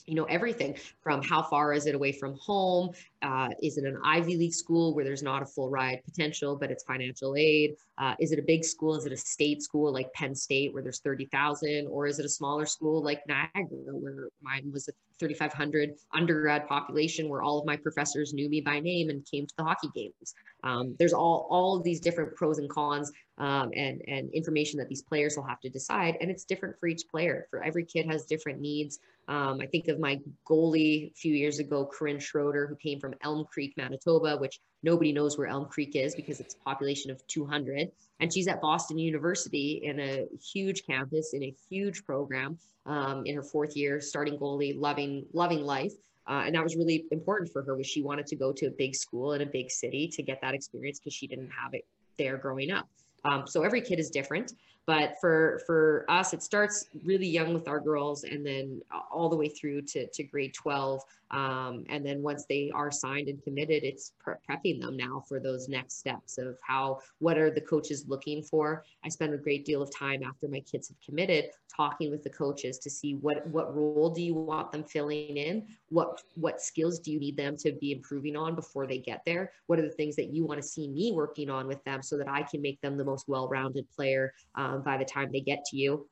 you 0.08 0.16
know 0.16 0.24
everything 0.24 0.76
from 1.04 1.22
how 1.22 1.44
far 1.44 1.74
is 1.74 1.86
it 1.86 1.94
away 1.94 2.12
from 2.12 2.36
home 2.42 2.90
uh, 3.22 3.50
is 3.62 3.78
it 3.78 3.84
an 3.84 4.00
ivy 4.04 4.38
league 4.38 4.54
school 4.54 4.96
where 4.96 5.06
there's 5.06 5.22
not 5.22 5.44
a 5.44 5.46
full 5.46 5.70
ride 5.70 6.02
potential 6.06 6.56
but 6.56 6.72
it's 6.72 6.84
financial 6.84 7.36
aid 7.36 7.76
uh, 7.98 8.16
is 8.20 8.32
it 8.32 8.40
a 8.40 8.44
big 8.44 8.64
school 8.64 8.96
is 8.96 9.06
it 9.06 9.12
a 9.12 9.18
state 9.18 9.62
school 9.62 9.92
like 9.92 10.12
penn 10.14 10.36
state 10.36 10.74
where 10.74 10.84
there's 10.84 11.00
30000 11.00 11.88
or 11.88 12.08
is 12.08 12.20
it 12.20 12.26
a 12.26 12.30
smaller 12.30 12.66
school 12.66 13.04
like 13.04 13.22
niagara 13.28 13.94
where 13.94 14.30
mine 14.42 14.70
was 14.72 14.88
a 14.88 14.92
3,500 15.20 15.96
undergrad 16.14 16.68
population 16.68 17.30
where 17.30 17.42
all 17.42 17.60
of 17.60 17.66
my 17.66 17.76
professors 17.76 18.34
knew 18.34 18.50
me 18.50 18.62
by 18.62 18.80
name 18.80 19.10
and 19.10 19.26
came 19.30 19.46
to 19.46 19.54
the 19.58 19.64
hockey 19.64 19.90
games. 19.96 20.34
Um, 20.64 20.96
there's 21.00 21.14
all 21.14 21.48
all 21.50 21.78
of 21.78 21.84
these 21.84 22.00
different 22.00 22.36
pros 22.36 22.58
and 22.58 22.70
cons 22.70 23.12
um, 23.38 23.72
and 23.76 24.02
and 24.08 24.30
information 24.34 24.80
that 24.80 24.90
these 24.90 25.02
players 25.02 25.36
will 25.36 25.46
have 25.46 25.60
to 25.62 25.70
decide, 25.70 26.18
and 26.22 26.30
it's 26.30 26.46
different 26.46 26.76
for 26.80 26.88
each 26.88 27.04
player. 27.10 27.48
For 27.50 27.64
every 27.64 27.86
kid 27.86 28.06
has 28.08 28.26
different 28.26 28.60
needs. 28.60 29.00
Um, 29.28 29.60
I 29.62 29.66
think 29.66 29.88
of 29.88 30.00
my 30.00 30.20
goalie 30.50 31.12
a 31.12 31.14
few 31.14 31.34
years 31.34 31.60
ago, 31.60 31.86
Corinne 31.86 32.20
Schroeder, 32.20 32.66
who 32.68 32.76
came 32.76 33.00
from 33.00 33.14
Elm 33.24 33.46
Creek, 33.52 33.74
Manitoba, 33.76 34.38
which 34.38 34.60
nobody 34.84 35.12
knows 35.12 35.38
where 35.38 35.48
Elm 35.48 35.66
Creek 35.66 35.96
is 35.96 36.16
because 36.16 36.40
it's 36.40 36.56
a 36.56 36.58
population 36.60 37.12
of 37.12 37.26
200. 37.28 37.92
And 38.20 38.34
she's 38.34 38.48
at 38.48 38.62
Boston 38.62 38.98
University 38.98 39.82
in 39.84 40.00
a 40.00 40.26
huge 40.42 40.86
campus, 40.86 41.34
in 41.34 41.44
a 41.44 41.54
huge 41.70 42.04
program, 42.06 42.58
um, 42.86 43.26
in 43.26 43.36
her 43.36 43.44
fourth 43.44 43.76
year, 43.76 44.02
starting 44.02 44.38
goalie, 44.38 44.80
loving 44.80 45.26
loving 45.34 45.64
life. 45.64 45.94
Uh, 46.28 46.44
and 46.46 46.56
that 46.56 46.64
was 46.64 46.76
really 46.76 47.06
important 47.12 47.52
for 47.52 47.64
her 47.64 47.76
was 47.76 47.88
she 47.88 48.02
wanted 48.02 48.28
to 48.28 48.36
go 48.36 48.52
to 48.52 48.66
a 48.66 48.72
big 48.72 48.96
school 48.96 49.34
in 49.34 49.42
a 49.42 49.46
big 49.46 49.72
city 49.72 50.08
to 50.10 50.22
get 50.22 50.42
that 50.42 50.54
experience 50.54 51.00
because 51.00 51.14
she 51.14 51.26
didn't 51.26 51.50
have 51.50 51.74
it 51.74 51.86
there 52.18 52.38
growing 52.38 52.72
up. 52.72 52.88
Um, 53.24 53.48
so 53.48 53.64
every 53.64 53.82
kid 53.82 54.00
is 54.00 54.10
different. 54.10 54.54
But 54.88 55.20
for 55.20 55.62
for 55.68 56.06
us, 56.08 56.34
it 56.34 56.42
starts 56.42 56.86
really 57.04 57.28
young 57.28 57.54
with 57.54 57.68
our 57.68 57.80
girls, 57.80 58.24
and 58.24 58.46
then 58.46 58.82
all 59.12 59.28
the 59.28 59.36
way 59.36 59.50
through 59.50 59.82
to, 59.82 60.08
to 60.08 60.24
grade 60.24 60.54
12. 60.54 61.02
Um, 61.30 61.84
and 61.90 62.06
then 62.06 62.22
once 62.22 62.46
they 62.48 62.72
are 62.74 62.90
signed 62.90 63.28
and 63.28 63.44
committed, 63.44 63.84
it's 63.84 64.14
pre- 64.18 64.36
prepping 64.50 64.80
them 64.80 64.96
now 64.96 65.26
for 65.28 65.42
those 65.42 65.68
next 65.68 66.00
steps 66.00 66.38
of 66.38 66.58
how 66.66 67.00
what 67.20 67.38
are 67.38 67.52
the 67.52 67.60
coaches 67.60 68.06
looking 68.08 68.42
for. 68.42 68.86
I 69.04 69.10
spend 69.10 69.34
a 69.34 69.38
great 69.38 69.66
deal 69.66 69.82
of 69.82 69.94
time 69.94 70.24
after 70.24 70.48
my 70.48 70.62
kids 70.62 70.88
have 70.88 70.98
committed 71.02 71.52
talking 71.78 72.10
with 72.10 72.24
the 72.24 72.30
coaches 72.30 72.80
to 72.80 72.90
see 72.90 73.16
what 73.16 73.46
what 73.48 73.76
role 73.76 74.10
do 74.10 74.22
you 74.22 74.34
want 74.34 74.72
them 74.72 74.84
filling 74.84 75.38
in, 75.38 75.66
what 75.90 76.22
what 76.36 76.62
skills 76.62 77.00
do 77.00 77.12
you 77.12 77.20
need 77.20 77.38
them 77.38 77.56
to 77.58 77.72
be 77.74 77.92
improving 77.92 78.36
on 78.36 78.56
before 78.56 78.88
they 78.88 78.98
get 78.98 79.22
there, 79.26 79.52
what 79.68 79.80
are 79.80 79.84
the 79.84 79.90
things 79.90 80.16
that 80.16 80.34
you 80.34 80.46
want 80.46 80.62
to 80.62 80.68
see 80.68 80.88
me 80.88 81.12
working 81.14 81.50
on 81.50 81.68
with 81.68 81.84
them 81.84 82.02
so 82.02 82.18
that 82.18 82.28
I 82.28 82.44
can 82.44 82.62
make 82.62 82.82
them 82.82 82.98
the 82.98 83.04
most 83.04 83.28
well-rounded 83.28 83.90
player. 83.92 84.34
Um, 84.56 84.77
um, 84.78 84.84
by 84.84 84.98
the 84.98 85.06
time 85.06 85.30
they 85.32 85.42
get 85.42 85.66
to 85.66 85.78
you. 85.78 86.08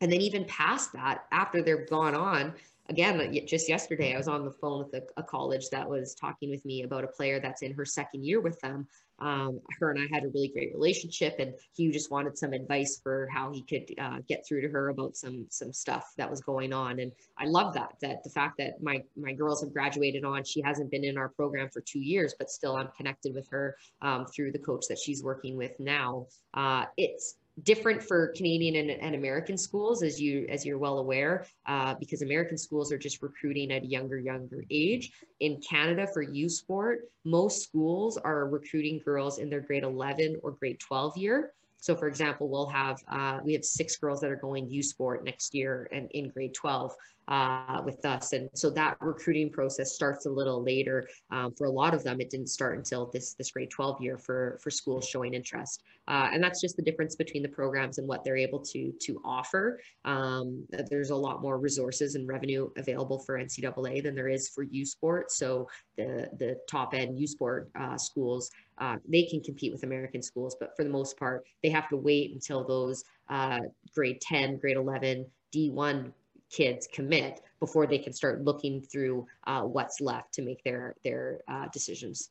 And 0.00 0.12
then 0.12 0.20
even 0.20 0.44
past 0.44 0.92
that, 0.92 1.24
after 1.32 1.62
they're 1.62 1.86
gone 1.86 2.14
on, 2.14 2.54
again, 2.88 3.34
just 3.46 3.68
yesterday, 3.68 4.14
I 4.14 4.18
was 4.18 4.28
on 4.28 4.44
the 4.44 4.50
phone 4.50 4.84
with 4.84 4.94
a, 4.94 5.20
a, 5.20 5.22
college 5.22 5.70
that 5.70 5.88
was 5.88 6.14
talking 6.14 6.50
with 6.50 6.64
me 6.64 6.82
about 6.82 7.04
a 7.04 7.08
player 7.08 7.40
that's 7.40 7.62
in 7.62 7.72
her 7.72 7.84
second 7.84 8.24
year 8.24 8.40
with 8.40 8.60
them. 8.60 8.86
Um, 9.18 9.60
her 9.80 9.90
and 9.90 9.98
I 9.98 10.14
had 10.14 10.24
a 10.24 10.28
really 10.28 10.48
great 10.48 10.74
relationship, 10.74 11.36
and 11.38 11.54
he 11.72 11.90
just 11.90 12.10
wanted 12.10 12.36
some 12.36 12.52
advice 12.52 13.00
for 13.02 13.28
how 13.32 13.50
he 13.50 13.62
could 13.62 13.90
uh, 13.98 14.18
get 14.28 14.46
through 14.46 14.60
to 14.60 14.68
her 14.68 14.90
about 14.90 15.16
some 15.16 15.46
some 15.48 15.72
stuff 15.72 16.12
that 16.18 16.30
was 16.30 16.42
going 16.42 16.74
on. 16.74 17.00
And 17.00 17.10
I 17.38 17.46
love 17.46 17.72
that 17.74 17.94
that 18.02 18.22
the 18.24 18.30
fact 18.30 18.58
that 18.58 18.82
my 18.82 19.02
my 19.16 19.32
girls 19.32 19.62
have 19.62 19.72
graduated 19.72 20.26
on. 20.26 20.44
She 20.44 20.60
hasn't 20.60 20.90
been 20.90 21.02
in 21.02 21.16
our 21.16 21.30
program 21.30 21.70
for 21.70 21.80
two 21.80 22.00
years, 22.00 22.34
but 22.38 22.50
still 22.50 22.76
I'm 22.76 22.90
connected 22.94 23.34
with 23.34 23.48
her 23.48 23.76
um, 24.02 24.26
through 24.26 24.52
the 24.52 24.58
coach 24.58 24.84
that 24.90 24.98
she's 24.98 25.22
working 25.22 25.56
with 25.56 25.72
now. 25.80 26.26
Uh, 26.52 26.84
it's 26.98 27.36
different 27.62 28.02
for 28.02 28.28
Canadian 28.28 28.76
and, 28.76 28.90
and, 28.90 29.14
American 29.14 29.56
schools, 29.56 30.02
as 30.02 30.20
you 30.20 30.46
as 30.48 30.66
you're 30.66 30.78
well 30.78 30.98
aware, 30.98 31.46
uh, 31.66 31.94
because 31.98 32.22
American 32.22 32.58
schools 32.58 32.92
are 32.92 32.98
just 32.98 33.22
recruiting 33.22 33.72
at 33.72 33.82
a 33.82 33.86
younger 33.86 34.18
younger 34.18 34.64
age. 34.70 35.12
In 35.40 35.60
Canada, 35.60 36.06
for 36.12 36.22
U 36.22 36.48
Sport, 36.48 37.08
most 37.24 37.62
schools 37.62 38.18
are 38.18 38.48
recruiting 38.48 39.00
girls 39.04 39.38
in 39.38 39.48
their 39.48 39.60
grade 39.60 39.84
11 39.84 40.40
or 40.42 40.52
grade 40.52 40.78
12 40.80 41.16
year. 41.16 41.52
So, 41.78 41.94
for 41.94 42.08
example, 42.08 42.48
we'll 42.48 42.68
have 42.68 42.98
uh, 43.08 43.40
we 43.44 43.52
have 43.52 43.64
six 43.64 43.96
girls 43.96 44.20
that 44.20 44.30
are 44.30 44.36
going 44.36 44.68
U 44.70 44.82
Sport 44.82 45.24
next 45.24 45.54
year 45.54 45.88
and 45.92 46.10
in 46.12 46.28
grade 46.28 46.54
12 46.54 46.92
uh, 47.28 47.82
with 47.84 48.04
us. 48.04 48.32
And 48.32 48.48
so 48.54 48.70
that 48.70 48.96
recruiting 49.00 49.50
process 49.50 49.94
starts 49.94 50.26
a 50.26 50.30
little 50.30 50.62
later. 50.62 51.08
Um, 51.30 51.52
for 51.52 51.66
a 51.66 51.70
lot 51.70 51.92
of 51.92 52.04
them, 52.04 52.20
it 52.20 52.30
didn't 52.30 52.48
start 52.48 52.76
until 52.78 53.10
this 53.12 53.34
this 53.34 53.50
grade 53.50 53.70
12 53.70 54.00
year 54.00 54.16
for 54.16 54.58
for 54.62 54.70
schools 54.70 55.06
showing 55.06 55.34
interest. 55.34 55.82
Uh, 56.08 56.28
and 56.32 56.42
that's 56.42 56.60
just 56.60 56.76
the 56.76 56.82
difference 56.82 57.16
between 57.16 57.42
the 57.42 57.48
programs 57.48 57.98
and 57.98 58.06
what 58.06 58.22
they're 58.24 58.36
able 58.36 58.60
to 58.60 58.92
to 59.02 59.20
offer. 59.24 59.80
Um, 60.04 60.64
there's 60.88 61.10
a 61.10 61.16
lot 61.16 61.42
more 61.42 61.58
resources 61.58 62.14
and 62.14 62.28
revenue 62.28 62.70
available 62.76 63.18
for 63.18 63.38
NCAA 63.38 64.02
than 64.02 64.14
there 64.14 64.28
is 64.28 64.48
for 64.48 64.62
U 64.62 64.86
Sport. 64.86 65.32
So 65.32 65.68
the 65.96 66.28
the 66.38 66.58
top 66.70 66.94
end 66.94 67.18
U 67.18 67.26
Sport 67.26 67.70
uh, 67.78 67.96
schools 67.96 68.50
uh, 68.78 68.96
they 69.08 69.24
can 69.24 69.40
compete 69.40 69.72
with 69.72 69.82
American 69.82 70.22
schools, 70.22 70.56
but 70.58 70.76
for 70.76 70.84
the 70.84 70.90
most 70.90 71.18
part, 71.18 71.44
they 71.62 71.70
have 71.70 71.88
to 71.88 71.96
wait 71.96 72.32
until 72.32 72.64
those 72.64 73.04
uh, 73.28 73.60
grade 73.94 74.20
10, 74.20 74.58
grade 74.58 74.76
11, 74.76 75.26
D1 75.54 76.12
kids 76.50 76.88
commit 76.92 77.40
before 77.60 77.86
they 77.86 77.98
can 77.98 78.12
start 78.12 78.44
looking 78.44 78.80
through 78.80 79.26
uh, 79.46 79.62
what's 79.62 80.00
left 80.00 80.32
to 80.34 80.42
make 80.42 80.62
their 80.64 80.94
their 81.02 81.40
uh, 81.48 81.66
decisions. 81.72 82.30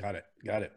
Got 0.00 0.16
it. 0.16 0.24
Got 0.44 0.62
it. 0.62 0.72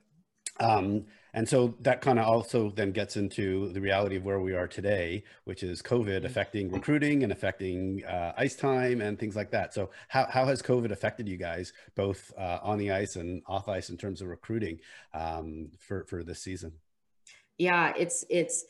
Um, 0.59 1.05
and 1.33 1.47
so 1.47 1.75
that 1.81 1.99
kind 1.99 2.17
of 2.17 2.25
also 2.25 2.69
then 2.69 2.91
gets 2.93 3.17
into 3.17 3.69
the 3.73 3.81
reality 3.81 4.15
of 4.15 4.23
where 4.23 4.39
we 4.39 4.53
are 4.53 4.67
today, 4.67 5.25
which 5.43 5.63
is 5.63 5.81
COVID 5.81 6.07
mm-hmm. 6.07 6.25
affecting 6.25 6.71
recruiting 6.71 7.23
and 7.23 7.31
affecting 7.31 8.05
uh, 8.05 8.33
ice 8.37 8.55
time 8.55 9.01
and 9.01 9.19
things 9.19 9.35
like 9.35 9.51
that. 9.51 9.73
So 9.73 9.89
how, 10.07 10.27
how 10.29 10.45
has 10.45 10.61
COVID 10.61 10.91
affected 10.91 11.27
you 11.27 11.35
guys 11.35 11.73
both 11.95 12.31
uh, 12.37 12.59
on 12.63 12.77
the 12.77 12.91
ice 12.91 13.17
and 13.17 13.41
off 13.47 13.67
ice 13.67 13.89
in 13.89 13.97
terms 13.97 14.21
of 14.21 14.29
recruiting 14.29 14.79
um, 15.13 15.71
for, 15.77 16.05
for 16.05 16.23
this 16.23 16.39
season? 16.39 16.71
Yeah, 17.57 17.93
it's, 17.97 18.23
it's, 18.29 18.65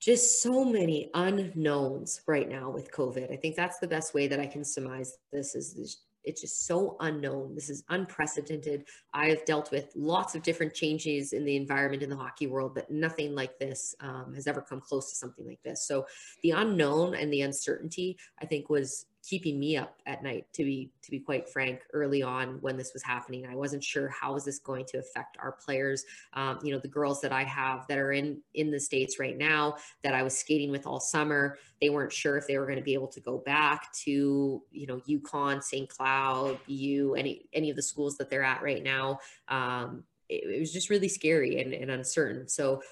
just 0.00 0.42
so 0.42 0.64
many 0.64 1.10
unknowns 1.14 2.20
right 2.28 2.48
now 2.48 2.70
with 2.70 2.92
COVID. 2.92 3.32
I 3.32 3.36
think 3.36 3.56
that's 3.56 3.80
the 3.80 3.88
best 3.88 4.14
way 4.14 4.28
that 4.28 4.38
I 4.38 4.46
can 4.46 4.64
surmise 4.64 5.18
this 5.32 5.56
is 5.56 6.02
it's 6.24 6.40
just 6.40 6.66
so 6.66 6.96
unknown. 7.00 7.54
This 7.54 7.70
is 7.70 7.84
unprecedented. 7.88 8.84
I 9.14 9.28
have 9.28 9.44
dealt 9.44 9.70
with 9.70 9.92
lots 9.94 10.34
of 10.34 10.42
different 10.42 10.74
changes 10.74 11.32
in 11.32 11.44
the 11.44 11.56
environment 11.56 12.02
in 12.02 12.10
the 12.10 12.16
hockey 12.16 12.46
world, 12.46 12.74
but 12.74 12.90
nothing 12.90 13.34
like 13.34 13.58
this 13.58 13.94
um, 14.00 14.32
has 14.34 14.46
ever 14.46 14.60
come 14.60 14.80
close 14.80 15.10
to 15.10 15.16
something 15.16 15.46
like 15.46 15.62
this. 15.64 15.86
So 15.86 16.06
the 16.42 16.50
unknown 16.50 17.14
and 17.14 17.32
the 17.32 17.42
uncertainty, 17.42 18.18
I 18.40 18.46
think, 18.46 18.68
was 18.68 19.06
keeping 19.22 19.58
me 19.58 19.76
up 19.76 19.96
at 20.06 20.22
night 20.22 20.46
to 20.54 20.64
be 20.64 20.90
to 21.02 21.10
be 21.10 21.18
quite 21.20 21.48
frank 21.48 21.80
early 21.92 22.22
on 22.22 22.58
when 22.60 22.76
this 22.76 22.92
was 22.92 23.02
happening. 23.02 23.46
I 23.46 23.56
wasn't 23.56 23.84
sure 23.84 24.08
how 24.08 24.36
is 24.36 24.44
this 24.44 24.58
going 24.58 24.84
to 24.86 24.98
affect 24.98 25.36
our 25.40 25.52
players 25.52 26.04
um, 26.34 26.58
you 26.62 26.72
know 26.72 26.78
the 26.78 26.88
girls 26.88 27.20
that 27.20 27.32
i 27.32 27.44
have 27.44 27.86
that 27.88 27.98
are 27.98 28.12
in 28.12 28.40
in 28.54 28.70
the 28.70 28.80
states 28.80 29.18
right 29.18 29.36
now 29.36 29.76
that 30.02 30.14
i 30.14 30.22
was 30.22 30.36
skating 30.36 30.70
with 30.70 30.86
all 30.86 31.00
summer. 31.00 31.58
They 31.80 31.90
weren't 31.90 32.12
sure 32.12 32.36
if 32.36 32.46
they 32.46 32.58
were 32.58 32.66
going 32.66 32.78
to 32.78 32.84
be 32.84 32.94
able 32.94 33.08
to 33.08 33.20
go 33.20 33.38
back 33.38 33.92
to 34.04 34.62
you 34.70 34.86
know 34.86 35.00
UConn 35.08 35.62
st 35.62 35.88
cloud 35.88 36.58
bu 36.66 37.14
any 37.16 37.48
any 37.52 37.70
of 37.70 37.76
the 37.76 37.82
schools 37.82 38.16
that 38.18 38.30
they're 38.30 38.42
at 38.42 38.62
right 38.62 38.82
now. 38.82 39.20
Um, 39.48 40.04
it, 40.28 40.56
it 40.56 40.60
was 40.60 40.72
just 40.72 40.90
really 40.90 41.08
scary 41.08 41.60
and, 41.60 41.72
and 41.72 41.90
uncertain. 41.90 42.48
So 42.48 42.82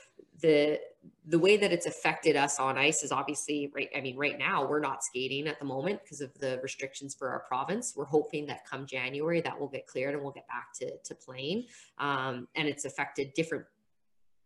the 0.40 0.80
the 1.26 1.38
way 1.38 1.56
that 1.56 1.72
it's 1.72 1.86
affected 1.86 2.36
us 2.36 2.58
on 2.58 2.78
ice 2.78 3.02
is 3.02 3.12
obviously 3.12 3.70
right. 3.74 3.88
I 3.96 4.00
mean, 4.00 4.16
right 4.16 4.38
now 4.38 4.66
we're 4.66 4.80
not 4.80 5.04
skating 5.04 5.46
at 5.48 5.58
the 5.58 5.64
moment 5.64 6.00
because 6.02 6.20
of 6.20 6.32
the 6.38 6.60
restrictions 6.62 7.14
for 7.14 7.28
our 7.30 7.40
province. 7.40 7.94
We're 7.96 8.04
hoping 8.04 8.46
that 8.46 8.66
come 8.68 8.86
January 8.86 9.40
that 9.40 9.58
will 9.58 9.68
get 9.68 9.86
cleared 9.86 10.14
and 10.14 10.22
we'll 10.22 10.32
get 10.32 10.48
back 10.48 10.72
to, 10.80 10.96
to 11.04 11.14
playing. 11.14 11.64
Um, 11.98 12.48
and 12.54 12.68
it's 12.68 12.84
affected 12.84 13.34
different 13.34 13.64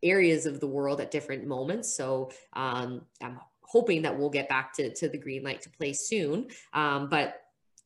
areas 0.03 0.47
of 0.47 0.61
the 0.61 0.67
world 0.67 1.01
at 1.01 1.11
different 1.11 1.47
moments. 1.47 1.95
So 1.95 2.31
um, 2.55 3.03
I'm 3.23 3.39
hoping 3.63 4.03
that 4.03 4.19
we'll 4.19 4.31
get 4.31 4.49
back 4.49 4.73
to, 4.75 4.93
to 4.95 5.09
the 5.09 5.19
green 5.19 5.45
light 5.45 5.63
to 5.63 5.71
play 5.71 5.93
soon. 5.93 6.49
Um, 6.73 7.09
but 7.09 7.35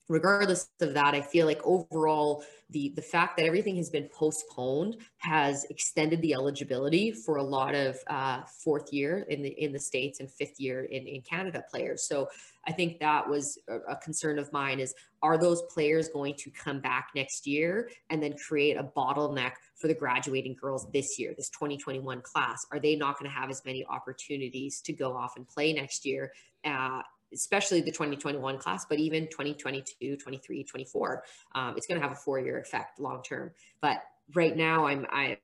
regardless 0.09 0.71
of 0.81 0.95
that, 0.95 1.15
I 1.15 1.23
feel 1.23 1.47
like 1.47 1.61
overall 1.65 2.45
the 2.71 2.93
the 2.97 3.03
fact 3.03 3.37
that 3.37 3.47
everything 3.47 3.77
has 3.77 3.91
been 3.91 4.09
postponed 4.09 4.97
has 5.19 5.65
extended 5.71 6.21
the 6.23 6.35
eligibility 6.35 7.13
for 7.13 7.37
a 7.37 7.43
lot 7.43 7.75
of 7.75 7.97
uh, 8.09 8.43
fourth 8.45 8.93
year 8.93 9.27
in 9.29 9.43
the 9.43 9.51
in 9.51 9.73
the 9.73 9.79
states 9.79 10.21
and 10.21 10.31
fifth 10.31 10.59
year 10.61 10.85
in 10.85 11.07
in 11.07 11.23
Canada 11.23 11.63
players. 11.71 12.07
So 12.07 12.29
I 12.67 12.73
think 12.73 12.99
that 13.01 13.29
was 13.29 13.59
a, 13.69 13.97
concern 13.97 14.39
of 14.39 14.53
mine: 14.53 14.81
is 14.81 14.95
are 15.23 15.39
those 15.39 15.63
players 15.63 16.09
going 16.09 16.35
to 16.39 16.51
come 16.51 16.81
back 16.81 17.11
next 17.15 17.47
year 17.47 17.91
and 18.11 18.23
then 18.23 18.35
create 18.37 18.77
a 18.77 18.85
bottleneck 18.85 19.53
for 19.77 19.89
the 19.89 19.95
graduating 19.95 20.57
girls 20.61 20.87
this 20.93 21.19
year, 21.19 21.33
this 21.37 21.49
2021 21.51 22.21
class? 22.23 22.67
Are 22.71 22.79
they 22.79 22.97
not 22.97 23.19
going 23.19 23.31
to 23.31 23.37
have 23.37 23.51
as 23.51 23.63
many 23.65 23.87
opportunities 23.87 24.81
to 24.83 24.93
go 24.93 25.17
off 25.17 25.37
and 25.37 25.49
play 25.49 25.73
next 25.73 26.05
year? 26.05 26.33
Uh, 26.65 27.03
especially 27.35 27.81
the 27.81 27.91
2021 27.91 28.59
class, 28.59 28.85
but 28.85 28.99
even 28.99 29.27
2022, 29.29 30.17
23, 30.17 30.65
24, 30.65 31.25
um, 31.55 31.75
it's 31.77 31.87
going 31.87 32.01
to 32.01 32.07
have 32.07 32.17
a 32.17 32.21
four-year 32.21 32.61
effect 32.61 33.01
long 33.01 33.23
term. 33.23 33.51
But 33.81 33.99
right 34.35 34.57
now, 34.57 34.87
I'm 34.87 35.07
I, 35.11 35.39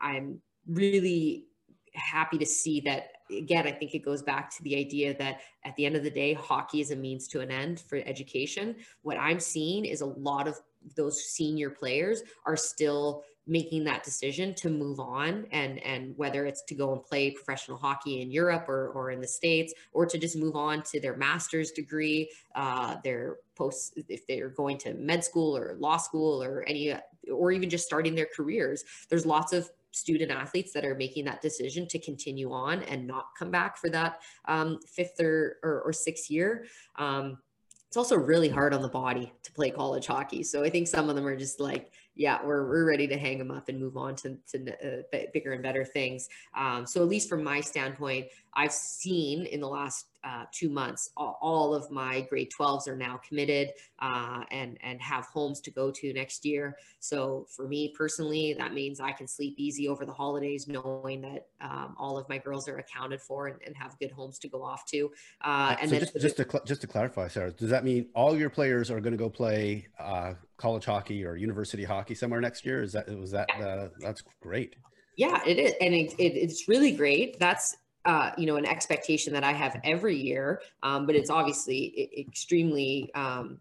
I'm 0.00 0.40
really 0.66 1.46
happy 1.94 2.38
to 2.38 2.46
see 2.46 2.80
that. 2.82 3.08
Again, 3.30 3.66
I 3.66 3.72
think 3.72 3.94
it 3.94 4.04
goes 4.04 4.22
back 4.22 4.54
to 4.56 4.62
the 4.64 4.76
idea 4.76 5.16
that 5.16 5.40
at 5.64 5.74
the 5.76 5.86
end 5.86 5.96
of 5.96 6.02
the 6.02 6.10
day, 6.10 6.34
hockey 6.34 6.82
is 6.82 6.90
a 6.90 6.96
means 6.96 7.26
to 7.28 7.40
an 7.40 7.50
end 7.50 7.80
for 7.80 7.96
education. 8.04 8.76
What 9.00 9.16
I'm 9.16 9.40
seeing 9.40 9.86
is 9.86 10.02
a 10.02 10.06
lot 10.06 10.46
of 10.46 10.60
those 10.94 11.24
senior 11.24 11.70
players 11.70 12.22
are 12.44 12.56
still 12.56 13.24
making 13.46 13.84
that 13.84 14.02
decision 14.02 14.54
to 14.54 14.70
move 14.70 14.98
on 14.98 15.46
and 15.52 15.78
and 15.84 16.16
whether 16.16 16.46
it's 16.46 16.62
to 16.62 16.74
go 16.74 16.92
and 16.92 17.02
play 17.04 17.30
professional 17.30 17.76
hockey 17.76 18.22
in 18.22 18.30
Europe 18.30 18.68
or, 18.68 18.88
or 18.90 19.10
in 19.10 19.20
the 19.20 19.28
States 19.28 19.74
or 19.92 20.06
to 20.06 20.16
just 20.16 20.36
move 20.36 20.56
on 20.56 20.82
to 20.82 20.98
their 21.00 21.16
master's 21.16 21.70
degree, 21.72 22.30
uh, 22.54 22.96
their 23.04 23.36
post 23.54 23.98
if 24.08 24.26
they're 24.26 24.48
going 24.48 24.78
to 24.78 24.94
med 24.94 25.22
school 25.22 25.56
or 25.56 25.76
law 25.78 25.96
school 25.96 26.42
or 26.42 26.64
any 26.66 26.94
or 27.30 27.52
even 27.52 27.68
just 27.68 27.84
starting 27.84 28.14
their 28.14 28.28
careers. 28.34 28.84
There's 29.08 29.26
lots 29.26 29.52
of 29.52 29.68
student 29.90 30.30
athletes 30.30 30.72
that 30.72 30.84
are 30.84 30.94
making 30.96 31.24
that 31.24 31.40
decision 31.40 31.86
to 31.86 31.98
continue 31.98 32.52
on 32.52 32.82
and 32.84 33.06
not 33.06 33.26
come 33.38 33.50
back 33.50 33.76
for 33.76 33.88
that 33.90 34.20
um, 34.46 34.80
fifth 34.86 35.20
or, 35.20 35.58
or, 35.62 35.82
or, 35.82 35.92
sixth 35.92 36.28
year. 36.28 36.66
Um, 36.96 37.38
it's 37.86 37.96
also 37.96 38.16
really 38.16 38.48
hard 38.48 38.74
on 38.74 38.82
the 38.82 38.88
body 38.88 39.32
to 39.44 39.52
play 39.52 39.70
college 39.70 40.08
hockey. 40.08 40.42
So 40.42 40.64
I 40.64 40.68
think 40.68 40.88
some 40.88 41.08
of 41.08 41.14
them 41.14 41.24
are 41.24 41.36
just 41.36 41.60
like, 41.60 41.92
yeah, 42.16 42.38
we're, 42.44 42.68
we're 42.68 42.84
ready 42.84 43.06
to 43.08 43.16
hang 43.16 43.38
them 43.38 43.50
up 43.50 43.68
and 43.68 43.80
move 43.80 43.96
on 43.96 44.14
to, 44.16 44.38
to 44.52 45.02
uh, 45.12 45.18
bigger 45.32 45.52
and 45.52 45.62
better 45.62 45.84
things. 45.84 46.28
Um, 46.56 46.86
so 46.86 47.02
at 47.02 47.08
least 47.08 47.28
from 47.28 47.42
my 47.42 47.60
standpoint, 47.60 48.26
I've 48.56 48.72
seen 48.72 49.46
in 49.46 49.60
the 49.60 49.68
last 49.68 50.06
uh, 50.24 50.44
two 50.52 50.70
months, 50.70 51.10
all, 51.16 51.38
all, 51.42 51.74
of 51.74 51.90
my 51.90 52.22
grade 52.22 52.50
12s 52.58 52.88
are 52.88 52.96
now 52.96 53.20
committed 53.28 53.72
uh, 54.00 54.44
and, 54.50 54.78
and 54.82 55.00
have 55.02 55.26
homes 55.26 55.60
to 55.60 55.70
go 55.70 55.90
to 55.90 56.12
next 56.14 56.44
year. 56.46 56.78
So 56.98 57.46
for 57.54 57.68
me 57.68 57.92
personally, 57.96 58.54
that 58.58 58.72
means 58.72 59.00
I 59.00 59.12
can 59.12 59.26
sleep 59.26 59.54
easy 59.58 59.86
over 59.86 60.06
the 60.06 60.12
holidays, 60.12 60.66
knowing 60.66 61.20
that 61.22 61.48
um, 61.60 61.94
all 61.98 62.16
of 62.16 62.26
my 62.28 62.38
girls 62.38 62.68
are 62.68 62.78
accounted 62.78 63.20
for 63.20 63.48
and, 63.48 63.58
and 63.66 63.76
have 63.76 63.98
good 63.98 64.12
homes 64.12 64.38
to 64.40 64.48
go 64.48 64.62
off 64.62 64.86
to. 64.86 65.10
Uh, 65.44 65.76
and 65.80 65.90
so 65.90 65.96
then 65.96 66.00
just, 66.00 66.20
just 66.20 66.36
to, 66.38 66.62
just 66.64 66.80
to 66.80 66.86
clarify, 66.86 67.28
Sarah, 67.28 67.50
does 67.50 67.70
that 67.70 67.84
mean 67.84 68.08
all 68.14 68.36
your 68.36 68.50
players 68.50 68.90
are 68.90 69.00
going 69.00 69.12
to 69.12 69.18
go 69.18 69.28
play 69.28 69.86
uh, 69.98 70.34
college 70.56 70.86
hockey 70.86 71.24
or 71.24 71.36
university 71.36 71.84
hockey 71.84 72.14
somewhere 72.14 72.40
next 72.40 72.64
year? 72.64 72.82
Is 72.82 72.92
that, 72.92 73.08
was 73.18 73.32
that, 73.32 73.48
uh, 73.60 73.88
that's 74.00 74.22
great. 74.40 74.76
Yeah, 75.16 75.40
it 75.46 75.58
is. 75.58 75.74
And 75.80 75.94
it, 75.94 76.12
it, 76.18 76.36
it's 76.36 76.68
really 76.68 76.92
great. 76.92 77.38
That's 77.38 77.76
uh, 78.04 78.30
you 78.36 78.46
know, 78.46 78.56
an 78.56 78.66
expectation 78.66 79.32
that 79.32 79.44
I 79.44 79.52
have 79.52 79.80
every 79.84 80.16
year, 80.16 80.60
um, 80.82 81.06
but 81.06 81.16
it's 81.16 81.30
obviously 81.30 82.10
extremely 82.18 83.10
um, 83.14 83.60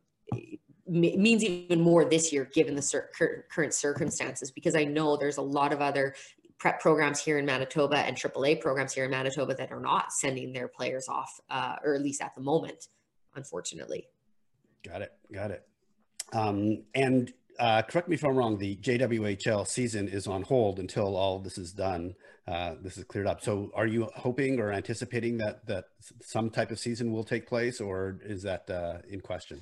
means 0.87 1.43
even 1.43 1.79
more 1.79 2.03
this 2.03 2.33
year 2.33 2.49
given 2.53 2.75
the 2.75 2.81
cir- 2.81 3.09
current 3.49 3.73
circumstances 3.73 4.51
because 4.51 4.75
I 4.75 4.83
know 4.83 5.15
there's 5.15 5.37
a 5.37 5.41
lot 5.41 5.71
of 5.71 5.81
other 5.81 6.13
prep 6.59 6.79
programs 6.79 7.19
here 7.19 7.37
in 7.37 7.45
Manitoba 7.45 7.97
and 7.97 8.17
AAA 8.17 8.61
programs 8.61 8.93
here 8.93 9.05
in 9.05 9.11
Manitoba 9.11 9.53
that 9.55 9.71
are 9.71 9.79
not 9.79 10.11
sending 10.11 10.53
their 10.53 10.67
players 10.67 11.07
off, 11.07 11.39
uh, 11.49 11.75
or 11.83 11.95
at 11.95 12.01
least 12.01 12.21
at 12.21 12.35
the 12.35 12.41
moment, 12.41 12.87
unfortunately. 13.35 14.07
Got 14.83 15.01
it. 15.01 15.13
Got 15.31 15.51
it. 15.51 15.67
Um, 16.33 16.83
and 16.95 17.31
uh, 17.60 17.82
correct 17.84 18.08
me 18.08 18.16
if 18.16 18.24
I'm 18.24 18.36
wrong, 18.36 18.58
the 18.58 18.76
JWHL 18.78 19.68
season 19.68 20.08
is 20.08 20.28
on 20.28 20.43
hold 20.43 20.80
until 20.80 21.16
all 21.16 21.39
this 21.39 21.58
is 21.58 21.72
done. 21.72 22.16
Uh, 22.47 22.76
this 22.82 22.97
is 22.97 23.04
cleared 23.06 23.28
up. 23.28 23.41
So 23.41 23.72
are 23.74 23.88
you 23.88 24.10
hoping 24.16 24.60
or 24.60 24.72
anticipating 24.72 25.38
that 25.38 25.66
that 25.68 25.86
some 26.22 26.49
type 26.49 26.72
of 26.72 26.80
season 26.80 27.12
will 27.12 27.24
take 27.24 27.47
place 27.47 27.80
or 27.80 28.20
is 28.24 28.43
that 28.43 28.70
uh, 28.70 28.97
in 29.10 29.22
question? 29.22 29.62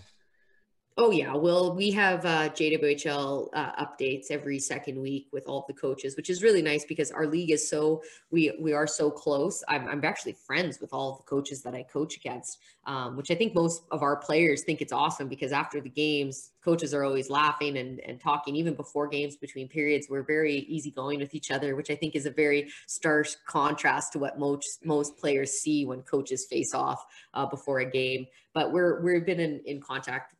Oh 0.98 1.10
yeah, 1.10 1.34
well 1.34 1.74
we 1.74 1.90
have 1.92 2.26
uh, 2.26 2.50
JWHL 2.50 3.48
uh, 3.54 3.86
updates 3.86 4.26
every 4.30 4.60
second 4.60 5.00
week 5.02 5.28
with 5.32 5.46
all 5.48 5.64
the 5.66 5.74
coaches, 5.74 6.18
which 6.18 6.30
is 6.30 6.44
really 6.44 6.62
nice 6.62 6.84
because 6.84 7.12
our 7.12 7.26
league 7.26 7.50
is 7.50 7.68
so 7.68 8.04
we 8.30 8.52
we 8.60 8.74
are 8.74 8.86
so 8.86 9.10
close. 9.10 9.64
I'm, 9.70 9.88
I'm 9.88 10.04
actually 10.04 10.34
friends 10.34 10.82
with 10.82 10.94
all 10.94 11.16
the 11.16 11.24
coaches 11.24 11.62
that 11.64 11.74
I 11.74 11.84
coach 11.84 12.18
against, 12.18 12.60
um, 12.86 13.16
which 13.16 13.32
I 13.32 13.36
think 13.36 13.56
most 13.56 13.84
of 13.90 14.04
our 14.04 14.18
players 14.18 14.64
think 14.64 14.82
it's 14.82 14.92
awesome 14.92 15.30
because 15.30 15.54
after 15.54 15.80
the 15.80 15.90
games, 15.90 16.52
coaches 16.62 16.94
are 16.94 17.06
always 17.06 17.30
laughing 17.30 17.78
and, 17.78 18.02
and 18.02 18.20
talking. 18.20 18.58
Even 18.58 18.74
before 18.74 19.08
games, 19.08 19.38
between 19.38 19.70
periods, 19.70 20.08
we're 20.10 20.24
very 20.24 20.56
easygoing 20.56 21.20
with 21.20 21.34
each 21.34 21.52
other, 21.52 21.78
which 21.78 21.90
I 21.90 21.96
think 21.96 22.18
is 22.18 22.26
a 22.26 22.32
very 22.32 22.70
stark 22.86 23.28
contrast 23.48 24.12
to 24.14 24.20
what 24.20 24.38
most 24.38 24.86
most 24.86 25.18
players 25.18 25.52
see 25.52 25.86
when 25.86 26.02
coaches 26.02 26.46
face 26.46 26.74
off 26.74 27.06
uh, 27.34 27.46
before 27.46 27.80
a 27.80 27.90
game. 27.90 28.28
But 28.54 28.74
we're 28.74 29.02
we've 29.02 29.26
been 29.26 29.40
in, 29.40 29.62
in 29.66 29.80
contact 29.80 30.36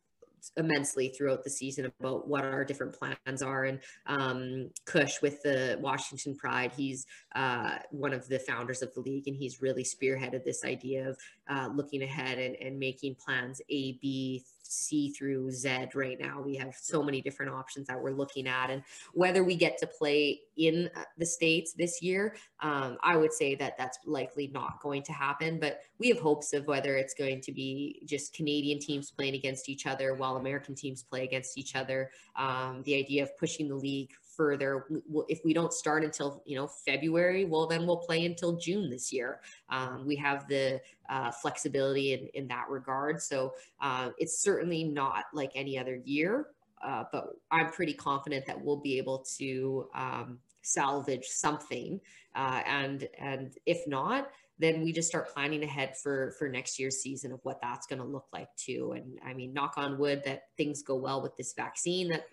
immensely 0.56 1.08
throughout 1.08 1.44
the 1.44 1.50
season 1.50 1.90
about 2.00 2.28
what 2.28 2.44
our 2.44 2.64
different 2.64 2.94
plans 2.94 3.42
are. 3.42 3.64
And 3.64 3.80
um, 4.06 4.70
Kush 4.84 5.22
with 5.22 5.42
the 5.42 5.78
Washington 5.80 6.34
Pride, 6.36 6.72
he's 6.76 7.06
uh, 7.34 7.76
one 7.90 8.12
of 8.12 8.28
the 8.28 8.38
founders 8.38 8.82
of 8.82 8.92
the 8.94 9.00
league, 9.00 9.28
and 9.28 9.36
he's 9.36 9.62
really 9.62 9.84
spearheaded 9.84 10.44
this 10.44 10.64
idea 10.64 11.08
of 11.10 11.18
uh, 11.48 11.68
looking 11.74 12.02
ahead 12.02 12.38
and, 12.38 12.56
and 12.56 12.78
making 12.78 13.16
plans 13.24 13.60
A, 13.68 13.98
B, 14.00 14.44
C 14.72 15.10
through 15.10 15.50
Z 15.50 15.88
right 15.94 16.18
now. 16.20 16.40
We 16.40 16.56
have 16.56 16.74
so 16.74 17.02
many 17.02 17.20
different 17.20 17.52
options 17.52 17.86
that 17.88 18.00
we're 18.00 18.12
looking 18.12 18.46
at. 18.46 18.70
And 18.70 18.82
whether 19.12 19.44
we 19.44 19.56
get 19.56 19.78
to 19.78 19.86
play 19.86 20.40
in 20.56 20.90
uh, 20.96 21.02
the 21.18 21.26
States 21.26 21.72
this 21.72 22.02
year, 22.02 22.36
um, 22.60 22.98
I 23.02 23.16
would 23.16 23.32
say 23.32 23.54
that 23.56 23.76
that's 23.78 23.98
likely 24.06 24.48
not 24.48 24.80
going 24.82 25.02
to 25.04 25.12
happen. 25.12 25.58
But 25.58 25.80
we 25.98 26.08
have 26.08 26.18
hopes 26.18 26.52
of 26.52 26.66
whether 26.66 26.96
it's 26.96 27.14
going 27.14 27.40
to 27.42 27.52
be 27.52 28.02
just 28.06 28.34
Canadian 28.34 28.78
teams 28.78 29.10
playing 29.10 29.34
against 29.34 29.68
each 29.68 29.86
other 29.86 30.14
while 30.14 30.36
American 30.36 30.74
teams 30.74 31.02
play 31.02 31.24
against 31.24 31.58
each 31.58 31.76
other. 31.76 32.10
Um, 32.36 32.82
the 32.84 32.94
idea 32.96 33.22
of 33.22 33.36
pushing 33.38 33.68
the 33.68 33.74
league 33.74 34.10
further. 34.36 34.86
If 35.28 35.44
we 35.44 35.52
don't 35.52 35.72
start 35.72 36.04
until 36.04 36.42
you 36.46 36.56
know 36.56 36.66
February, 36.66 37.44
well 37.44 37.66
then 37.66 37.86
we'll 37.86 37.98
play 37.98 38.24
until 38.24 38.56
June 38.56 38.90
this 38.90 39.12
year. 39.12 39.40
Um, 39.68 40.06
we 40.06 40.16
have 40.16 40.46
the 40.48 40.80
uh, 41.08 41.30
flexibility 41.30 42.14
in, 42.14 42.28
in 42.34 42.48
that 42.48 42.68
regard. 42.68 43.20
So 43.20 43.54
uh, 43.80 44.10
it's 44.18 44.42
certainly 44.42 44.84
not 44.84 45.24
like 45.32 45.52
any 45.54 45.78
other 45.78 46.00
year, 46.04 46.48
uh, 46.82 47.04
but 47.12 47.28
I'm 47.50 47.70
pretty 47.70 47.94
confident 47.94 48.46
that 48.46 48.60
we'll 48.60 48.80
be 48.80 48.98
able 48.98 49.24
to 49.38 49.88
um, 49.94 50.38
salvage 50.62 51.26
something. 51.26 52.00
Uh, 52.34 52.62
and 52.66 53.08
and 53.18 53.54
if 53.66 53.86
not, 53.86 54.30
then 54.58 54.82
we 54.82 54.92
just 54.92 55.08
start 55.08 55.32
planning 55.32 55.62
ahead 55.62 55.96
for 55.96 56.34
for 56.38 56.48
next 56.48 56.78
year's 56.78 57.00
season 57.00 57.32
of 57.32 57.40
what 57.42 57.60
that's 57.60 57.86
going 57.86 57.98
to 57.98 58.04
look 58.04 58.26
like 58.32 58.48
too. 58.56 58.92
And 58.96 59.18
I 59.24 59.34
mean, 59.34 59.52
knock 59.52 59.74
on 59.76 59.98
wood 59.98 60.22
that 60.24 60.44
things 60.56 60.82
go 60.82 60.96
well 60.96 61.22
with 61.22 61.36
this 61.36 61.52
vaccine 61.52 62.08
that 62.10 62.26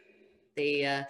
they 0.59 0.85
uh, 0.85 1.03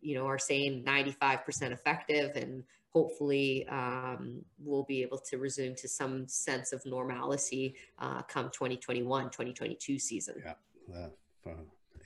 you 0.00 0.14
know 0.14 0.26
are 0.26 0.38
saying 0.38 0.82
95% 0.84 1.72
effective 1.72 2.36
and 2.36 2.64
hopefully 2.92 3.66
um, 3.68 4.42
we'll 4.58 4.84
be 4.84 5.02
able 5.02 5.18
to 5.18 5.36
resume 5.36 5.74
to 5.76 5.88
some 5.88 6.26
sense 6.26 6.72
of 6.72 6.84
normalcy 6.86 7.76
uh, 7.98 8.22
come 8.22 8.46
2021 8.46 9.24
2022 9.24 9.98
season 9.98 10.34
yeah 10.44 10.54
uh, 10.94 11.08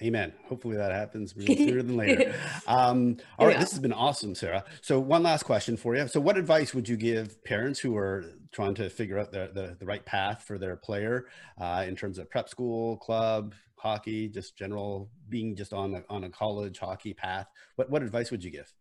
Amen. 0.02 0.32
Hopefully 0.48 0.78
that 0.78 0.92
happens 0.92 1.34
sooner 1.34 1.82
than 1.82 1.96
later. 1.96 2.34
Um, 2.66 3.16
all 3.38 3.46
right, 3.46 3.54
yeah. 3.54 3.60
this 3.60 3.72
has 3.72 3.80
been 3.80 3.92
awesome, 3.92 4.34
Sarah. 4.34 4.64
So 4.80 5.00
one 5.00 5.22
last 5.22 5.42
question 5.42 5.76
for 5.76 5.96
you. 5.96 6.06
So 6.08 6.20
what 6.20 6.38
advice 6.38 6.72
would 6.72 6.88
you 6.88 6.96
give 6.96 7.42
parents 7.44 7.80
who 7.80 7.96
are 7.96 8.24
trying 8.52 8.74
to 8.76 8.88
figure 8.88 9.18
out 9.18 9.32
the, 9.32 9.50
the, 9.52 9.76
the 9.78 9.84
right 9.84 10.04
path 10.06 10.44
for 10.46 10.56
their 10.56 10.76
player 10.76 11.26
uh, 11.60 11.84
in 11.86 11.96
terms 11.96 12.18
of 12.18 12.30
prep 12.30 12.48
school, 12.48 12.96
club, 12.98 13.54
hockey, 13.80 14.28
just 14.28 14.56
general 14.56 15.10
being 15.28 15.56
just 15.56 15.72
on 15.72 15.94
a, 15.94 16.04
on 16.08 16.24
a 16.24 16.30
college 16.30 16.78
hockey 16.78 17.14
path? 17.14 17.46
What, 17.76 17.90
what 17.90 18.02
advice 18.02 18.30
would 18.30 18.44
you 18.44 18.50
give? 18.50 18.72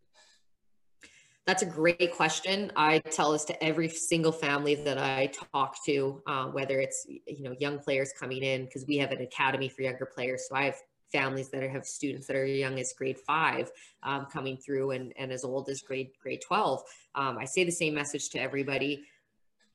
That's 1.45 1.63
a 1.63 1.65
great 1.65 2.13
question. 2.13 2.71
I 2.75 2.99
tell 2.99 3.31
this 3.31 3.43
to 3.45 3.63
every 3.63 3.89
single 3.89 4.31
family 4.31 4.75
that 4.75 4.99
I 4.99 5.31
talk 5.51 5.83
to, 5.85 6.21
uh, 6.27 6.45
whether 6.45 6.79
it's 6.79 7.07
you 7.07 7.43
know 7.43 7.55
young 7.59 7.79
players 7.79 8.11
coming 8.19 8.43
in 8.43 8.65
because 8.65 8.85
we 8.85 8.97
have 8.97 9.11
an 9.11 9.21
academy 9.21 9.67
for 9.67 9.81
younger 9.81 10.05
players. 10.05 10.45
So 10.47 10.55
I 10.55 10.65
have 10.65 10.75
families 11.11 11.49
that 11.49 11.63
are, 11.63 11.69
have 11.69 11.85
students 11.85 12.27
that 12.27 12.35
are 12.35 12.45
young 12.45 12.79
as 12.79 12.93
grade 12.93 13.17
five 13.19 13.71
um, 14.03 14.27
coming 14.31 14.57
through 14.57 14.91
and, 14.91 15.13
and 15.17 15.31
as 15.31 15.43
old 15.43 15.69
as 15.69 15.81
grade 15.81 16.11
grade 16.21 16.41
12 16.45 16.83
um, 17.15 17.37
i 17.37 17.45
say 17.45 17.63
the 17.63 17.71
same 17.71 17.93
message 17.93 18.29
to 18.29 18.39
everybody 18.39 19.03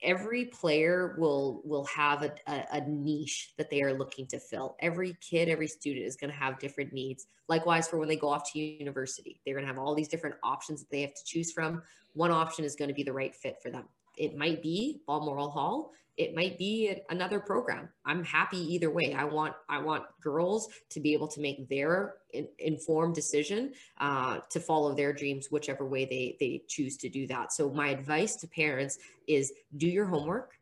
every 0.04 0.44
player 0.46 1.16
will 1.18 1.62
will 1.64 1.86
have 1.86 2.22
a, 2.22 2.32
a, 2.46 2.64
a, 2.72 2.80
niche 2.88 3.54
that 3.56 3.70
they 3.70 3.82
are 3.82 3.96
looking 3.96 4.26
to 4.28 4.38
fill. 4.38 4.76
Every 4.80 5.16
kid 5.20 5.48
every 5.48 5.66
student 5.66 6.06
is 6.06 6.16
going 6.16 6.30
to 6.30 6.36
have 6.36 6.58
different 6.58 6.92
needs. 6.92 7.26
Likewise 7.48 7.88
for 7.88 7.98
when 7.98 8.08
they 8.08 8.16
go 8.16 8.28
off 8.28 8.52
to 8.52 8.58
university 8.58 9.40
they're 9.44 9.54
going 9.54 9.66
to 9.66 9.72
have 9.72 9.78
all 9.78 9.94
these 9.94 10.08
different 10.08 10.36
options 10.42 10.80
that 10.80 10.90
they 10.90 11.00
have 11.00 11.14
to 11.14 11.24
choose 11.24 11.52
from. 11.52 11.82
One 12.12 12.30
option 12.30 12.64
is 12.64 12.76
going 12.76 12.88
to 12.88 12.94
be 12.94 13.02
the 13.02 13.12
right 13.12 13.34
fit 13.34 13.56
for 13.62 13.70
them. 13.70 13.84
It 14.16 14.36
might 14.36 14.62
be 14.62 15.00
balmoral 15.06 15.50
hall 15.50 15.92
it 16.16 16.34
might 16.34 16.56
be 16.58 16.94
another 17.10 17.40
program. 17.40 17.88
I'm 18.04 18.22
happy 18.22 18.58
either 18.74 18.90
way. 18.90 19.14
I 19.14 19.24
want 19.24 19.54
i 19.68 19.78
want 19.78 20.04
girls 20.20 20.68
to 20.90 21.00
be 21.00 21.12
able 21.12 21.28
to 21.28 21.40
make 21.40 21.68
their 21.68 22.14
in, 22.32 22.46
informed 22.58 23.14
decision 23.14 23.72
uh, 23.98 24.38
to 24.50 24.60
follow 24.60 24.94
their 24.94 25.12
dreams 25.12 25.48
whichever 25.50 25.84
way 25.84 26.04
they 26.04 26.36
they 26.38 26.62
choose 26.68 26.96
to 26.98 27.08
do 27.08 27.26
that. 27.28 27.52
So 27.52 27.70
my 27.70 27.88
advice 27.88 28.36
to 28.36 28.48
parents 28.48 28.98
is 29.26 29.52
do 29.76 29.88
your 29.88 30.06
homework 30.06 30.52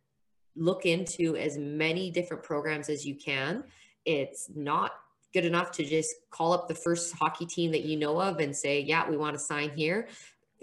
look 0.55 0.85
into 0.85 1.37
as 1.37 1.57
many 1.57 2.11
different 2.11 2.43
programs 2.43 2.89
as 2.89 3.07
you 3.07 3.15
can. 3.15 3.65
It's 4.05 4.51
not 4.55 4.93
good 5.33 5.45
enough 5.47 5.71
to 5.73 5.85
just 5.85 6.15
call 6.31 6.53
up 6.53 6.69
the 6.69 6.75
first 6.75 7.15
hockey 7.15 7.47
team 7.47 7.73
that 7.73 7.85
you 7.85 7.97
know 7.97 8.21
of 8.21 8.39
and 8.39 8.55
say 8.55 8.81
yeah 8.81 9.09
we 9.09 9.17
want 9.17 9.35
to 9.35 9.41
sign 9.41 9.71
here. 9.71 10.09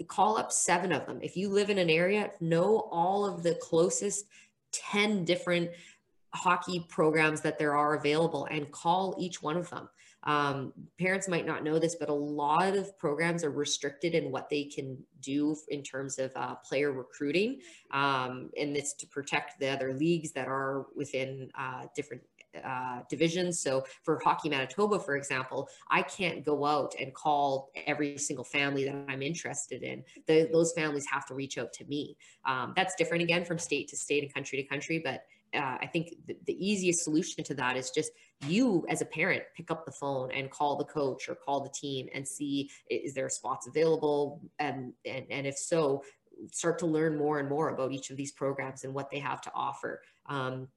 Call 0.08 0.38
up 0.38 0.50
seven 0.50 0.92
of 0.92 1.06
them. 1.06 1.20
If 1.22 1.36
you 1.36 1.48
live 1.50 1.70
in 1.70 1.78
an 1.78 1.90
area 1.90 2.30
know 2.40 2.88
all 2.90 3.26
of 3.26 3.42
the 3.42 3.54
closest 3.56 4.26
10 4.72 5.24
different 5.24 5.70
hockey 6.34 6.86
programs 6.88 7.40
that 7.40 7.58
there 7.58 7.76
are 7.76 7.94
available 7.94 8.46
and 8.50 8.70
call 8.70 9.16
each 9.18 9.42
one 9.42 9.56
of 9.56 9.68
them. 9.70 9.88
um, 10.24 10.74
parents 10.98 11.28
might 11.28 11.46
not 11.46 11.64
know 11.64 11.78
this, 11.78 11.96
but 11.98 12.10
a 12.10 12.14
lot 12.14 12.76
of 12.76 12.96
programs 12.98 13.42
are 13.42 13.50
restricted 13.50 14.14
in 14.14 14.30
what 14.30 14.50
they 14.50 14.64
can 14.64 15.02
do 15.22 15.56
in 15.68 15.82
terms 15.82 16.18
of 16.18 16.30
uh, 16.36 16.54
player 16.56 16.92
recruiting. 16.92 17.60
Um, 17.90 18.50
and 18.58 18.76
it's 18.76 18.92
to 18.94 19.06
protect 19.06 19.58
the 19.58 19.68
other 19.68 19.94
leagues 19.94 20.32
that 20.32 20.46
are 20.46 20.86
within 20.94 21.50
uh, 21.58 21.86
different 21.96 22.22
uh, 22.64 23.00
divisions. 23.08 23.60
So 23.60 23.84
for 24.02 24.20
Hockey 24.22 24.48
Manitoba, 24.48 24.98
for 24.98 25.16
example, 25.16 25.68
I 25.90 26.02
can't 26.02 26.44
go 26.44 26.64
out 26.64 26.94
and 27.00 27.14
call 27.14 27.70
every 27.86 28.18
single 28.18 28.44
family 28.44 28.84
that 28.84 29.04
I'm 29.08 29.22
interested 29.22 29.82
in. 29.82 30.04
The, 30.26 30.48
those 30.52 30.72
families 30.72 31.06
have 31.10 31.26
to 31.26 31.34
reach 31.34 31.58
out 31.58 31.72
to 31.74 31.84
me. 31.84 32.16
Um, 32.44 32.72
that's 32.76 32.94
different 32.96 33.22
again 33.22 33.44
from 33.44 33.58
state 33.58 33.88
to 33.88 33.96
state 33.96 34.22
and 34.22 34.32
country 34.32 34.62
to 34.62 34.68
country, 34.68 35.00
but 35.04 35.24
uh, 35.54 35.78
I 35.80 35.86
think 35.86 36.14
the, 36.26 36.36
the, 36.46 36.64
easiest 36.64 37.02
solution 37.02 37.42
to 37.44 37.54
that 37.54 37.76
is 37.76 37.90
just 37.90 38.12
you 38.46 38.84
as 38.88 39.00
a 39.02 39.04
parent 39.04 39.42
pick 39.56 39.70
up 39.70 39.84
the 39.84 39.90
phone 39.90 40.30
and 40.30 40.50
call 40.50 40.76
the 40.76 40.84
coach 40.84 41.28
or 41.28 41.34
call 41.34 41.60
the 41.60 41.70
team 41.70 42.08
and 42.14 42.26
see 42.26 42.70
is 42.88 43.14
there 43.14 43.28
spots 43.28 43.66
available 43.66 44.40
and 44.58 44.92
and, 45.04 45.26
and 45.28 45.46
if 45.46 45.58
so 45.58 46.04
start 46.52 46.78
to 46.78 46.86
learn 46.86 47.18
more 47.18 47.40
and 47.40 47.48
more 47.48 47.70
about 47.70 47.92
each 47.92 48.10
of 48.10 48.16
these 48.16 48.32
programs 48.32 48.84
and 48.84 48.94
what 48.94 49.10
they 49.10 49.18
have 49.18 49.40
to 49.40 49.50
offer 49.54 50.00
um, 50.26 50.68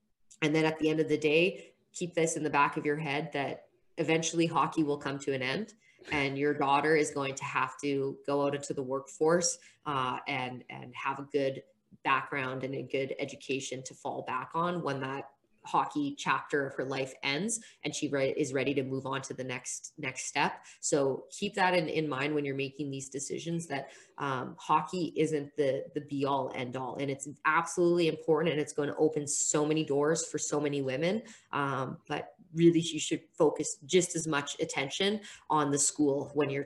and 0.42 0.56
then 0.56 0.66
at 0.66 0.78
the 0.80 0.90
end 0.90 1.00
of 1.00 1.08
the 1.08 1.18
day 1.18 1.74
keep 1.94 2.14
this 2.14 2.36
in 2.36 2.44
the 2.44 2.50
back 2.50 2.78
of 2.78 2.86
your 2.86 2.98
head 2.98 3.30
that 3.34 3.66
eventually 3.98 4.46
hockey 4.46 4.84
will 4.84 4.98
come 4.98 5.20
to 5.20 5.34
an 5.34 5.42
end 5.42 5.74
and 6.12 6.38
your 6.38 6.54
daughter 6.54 6.96
is 6.96 7.12
going 7.12 7.36
to 7.36 7.44
have 7.44 7.74
to 7.82 8.18
go 8.26 8.46
out 8.46 8.56
into 8.56 8.74
the 8.74 8.84
workforce 8.84 9.58
uh, 9.86 10.18
and 10.28 10.64
and 10.70 10.94
have 10.96 11.20
a 11.20 11.28
good 11.32 11.62
background 12.04 12.64
and 12.64 12.76
a 12.76 12.82
good 12.84 13.14
education 13.20 13.82
to 13.84 13.94
fall 13.94 14.24
back 14.28 14.50
on 14.54 14.82
when 14.82 15.00
that 15.00 15.26
hockey 15.66 16.16
chapter 16.18 16.68
of 16.68 16.74
her 16.76 16.86
life 16.86 17.14
ends 17.24 17.60
and 17.84 17.94
she 17.94 18.08
re- 18.10 18.34
is 18.38 18.54
ready 18.54 18.74
to 18.74 18.84
move 18.84 19.06
on 19.06 19.22
to 19.22 19.34
the 19.34 19.44
next 19.44 19.94
next 19.98 20.26
step 20.26 20.66
so 20.80 21.24
keep 21.32 21.54
that 21.54 21.74
in, 21.74 21.88
in 21.88 22.08
mind 22.08 22.34
when 22.34 22.46
you're 22.46 22.56
making 22.56 22.90
these 22.90 23.10
decisions 23.10 23.68
that 23.68 23.90
um, 24.18 24.56
hockey 24.60 25.14
isn't 25.16 25.56
the 25.56 25.84
the 25.96 26.02
be 26.02 26.26
all 26.26 26.52
end 26.56 26.76
all 26.76 26.98
and 27.00 27.10
it's 27.10 27.28
absolutely 27.46 28.08
important 28.08 28.52
and 28.52 28.62
it's 28.62 28.74
going 28.74 28.90
to 28.90 28.96
open 28.98 29.28
so 29.28 29.66
many 29.66 29.84
doors 29.84 30.26
for 30.26 30.38
so 30.38 30.60
many 30.60 30.82
women 30.82 31.22
um, 31.52 31.98
but 32.08 32.30
really 32.54 32.80
you 32.80 33.00
should 33.00 33.22
focus 33.38 33.78
just 33.86 34.16
as 34.16 34.28
much 34.28 34.60
attention 34.60 35.20
on 35.50 35.72
the 35.72 35.80
school 35.80 36.32
when 36.34 36.50
you're 36.50 36.66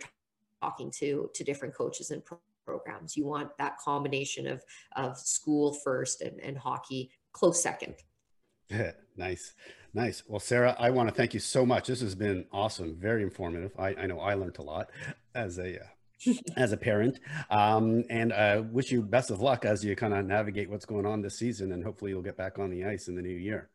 talking 0.62 0.91
to 0.91 1.30
to 1.34 1.43
different 1.43 1.74
coaches 1.74 2.12
and 2.12 2.26
pro- 2.26 2.39
programs. 2.68 3.16
You 3.16 3.26
want 3.26 3.58
that 3.58 3.78
combination 3.80 4.45
of 4.45 4.64
of 4.95 5.18
school 5.18 5.74
first 5.74 6.22
and, 6.22 6.39
and 6.41 6.58
hockey 6.58 7.10
close 7.32 7.64
second. 7.64 7.95
Nice. 9.18 9.53
Nice. 9.93 10.24
Well, 10.28 10.39
Sarah, 10.39 10.76
I 10.78 10.91
want 10.91 11.09
to 11.09 11.15
thank 11.15 11.34
you 11.34 11.39
so 11.39 11.65
much. 11.65 11.88
This 11.88 12.01
has 12.01 12.13
been 12.13 12.45
awesome, 12.51 12.95
very 12.95 13.24
informative. 13.24 13.72
I, 13.80 13.95
I 13.95 14.05
know 14.05 14.20
I 14.20 14.36
learned 14.36 14.57
a 14.59 14.61
lot 14.61 14.91
as 15.34 15.57
a 15.57 15.82
uh, 15.82 16.34
as 16.57 16.72
a 16.72 16.78
parent, 16.78 17.20
um, 17.49 18.03
and 18.09 18.34
I 18.34 18.59
wish 18.59 18.91
you 18.91 19.01
best 19.01 19.32
of 19.32 19.39
luck 19.39 19.65
as 19.65 19.84
you 19.84 19.95
kind 19.95 20.13
of 20.13 20.26
navigate 20.26 20.70
what's 20.70 20.86
going 20.86 21.05
on 21.05 21.22
this 21.22 21.38
season, 21.38 21.72
and 21.72 21.84
hopefully 21.84 22.11
you'll 22.11 22.22
get 22.22 22.38
back 22.38 22.59
on 22.59 22.70
the 22.70 22.86
ice 22.86 23.07
in 23.07 23.15
the 23.15 23.22
new 23.22 23.30
year. 23.30 23.70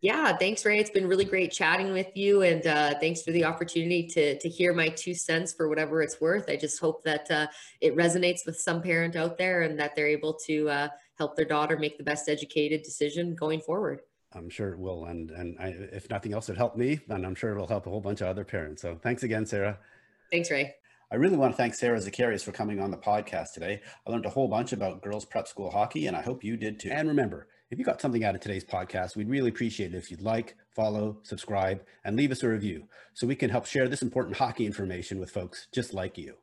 Yeah, 0.00 0.36
thanks, 0.36 0.66
Ray. 0.66 0.78
It's 0.78 0.90
been 0.90 1.08
really 1.08 1.24
great 1.24 1.50
chatting 1.50 1.92
with 1.92 2.14
you, 2.14 2.42
and 2.42 2.66
uh, 2.66 2.94
thanks 3.00 3.22
for 3.22 3.32
the 3.32 3.44
opportunity 3.44 4.06
to 4.08 4.38
to 4.38 4.48
hear 4.48 4.74
my 4.74 4.88
two 4.88 5.14
cents 5.14 5.52
for 5.52 5.68
whatever 5.68 6.02
it's 6.02 6.20
worth. 6.20 6.50
I 6.50 6.56
just 6.56 6.78
hope 6.78 7.02
that 7.04 7.30
uh, 7.30 7.46
it 7.80 7.96
resonates 7.96 8.44
with 8.44 8.60
some 8.60 8.82
parent 8.82 9.16
out 9.16 9.38
there, 9.38 9.62
and 9.62 9.78
that 9.80 9.96
they're 9.96 10.06
able 10.06 10.34
to 10.46 10.68
uh, 10.68 10.88
help 11.18 11.36
their 11.36 11.44
daughter 11.44 11.76
make 11.78 11.98
the 11.98 12.04
best 12.04 12.28
educated 12.28 12.82
decision 12.82 13.34
going 13.34 13.60
forward. 13.60 14.00
I'm 14.32 14.50
sure 14.50 14.72
it 14.72 14.78
will, 14.78 15.04
and 15.04 15.30
and 15.30 15.56
I, 15.60 15.68
if 15.68 16.10
nothing 16.10 16.32
else, 16.32 16.48
it 16.48 16.56
helped 16.56 16.76
me, 16.76 17.00
and 17.08 17.24
I'm 17.24 17.34
sure 17.34 17.52
it'll 17.52 17.68
help 17.68 17.86
a 17.86 17.90
whole 17.90 18.00
bunch 18.00 18.20
of 18.20 18.26
other 18.26 18.44
parents. 18.44 18.82
So 18.82 18.98
thanks 19.00 19.22
again, 19.22 19.46
Sarah. 19.46 19.78
Thanks, 20.30 20.50
Ray. 20.50 20.74
I 21.12 21.16
really 21.16 21.36
want 21.36 21.52
to 21.52 21.56
thank 21.56 21.74
Sarah 21.74 22.00
Zacharias 22.00 22.42
for 22.42 22.50
coming 22.50 22.80
on 22.80 22.90
the 22.90 22.96
podcast 22.96 23.52
today. 23.52 23.80
I 24.04 24.10
learned 24.10 24.26
a 24.26 24.30
whole 24.30 24.48
bunch 24.48 24.72
about 24.72 25.02
girls 25.02 25.24
prep 25.24 25.46
school 25.46 25.70
hockey, 25.70 26.06
and 26.08 26.16
I 26.16 26.22
hope 26.22 26.42
you 26.42 26.56
did 26.56 26.80
too. 26.80 26.90
And 26.90 27.06
remember, 27.06 27.46
if 27.70 27.78
you 27.78 27.84
got 27.84 28.00
something 28.00 28.24
out 28.24 28.34
of 28.34 28.40
today's 28.40 28.64
podcast, 28.64 29.14
we'd 29.14 29.28
really 29.28 29.50
appreciate 29.50 29.94
it 29.94 29.98
if 29.98 30.10
you'd 30.10 30.22
like, 30.22 30.56
follow, 30.74 31.18
subscribe, 31.22 31.84
and 32.04 32.16
leave 32.16 32.32
us 32.32 32.42
a 32.42 32.48
review 32.48 32.88
so 33.12 33.26
we 33.26 33.36
can 33.36 33.50
help 33.50 33.66
share 33.66 33.86
this 33.86 34.02
important 34.02 34.36
hockey 34.36 34.66
information 34.66 35.20
with 35.20 35.30
folks 35.30 35.68
just 35.72 35.94
like 35.94 36.18
you. 36.18 36.34